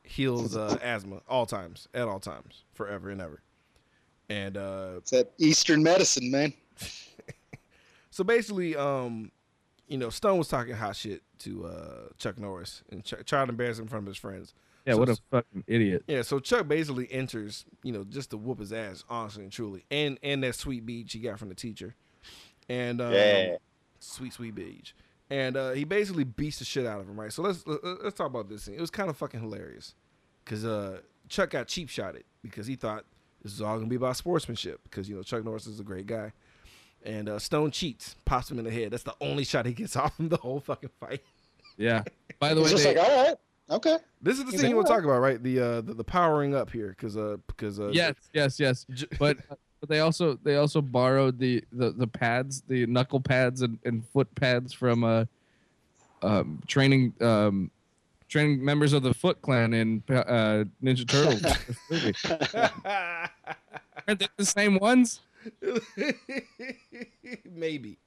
[0.04, 3.42] heals uh, asthma all times, at all times, forever and ever.
[4.30, 6.54] And uh, It's that Eastern medicine, man.
[8.10, 9.32] so basically, um,
[9.88, 13.50] you know, Stone was talking hot shit to uh, Chuck Norris and Ch- tried to
[13.52, 14.54] embarrass him in front of his friends.
[14.86, 16.04] Yeah, So what a fucking idiot.
[16.08, 19.86] Yeah, so Chuck basically enters, you know, just to whoop his ass, honestly and truly,
[19.92, 21.94] and and that sweet beach he got from the teacher,
[22.70, 23.58] and um, Yeah.
[24.00, 24.96] sweet sweet beach,
[25.30, 27.32] and uh, he basically beats the shit out of him, right?
[27.34, 28.76] So let's let- let's talk about this scene.
[28.76, 29.94] It was kind of fucking hilarious,
[30.46, 33.06] cause uh, Chuck got cheap shotted because he thought
[33.44, 36.08] this is all gonna be about sportsmanship, because you know Chuck Norris is a great
[36.08, 36.32] guy,
[37.04, 38.92] and uh, Stone cheats, pops him in the head.
[38.92, 41.22] That's the only shot he gets off him the whole fucking fight.
[41.78, 42.04] Yeah.
[42.40, 43.36] By the way, just they, like, all right,
[43.72, 43.98] okay.
[44.22, 45.42] This is the He's scene like, you want to talk about, right?
[45.42, 48.86] The uh the, the powering up here, because uh because uh yes, yes, yes.
[49.20, 49.38] But
[49.80, 54.06] but they also they also borrowed the the, the pads, the knuckle pads and, and
[54.10, 55.26] foot pads from uh
[56.22, 57.72] um training um
[58.28, 61.44] training members of the Foot Clan in uh Ninja Turtles.
[64.08, 65.22] Aren't they the same ones?
[67.46, 67.98] maybe,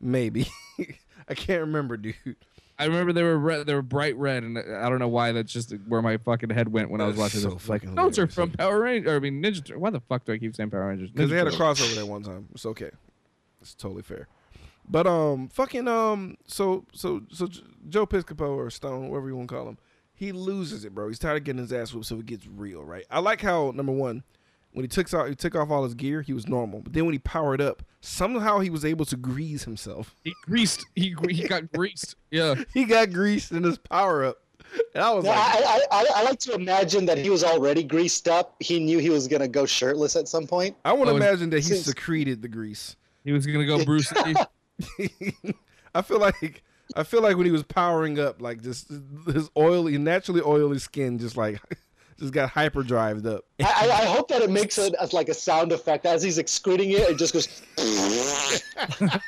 [0.00, 0.48] maybe.
[1.28, 2.36] I can't remember, dude.
[2.78, 5.32] I remember they were red, they were bright red, and I don't know why.
[5.32, 7.62] That's just where my fucking head went when I was watching so this.
[7.62, 9.10] Fucking those are from Power Rangers.
[9.10, 9.64] Or I mean, Ninja.
[9.64, 11.10] Tur- Why the fuck do I keep saying Power Rangers?
[11.10, 12.48] Because they had a crossover that one time.
[12.52, 12.90] It's okay.
[13.62, 14.28] It's totally fair.
[14.88, 17.48] But um, fucking um, so so so
[17.88, 19.78] Joe Piscopo or Stone, whatever you want to call him,
[20.14, 21.08] he loses it, bro.
[21.08, 23.04] He's tired of getting his ass whooped, so it gets real, right?
[23.10, 24.22] I like how number one,
[24.72, 26.80] when he took off, he took off all his gear, he was normal.
[26.82, 30.14] But then when he powered up, somehow he was able to grease himself.
[30.24, 30.84] He greased.
[30.94, 32.16] He he got greased.
[32.30, 32.54] Yeah.
[32.74, 34.36] He got greased in his power up,
[34.94, 37.42] and I was Yeah, like, I, I, I, I like to imagine that he was
[37.44, 38.54] already greased up.
[38.60, 40.76] He knew he was gonna go shirtless at some point.
[40.84, 42.96] I want to Oh, imagine that he since- secreted the grease.
[43.24, 44.34] He was gonna go Bruce Lee.
[45.94, 46.62] I feel like
[46.94, 48.88] I feel like when he was powering up, like just
[49.26, 51.60] his oily, naturally oily skin, just like
[52.18, 53.44] just got hyperdrived up.
[53.60, 56.38] I, I I hope that it makes it as like a sound effect as he's
[56.38, 57.00] excreting it.
[57.00, 57.62] It just goes.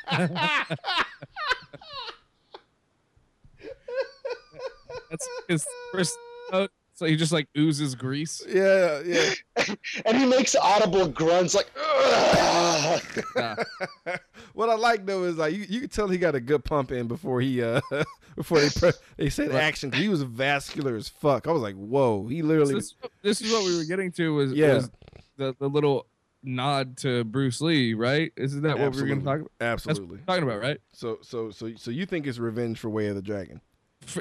[5.09, 6.17] That's his first.
[6.51, 6.71] note.
[6.99, 8.43] So he just like oozes grease.
[8.45, 9.31] Yeah, yeah.
[10.05, 11.71] and he makes audible grunts like.
[11.81, 13.01] "Ugh."
[14.53, 16.91] What I like though is like you, you can tell he got a good pump
[16.91, 17.79] in before he uh
[18.35, 19.63] before they pre- they said Right.
[19.63, 21.47] action 'cause he was vascular as fuck.
[21.47, 22.73] I was like, whoa, he literally.
[22.73, 24.73] So this, this is what we were getting to was, Yeah.
[24.73, 24.91] was
[25.37, 26.07] the, the little
[26.43, 28.33] nod to Bruce Lee, right?
[28.35, 29.51] Isn't that what we were going to talk about?
[29.59, 30.17] That's what Absolutely.
[30.17, 30.79] we're talking about, right?
[30.91, 33.61] So so so so you think it's revenge for Way of the Dragon?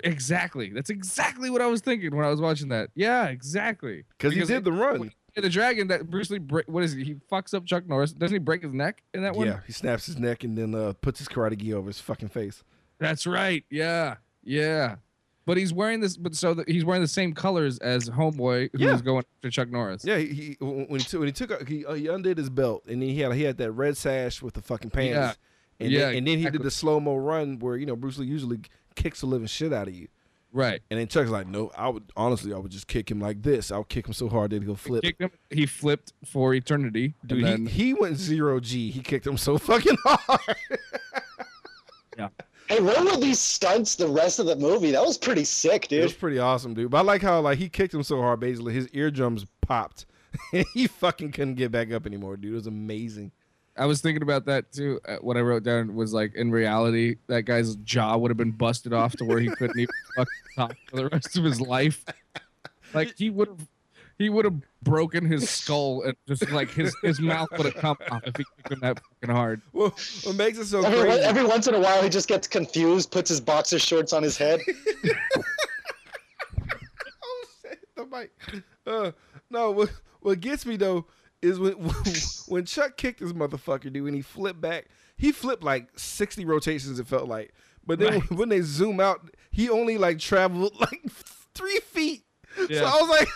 [0.04, 0.70] Exactly.
[0.70, 2.90] That's exactly what I was thinking when I was watching that.
[2.94, 4.04] Yeah, exactly.
[4.16, 5.10] Because he did the run.
[5.36, 7.04] Yeah, the dragon that Bruce Lee, break, what is he?
[7.04, 8.12] He fucks up Chuck Norris.
[8.12, 9.46] Doesn't he break his neck in that one?
[9.46, 12.28] Yeah, he snaps his neck and then uh, puts his karate gi over his fucking
[12.28, 12.64] face.
[12.98, 13.64] That's right.
[13.70, 14.96] Yeah, yeah.
[15.46, 16.16] But he's wearing this.
[16.16, 18.92] But so that he's wearing the same colors as Homeboy, who Yeah.
[18.92, 20.04] was going after Chuck Norris.
[20.04, 22.82] Yeah, he, he when he took when he took he, uh, he undid his belt
[22.88, 25.14] and then he had he had that red sash with the fucking pants.
[25.14, 25.32] Yeah.
[25.80, 28.18] And Yeah, then, and then he did the slow mo run where you know Bruce
[28.18, 28.58] Lee usually
[28.98, 30.08] kicks the living shit out of you.
[30.52, 30.80] Right.
[30.90, 33.70] And then Chuck's like, no, I would honestly, I would just kick him like this.
[33.70, 35.02] I'll kick him so hard that he'll flip.
[35.02, 35.30] Kicked him.
[35.50, 37.14] He flipped for eternity.
[37.26, 38.90] Dude, then, he, he went zero G.
[38.90, 40.56] He kicked him so fucking hard.
[42.16, 42.28] Yeah.
[42.68, 44.90] Hey, where were these stunts the rest of the movie?
[44.90, 46.00] That was pretty sick, dude.
[46.00, 46.90] It was pretty awesome, dude.
[46.90, 50.06] But I like how like he kicked him so hard, basically his eardrums popped.
[50.74, 52.52] he fucking couldn't get back up anymore, dude.
[52.52, 53.32] It was amazing.
[53.78, 55.00] I was thinking about that too.
[55.06, 58.50] Uh, what I wrote down was like, in reality, that guy's jaw would have been
[58.50, 62.04] busted off to where he couldn't even fucking talk for the rest of his life.
[62.92, 63.68] Like he would have,
[64.18, 67.96] he would have broken his skull and just like his his mouth would have come
[68.10, 69.62] off if he kicked him that fucking hard.
[69.72, 69.94] Well,
[70.24, 71.22] what makes it so Every, crazy?
[71.22, 74.36] every once in a while, he just gets confused, puts his boxer shorts on his
[74.36, 74.60] head.
[77.22, 78.32] oh shit, the mic.
[78.86, 79.12] Uh,
[79.50, 79.90] no, what
[80.20, 81.06] what gets me though
[81.42, 81.72] is when
[82.48, 84.86] when Chuck kicked this motherfucker, dude, and he flipped back.
[85.16, 86.98] He flipped like sixty rotations.
[86.98, 87.52] It felt like,
[87.86, 88.30] but then Right.
[88.30, 91.02] when they zoom out, he only like traveled like
[91.54, 92.24] three feet.
[92.56, 93.28] So I was like,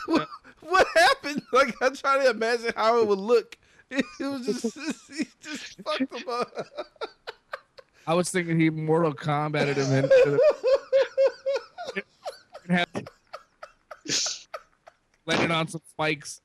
[0.61, 1.43] what happened?
[1.53, 3.57] Like I'm trying to imagine how it would look.
[3.91, 4.63] It, was just
[5.15, 6.51] he just fucked him up.
[8.07, 10.39] I was thinking he Mortal Kombated him into
[12.67, 12.97] the,
[15.27, 16.41] landed on some spikes.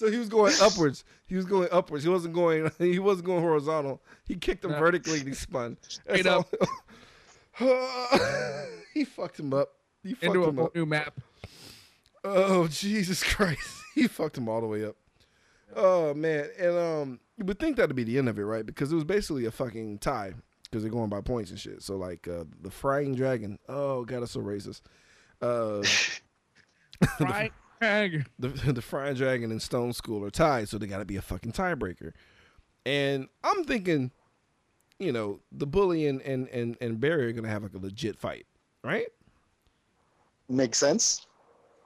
[0.00, 1.04] So he was going upwards.
[1.26, 2.04] He was going upwards.
[2.04, 2.70] He wasn't going.
[2.78, 4.00] He wasn't going horizontal.
[4.26, 4.78] He kicked him No.
[4.78, 5.76] vertically and he spun.
[5.88, 6.46] Straight That's
[7.60, 9.68] all- he fucked him up.
[10.02, 10.74] He fucked into a him whole up.
[10.74, 11.20] new map.
[12.24, 13.82] Oh Jesus Christ!
[13.94, 14.96] he fucked him all the way up.
[15.76, 18.64] Oh man, and um, you would think that'd be the end of it, right?
[18.64, 20.32] Because it was basically a fucking tie
[20.64, 21.82] because they're going by points and shit.
[21.82, 23.58] So like uh, the frying dragon.
[23.68, 24.80] Oh god, that's so racist.
[25.42, 25.82] Uh,
[27.20, 27.52] Right.
[27.80, 28.26] Drag.
[28.38, 31.22] the the frying dragon and Stone School are tied, so they got to be a
[31.22, 32.12] fucking tiebreaker.
[32.86, 34.10] And I'm thinking,
[34.98, 38.18] you know, the bully and and and, and Barry are gonna have like a legit
[38.18, 38.46] fight,
[38.84, 39.06] right?
[40.48, 41.26] Makes sense.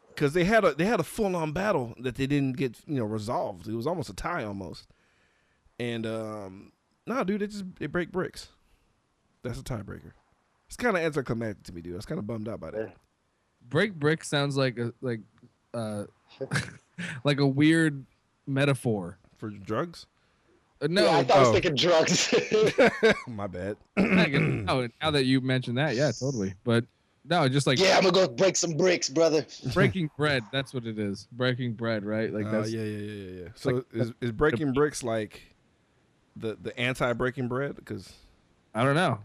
[0.08, 2.96] because they had a they had a full on battle that they didn't get you
[2.96, 3.68] know resolved.
[3.68, 4.86] It was almost a tie almost.
[5.78, 6.72] And um,
[7.06, 8.48] nah, dude, they just they break bricks.
[9.42, 10.12] That's a tiebreaker.
[10.68, 11.94] It's kind of anticlimactic to me, dude.
[11.94, 12.94] I was kind of bummed out by that.
[13.68, 15.20] Break brick sounds like a like
[15.74, 16.05] uh
[17.24, 18.05] like a weird
[18.46, 19.18] metaphor.
[19.36, 20.06] For drugs?
[20.80, 21.42] Uh, no, yeah, I thought I oh.
[21.42, 22.34] was thinking drugs.
[23.28, 23.76] My bad.
[23.96, 26.55] I no, now that you mentioned that, yeah, totally.
[26.64, 26.84] But
[27.24, 29.46] no, just like yeah, I'm gonna go break some bricks, brother.
[29.72, 30.44] breaking bread.
[30.52, 31.26] That's what it is.
[31.32, 32.32] Breaking bread, right?
[32.32, 33.48] Like Uh, that's yeah, yeah, yeah, yeah, yeah.
[33.55, 35.55] So like- is is breaking bricks like
[36.36, 37.76] the the anti breaking bread?
[37.76, 38.12] Because
[38.74, 39.20] I don't know.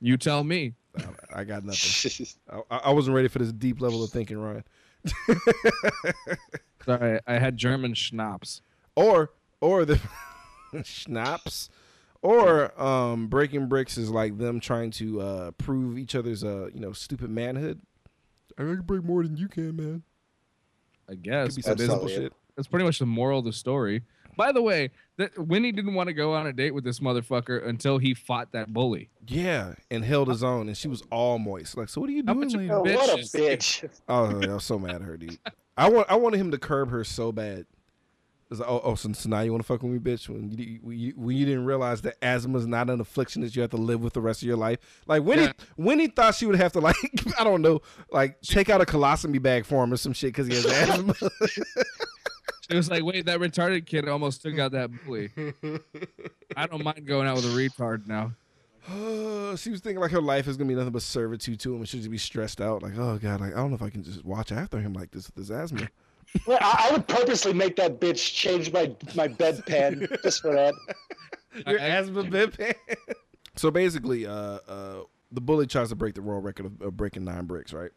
[0.00, 0.74] You tell me.
[0.96, 2.26] I, I got nothing.
[2.70, 4.64] I, I wasn't ready for this deep level of thinking, Ryan.
[6.84, 8.60] Sorry, I had German schnapps.
[8.96, 10.00] or or the
[10.84, 11.70] schnapps
[12.22, 16.80] or um breaking bricks is like them trying to uh prove each other's uh you
[16.80, 17.80] know stupid manhood
[18.58, 20.02] i can break more than you can man
[21.08, 22.24] I guess could be some that is- simple Absolutely.
[22.26, 24.02] shit that's pretty much the moral of the story.
[24.36, 27.66] By the way, that Winnie didn't want to go on a date with this motherfucker
[27.66, 29.10] until he fought that bully.
[29.28, 32.22] yeah and held his own and she was all moist like so what are you
[32.26, 32.70] How doing much lady?
[32.70, 33.82] Oh, what a Bitch.
[33.82, 33.88] bitch.
[34.08, 35.38] oh i was so mad at her dude
[35.76, 37.64] i want i wanted him to curb her so bad
[38.50, 40.28] like, oh, oh so, so now you want to fuck with me, bitch?
[40.28, 43.56] When you, when you when you didn't realize that asthma is not an affliction that
[43.56, 44.78] you have to live with the rest of your life.
[45.08, 45.46] Like when Yeah.
[45.46, 46.94] he when he thought she would have to like
[47.38, 47.80] I don't know
[48.12, 51.14] like take out a colostomy bag for him or some shit because he has asthma.
[52.70, 55.30] It was like, wait, that retarded kid almost took out that bully.
[56.56, 58.32] I don't mind going out with a retard now.
[59.56, 61.88] she was thinking like her life is gonna be nothing but servitude to him, and
[61.88, 62.82] she'd just be stressed out.
[62.82, 65.10] Like, oh god, like I don't know if I can just watch after him like
[65.10, 65.26] this.
[65.26, 65.88] with This asthma.
[66.48, 70.74] Well, I, I would purposely make that bitch change my my bedpan just for that.
[71.66, 72.74] Your I- asthma bedpan.
[73.54, 77.24] so basically, uh, uh, the bully tries to break the world record of, of breaking
[77.24, 77.92] nine bricks, right?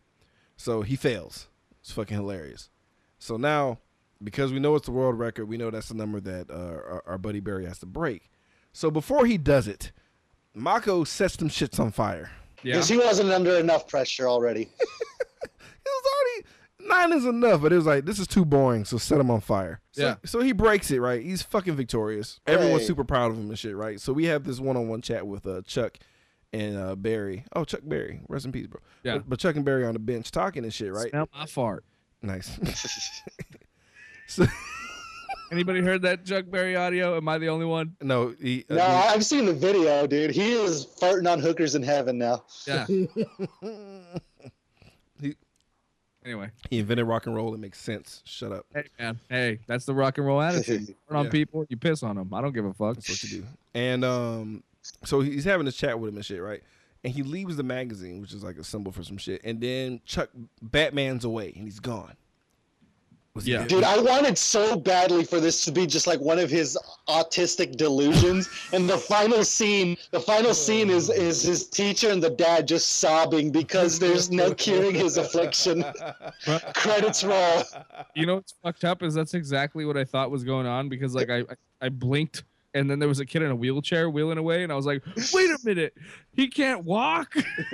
[0.56, 1.48] So he fails.
[1.80, 2.70] It's fucking hilarious.
[3.18, 3.80] So now,
[4.24, 7.04] because we know it's the world record, we know that's the number that uh, our,
[7.06, 8.30] our buddy Barry has to break.
[8.74, 9.92] So before he does it,
[10.54, 12.32] Mako sets them shits on fire.
[12.64, 12.74] Yeah.
[12.74, 14.70] Because he wasn't under enough pressure already.
[15.88, 18.98] It was already nine is enough, but it was like this is too boring, so
[18.98, 19.80] set him on fire.
[19.92, 20.16] So, Yeah.
[20.26, 21.22] So he breaks it, right?
[21.24, 22.40] He's fucking victorious.
[22.46, 24.00] Everyone's super proud of him and shit, right?
[24.00, 25.98] So we have this one-on-one chat with uh, Chuck
[26.52, 27.46] and uh, Barry.
[27.56, 28.82] Oh, Chuck Barry, rest in peace, bro.
[29.04, 29.18] Yeah.
[29.18, 31.10] But, but Chuck and Barry on the bench talking and shit, right?
[31.10, 31.86] Smell my fart.
[32.22, 32.58] Nice.
[34.28, 34.46] so
[35.52, 37.16] Anybody heard that Chuck Berry audio?
[37.16, 37.96] Am I the only one?
[38.02, 40.32] no, he, uh, No, I've seen the video, dude.
[40.32, 42.44] He is farting on hookers in heaven now.
[42.68, 42.86] Yeah.
[45.22, 45.36] he,
[46.26, 47.54] Anyway, he invented rock and roll.
[47.54, 48.22] It makes sense.
[48.26, 48.66] Shut up.
[48.74, 50.90] hey man, hey, that's the rock and roll attitude.
[50.90, 52.34] You Turn on people, you piss on them.
[52.34, 52.96] I don't give a fuck.
[52.96, 53.46] That's what you do.
[53.74, 54.64] And um,
[55.06, 56.62] so he's having this chat with him and shit, right?
[57.06, 59.40] And he leaves the magazine, which is like a symbol for some shit.
[59.46, 60.30] And then Chuck
[60.62, 62.16] Batman's away and he's gone.
[63.38, 63.68] Was Yeah.
[63.68, 66.76] Dude, I wanted so badly for this to be just like one of his
[67.08, 68.50] autistic delusions.
[68.74, 72.94] and the final scene, the final scene is is his teacher and the dad just
[72.94, 75.86] sobbing because there's no curing his affliction.
[76.74, 77.62] Credits roll.
[78.16, 81.14] You know what's fucked up is that's exactly what I thought was going on because
[81.14, 82.44] like I I, I blinked
[82.74, 85.04] and then there was a kid in a wheelchair wheeling away and I was like,
[85.32, 85.94] wait a minute,
[86.34, 87.34] he can't walk.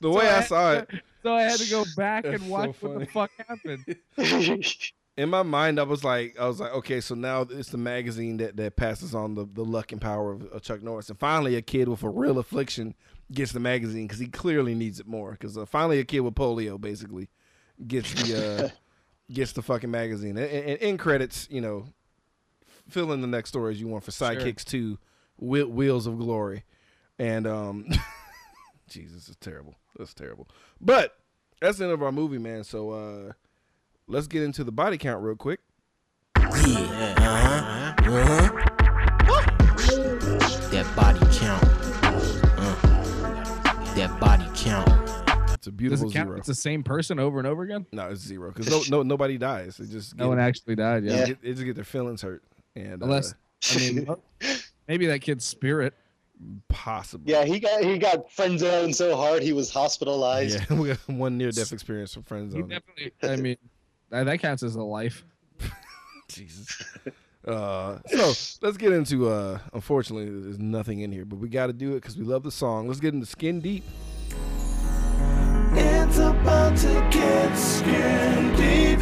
[0.00, 0.90] the way I saw it,
[1.22, 3.96] So I had to go back That's and so watch what the fuck happened.
[5.16, 8.38] in my mind, I was like, I was like, okay, so now it's the magazine
[8.38, 11.10] that, that passes on the, the luck and power of, of Chuck Norris.
[11.10, 12.94] And finally, a kid with a real affliction
[13.32, 15.32] gets the magazine because he clearly needs it more.
[15.32, 17.28] Because uh, finally, a kid with polio basically
[17.86, 18.68] gets the uh,
[19.32, 20.36] gets the fucking magazine.
[20.38, 21.84] And, and, and in credits, you know,
[22.88, 24.98] fill in the next stories you want for Sidekicks Two,
[25.36, 26.64] Whe- Wheels of Glory,
[27.18, 27.86] and um,
[28.90, 29.76] Jesus, it's terrible.
[29.96, 30.48] That's terrible.
[30.80, 31.16] But
[31.60, 32.64] that's the end of our movie, man.
[32.64, 33.32] So uh,
[34.06, 35.60] let's get into the body count real quick.
[36.36, 38.66] Yeah, uh-huh, uh-huh.
[40.70, 41.64] That body count.
[42.58, 44.88] Uh, that body count.
[45.54, 46.28] It's a beautiful it count?
[46.28, 46.38] zero.
[46.38, 47.86] It's the same person over and over again.
[47.92, 49.76] no, it's zero because no, no, nobody dies.
[49.76, 51.04] They just No get, one actually died.
[51.04, 51.18] Yeah.
[51.18, 51.26] Yeah.
[51.26, 52.42] get, they just get their feelings hurt,
[52.74, 53.34] and Unless uh,
[53.74, 54.06] I mean,
[54.88, 55.94] maybe that kid's spirit.
[56.68, 57.32] Possibly.
[57.32, 60.60] Yeah, he got he got friend zoned so hard he was hospitalized.
[60.70, 62.80] Yeah, we got one near death experience from friends He on it.
[62.80, 63.12] definitely.
[63.28, 63.56] I mean,
[64.10, 65.24] that, that counts as a life.
[66.28, 66.82] Jesus.
[67.46, 68.26] Uh, so
[68.62, 69.28] let's get into.
[69.28, 72.42] Uh, unfortunately, there's nothing in here, but we got to do it because we love
[72.42, 72.86] the song.
[72.86, 73.84] Let's get into Skin Deep.
[75.72, 78.98] It's about to get skin deep.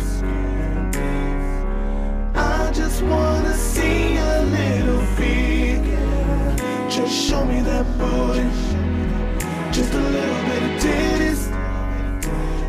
[2.37, 5.48] I just wanna see a little peek.
[7.09, 8.45] Just show me that booty.
[9.73, 11.49] Just a little bit of titties.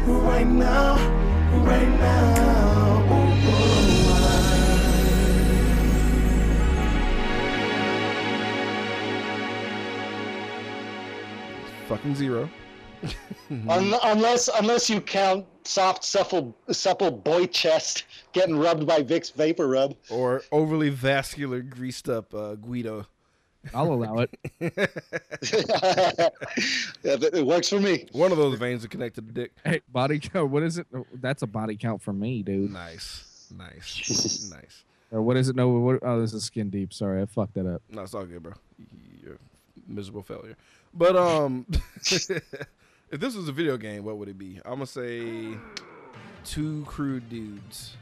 [0.08, 0.96] Right now,
[1.66, 3.04] right now.
[3.12, 4.14] Ooh, ooh,
[11.90, 12.50] Fucking zero.
[13.68, 19.98] Un- unless unless you count soft supple supple boy chest getting rubbed by Vicks VapoRub.
[20.10, 23.06] Or overly vascular, greased up uh, Guido.
[23.74, 24.30] I'll allow it.
[24.60, 24.70] yeah,
[27.04, 28.08] it works for me.
[28.12, 29.52] One of those veins are connected to dick.
[29.64, 30.50] Hey, body count.
[30.50, 30.88] What is it?
[30.94, 32.72] Oh, That's a body count for me, dude.
[32.72, 34.84] Nice, nice, nice.
[35.12, 35.56] Or what is it?
[35.56, 35.70] No.
[35.70, 36.94] What, oh, this is skin deep.
[36.94, 37.82] Sorry, I fucked that up.
[37.90, 38.54] No, it's all good, bro.
[39.22, 39.38] You're a
[39.88, 40.56] miserable failure.
[40.94, 41.66] But um,
[42.02, 44.60] if this was a video game, what would it be?
[44.66, 45.58] I'm gonna say
[46.46, 47.98] two crude dudes.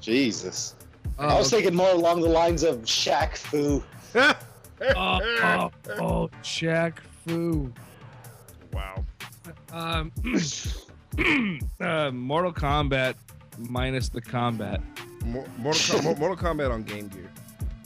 [0.00, 0.74] Jesus.
[1.18, 3.82] Oh, I was thinking more along the lines of Shaq Fu.
[4.14, 4.34] Oh,
[4.96, 7.72] oh, oh, Shaq Fu.
[8.72, 9.04] wow.
[9.72, 10.12] Um,
[11.80, 13.14] uh, Mortal Kombat
[13.58, 14.80] minus the combat.
[15.24, 17.30] Mo- Mortal, Com- Mortal Kombat on Game Gear.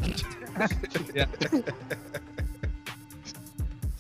[1.15, 1.27] Yeah.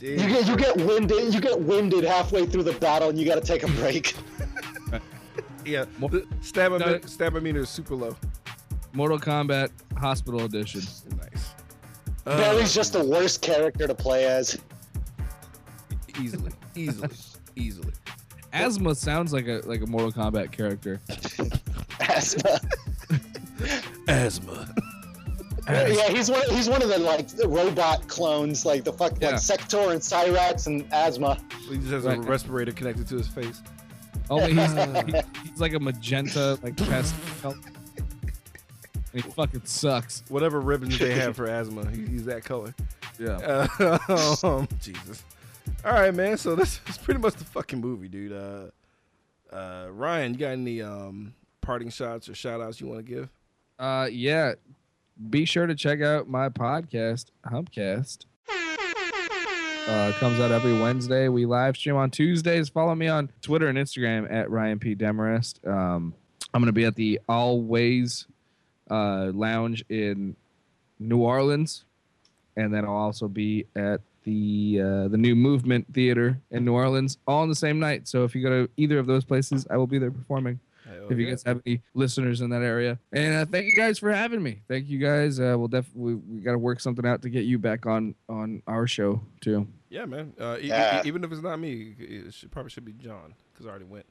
[0.00, 3.36] You get you get winded you get winded halfway through the battle and you got
[3.36, 4.14] to take a break.
[5.64, 7.00] Yeah, Mo- the stamina No.
[7.02, 8.16] stamina is super low.
[8.92, 10.80] Mortal Kombat Hospital Edition.
[11.16, 11.41] Nice.
[12.24, 14.58] Barry's just the worst character to play as.
[16.20, 17.08] easily, easily,
[17.56, 17.92] easily.
[18.52, 21.00] Asthma sounds like a like a Mortal Kombat character.
[22.00, 22.60] Asthma.
[24.08, 24.74] Asthma.
[25.68, 26.42] yeah, he's one.
[26.50, 29.30] He's one of the like the robot clones, like the fuck, Yeah.
[29.30, 31.38] like Sector and Cyrax and Asthma.
[31.68, 33.62] He just has a respirator connected to his face.
[34.30, 34.72] Oh, Only he's,
[35.14, 37.14] he- he's like a magenta like pest.
[39.12, 40.22] And he fucking sucks.
[40.28, 42.74] Whatever ribbons they have for asthma, he, he's that color.
[43.18, 43.66] Yeah.
[43.78, 45.22] Uh, um, Jesus.
[45.84, 46.38] All right, man.
[46.38, 48.32] So this is pretty much the fucking movie, dude.
[48.32, 53.12] Uh, uh, Ryan, you got any um parting shots or shout outs you want to
[53.12, 53.28] give?
[53.78, 54.54] Uh, yeah.
[55.30, 58.24] Be sure to check out my podcast, Humpcast.
[59.86, 61.28] Uh, comes out every Wednesday.
[61.28, 62.68] We live stream on Tuesdays.
[62.68, 64.94] Follow me on Twitter and Instagram at Ryan P.
[64.94, 65.66] Demarest.
[65.66, 66.14] Um,
[66.54, 68.26] I'm going to be at the AllWays
[68.90, 70.36] uh, Lounge in
[70.98, 71.84] New Orleans,
[72.56, 77.18] and then I'll also be at the uh, the New Movement Theater in New Orleans,
[77.26, 78.06] all on the same night.
[78.06, 80.60] So if you go to either of those places, I will be there performing
[81.10, 82.98] if you guys have any listeners in that area.
[83.12, 84.60] And uh, thank you guys for having me.
[84.68, 85.40] Thank you guys.
[85.40, 88.14] Uh, we'll definitely we, we got to work something out to get you back on
[88.28, 89.66] on our show too.
[89.90, 90.32] Yeah, man.
[90.40, 93.66] Uh, e- e- even if it's not me, it should, probably should be John because
[93.66, 94.06] I already went.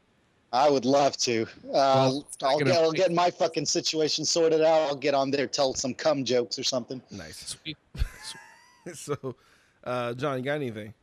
[0.54, 1.44] I would love to.
[1.44, 4.82] Uh, Well, I'll, speaking get, I'll get my fucking situation sorted out.
[4.82, 7.02] I'll get on there, tell some cum jokes or something.
[7.12, 7.58] Nice.
[7.62, 7.78] Sweet.
[8.94, 9.36] so,
[9.84, 10.94] uh, John, you got anything?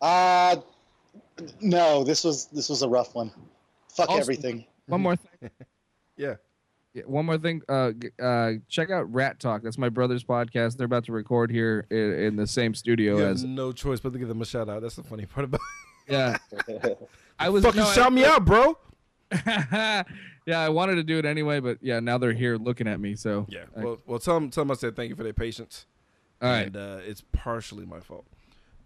[0.00, 0.56] Uh
[1.60, 3.32] no, this was this was a rough one.
[3.94, 4.64] Fuck Also- everything.
[4.86, 5.50] One more thing.
[6.16, 6.34] Yeah.
[6.94, 7.60] Yeah, one more thing.
[7.68, 9.62] Uh, uh, check out Rat Talk.
[9.62, 10.76] That's my brother's podcast.
[10.78, 13.44] They're about to record here in, in the same studio You have as.
[13.44, 14.80] no choice but to give them a shout out.
[14.82, 15.60] That's the funny part about
[16.06, 16.12] it.
[16.12, 16.38] Yeah,
[17.38, 18.78] I was Fucking no, I- shout me out, bro.
[19.46, 20.04] yeah,
[20.60, 23.14] I wanted to do it anyway, but yeah, now they're here looking at me.
[23.16, 23.64] So Yeah.
[23.76, 25.86] I- Well, well, tell them, tell them I said thank you for their patience.
[26.42, 26.66] all right.
[26.66, 28.24] And uh, it's partially my fault.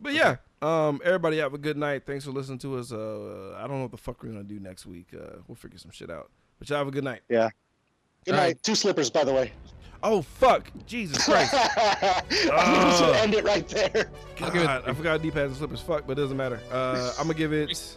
[0.01, 2.05] But yeah, um, everybody have a good night.
[2.06, 2.90] Thanks for listening to us.
[2.93, 5.06] Uh, I don't know what the fuck we're gonna do next week.
[5.14, 6.28] Uh, we'll figure some shit out.
[6.59, 7.20] But y'all have a good night.
[7.28, 7.51] Yeah.
[8.24, 8.47] Good All night.
[8.47, 8.62] right.
[8.62, 9.52] Two slippers, by the way.
[10.05, 11.55] Oh fuck, Jesus Christ!
[11.56, 12.97] I think we Oh.
[12.98, 14.10] should end it right there.
[14.40, 15.81] I'll give it God, I forgot D pads and slippers.
[15.81, 16.59] Fuck, but it doesn't matter.
[16.73, 17.97] Uh, I'm gonna give it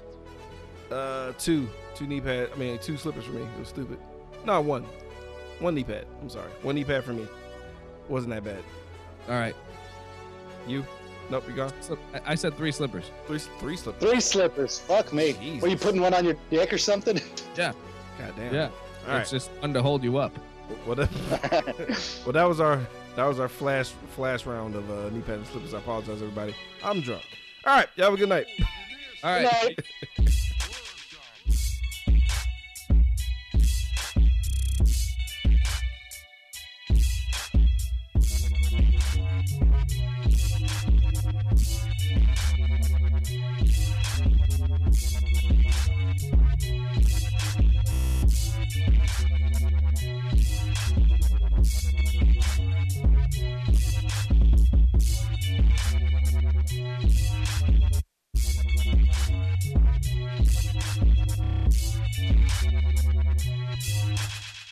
[0.96, 2.52] uh two, two knee pads.
[2.54, 3.42] I mean, two slippers for me.
[3.42, 3.98] It was stupid.
[4.46, 4.86] Not one,
[5.60, 6.06] one knee pad.
[6.22, 7.28] I'm sorry, one knee pad for me.
[8.10, 8.64] Wasn't that bad.
[9.28, 9.56] All right.
[10.68, 10.86] You?
[11.32, 11.72] Nope, you gone.
[11.82, 13.06] Slip- I- I said three slippers.
[13.26, 14.02] Three, three slippers.
[14.12, 14.80] Three slippers.
[14.80, 15.34] Fuck me.
[15.34, 15.62] Jesus.
[15.64, 17.20] Were you putting one on your dick or something?
[17.58, 17.72] Yeah,
[18.20, 18.54] God damn.
[18.54, 18.70] yeah.
[19.08, 19.22] All right.
[19.22, 20.38] It's just fun to hold you up.
[20.86, 21.10] Well, that,
[22.26, 22.80] well, that was our
[23.16, 25.74] that was our flash flash round of uh, knee pad and slippers.
[25.74, 26.54] I apologize, everybody.
[26.84, 27.24] I'm drunk.
[27.66, 28.48] All right, y'all have a good night.
[29.24, 29.52] All Good
[30.20, 30.30] night.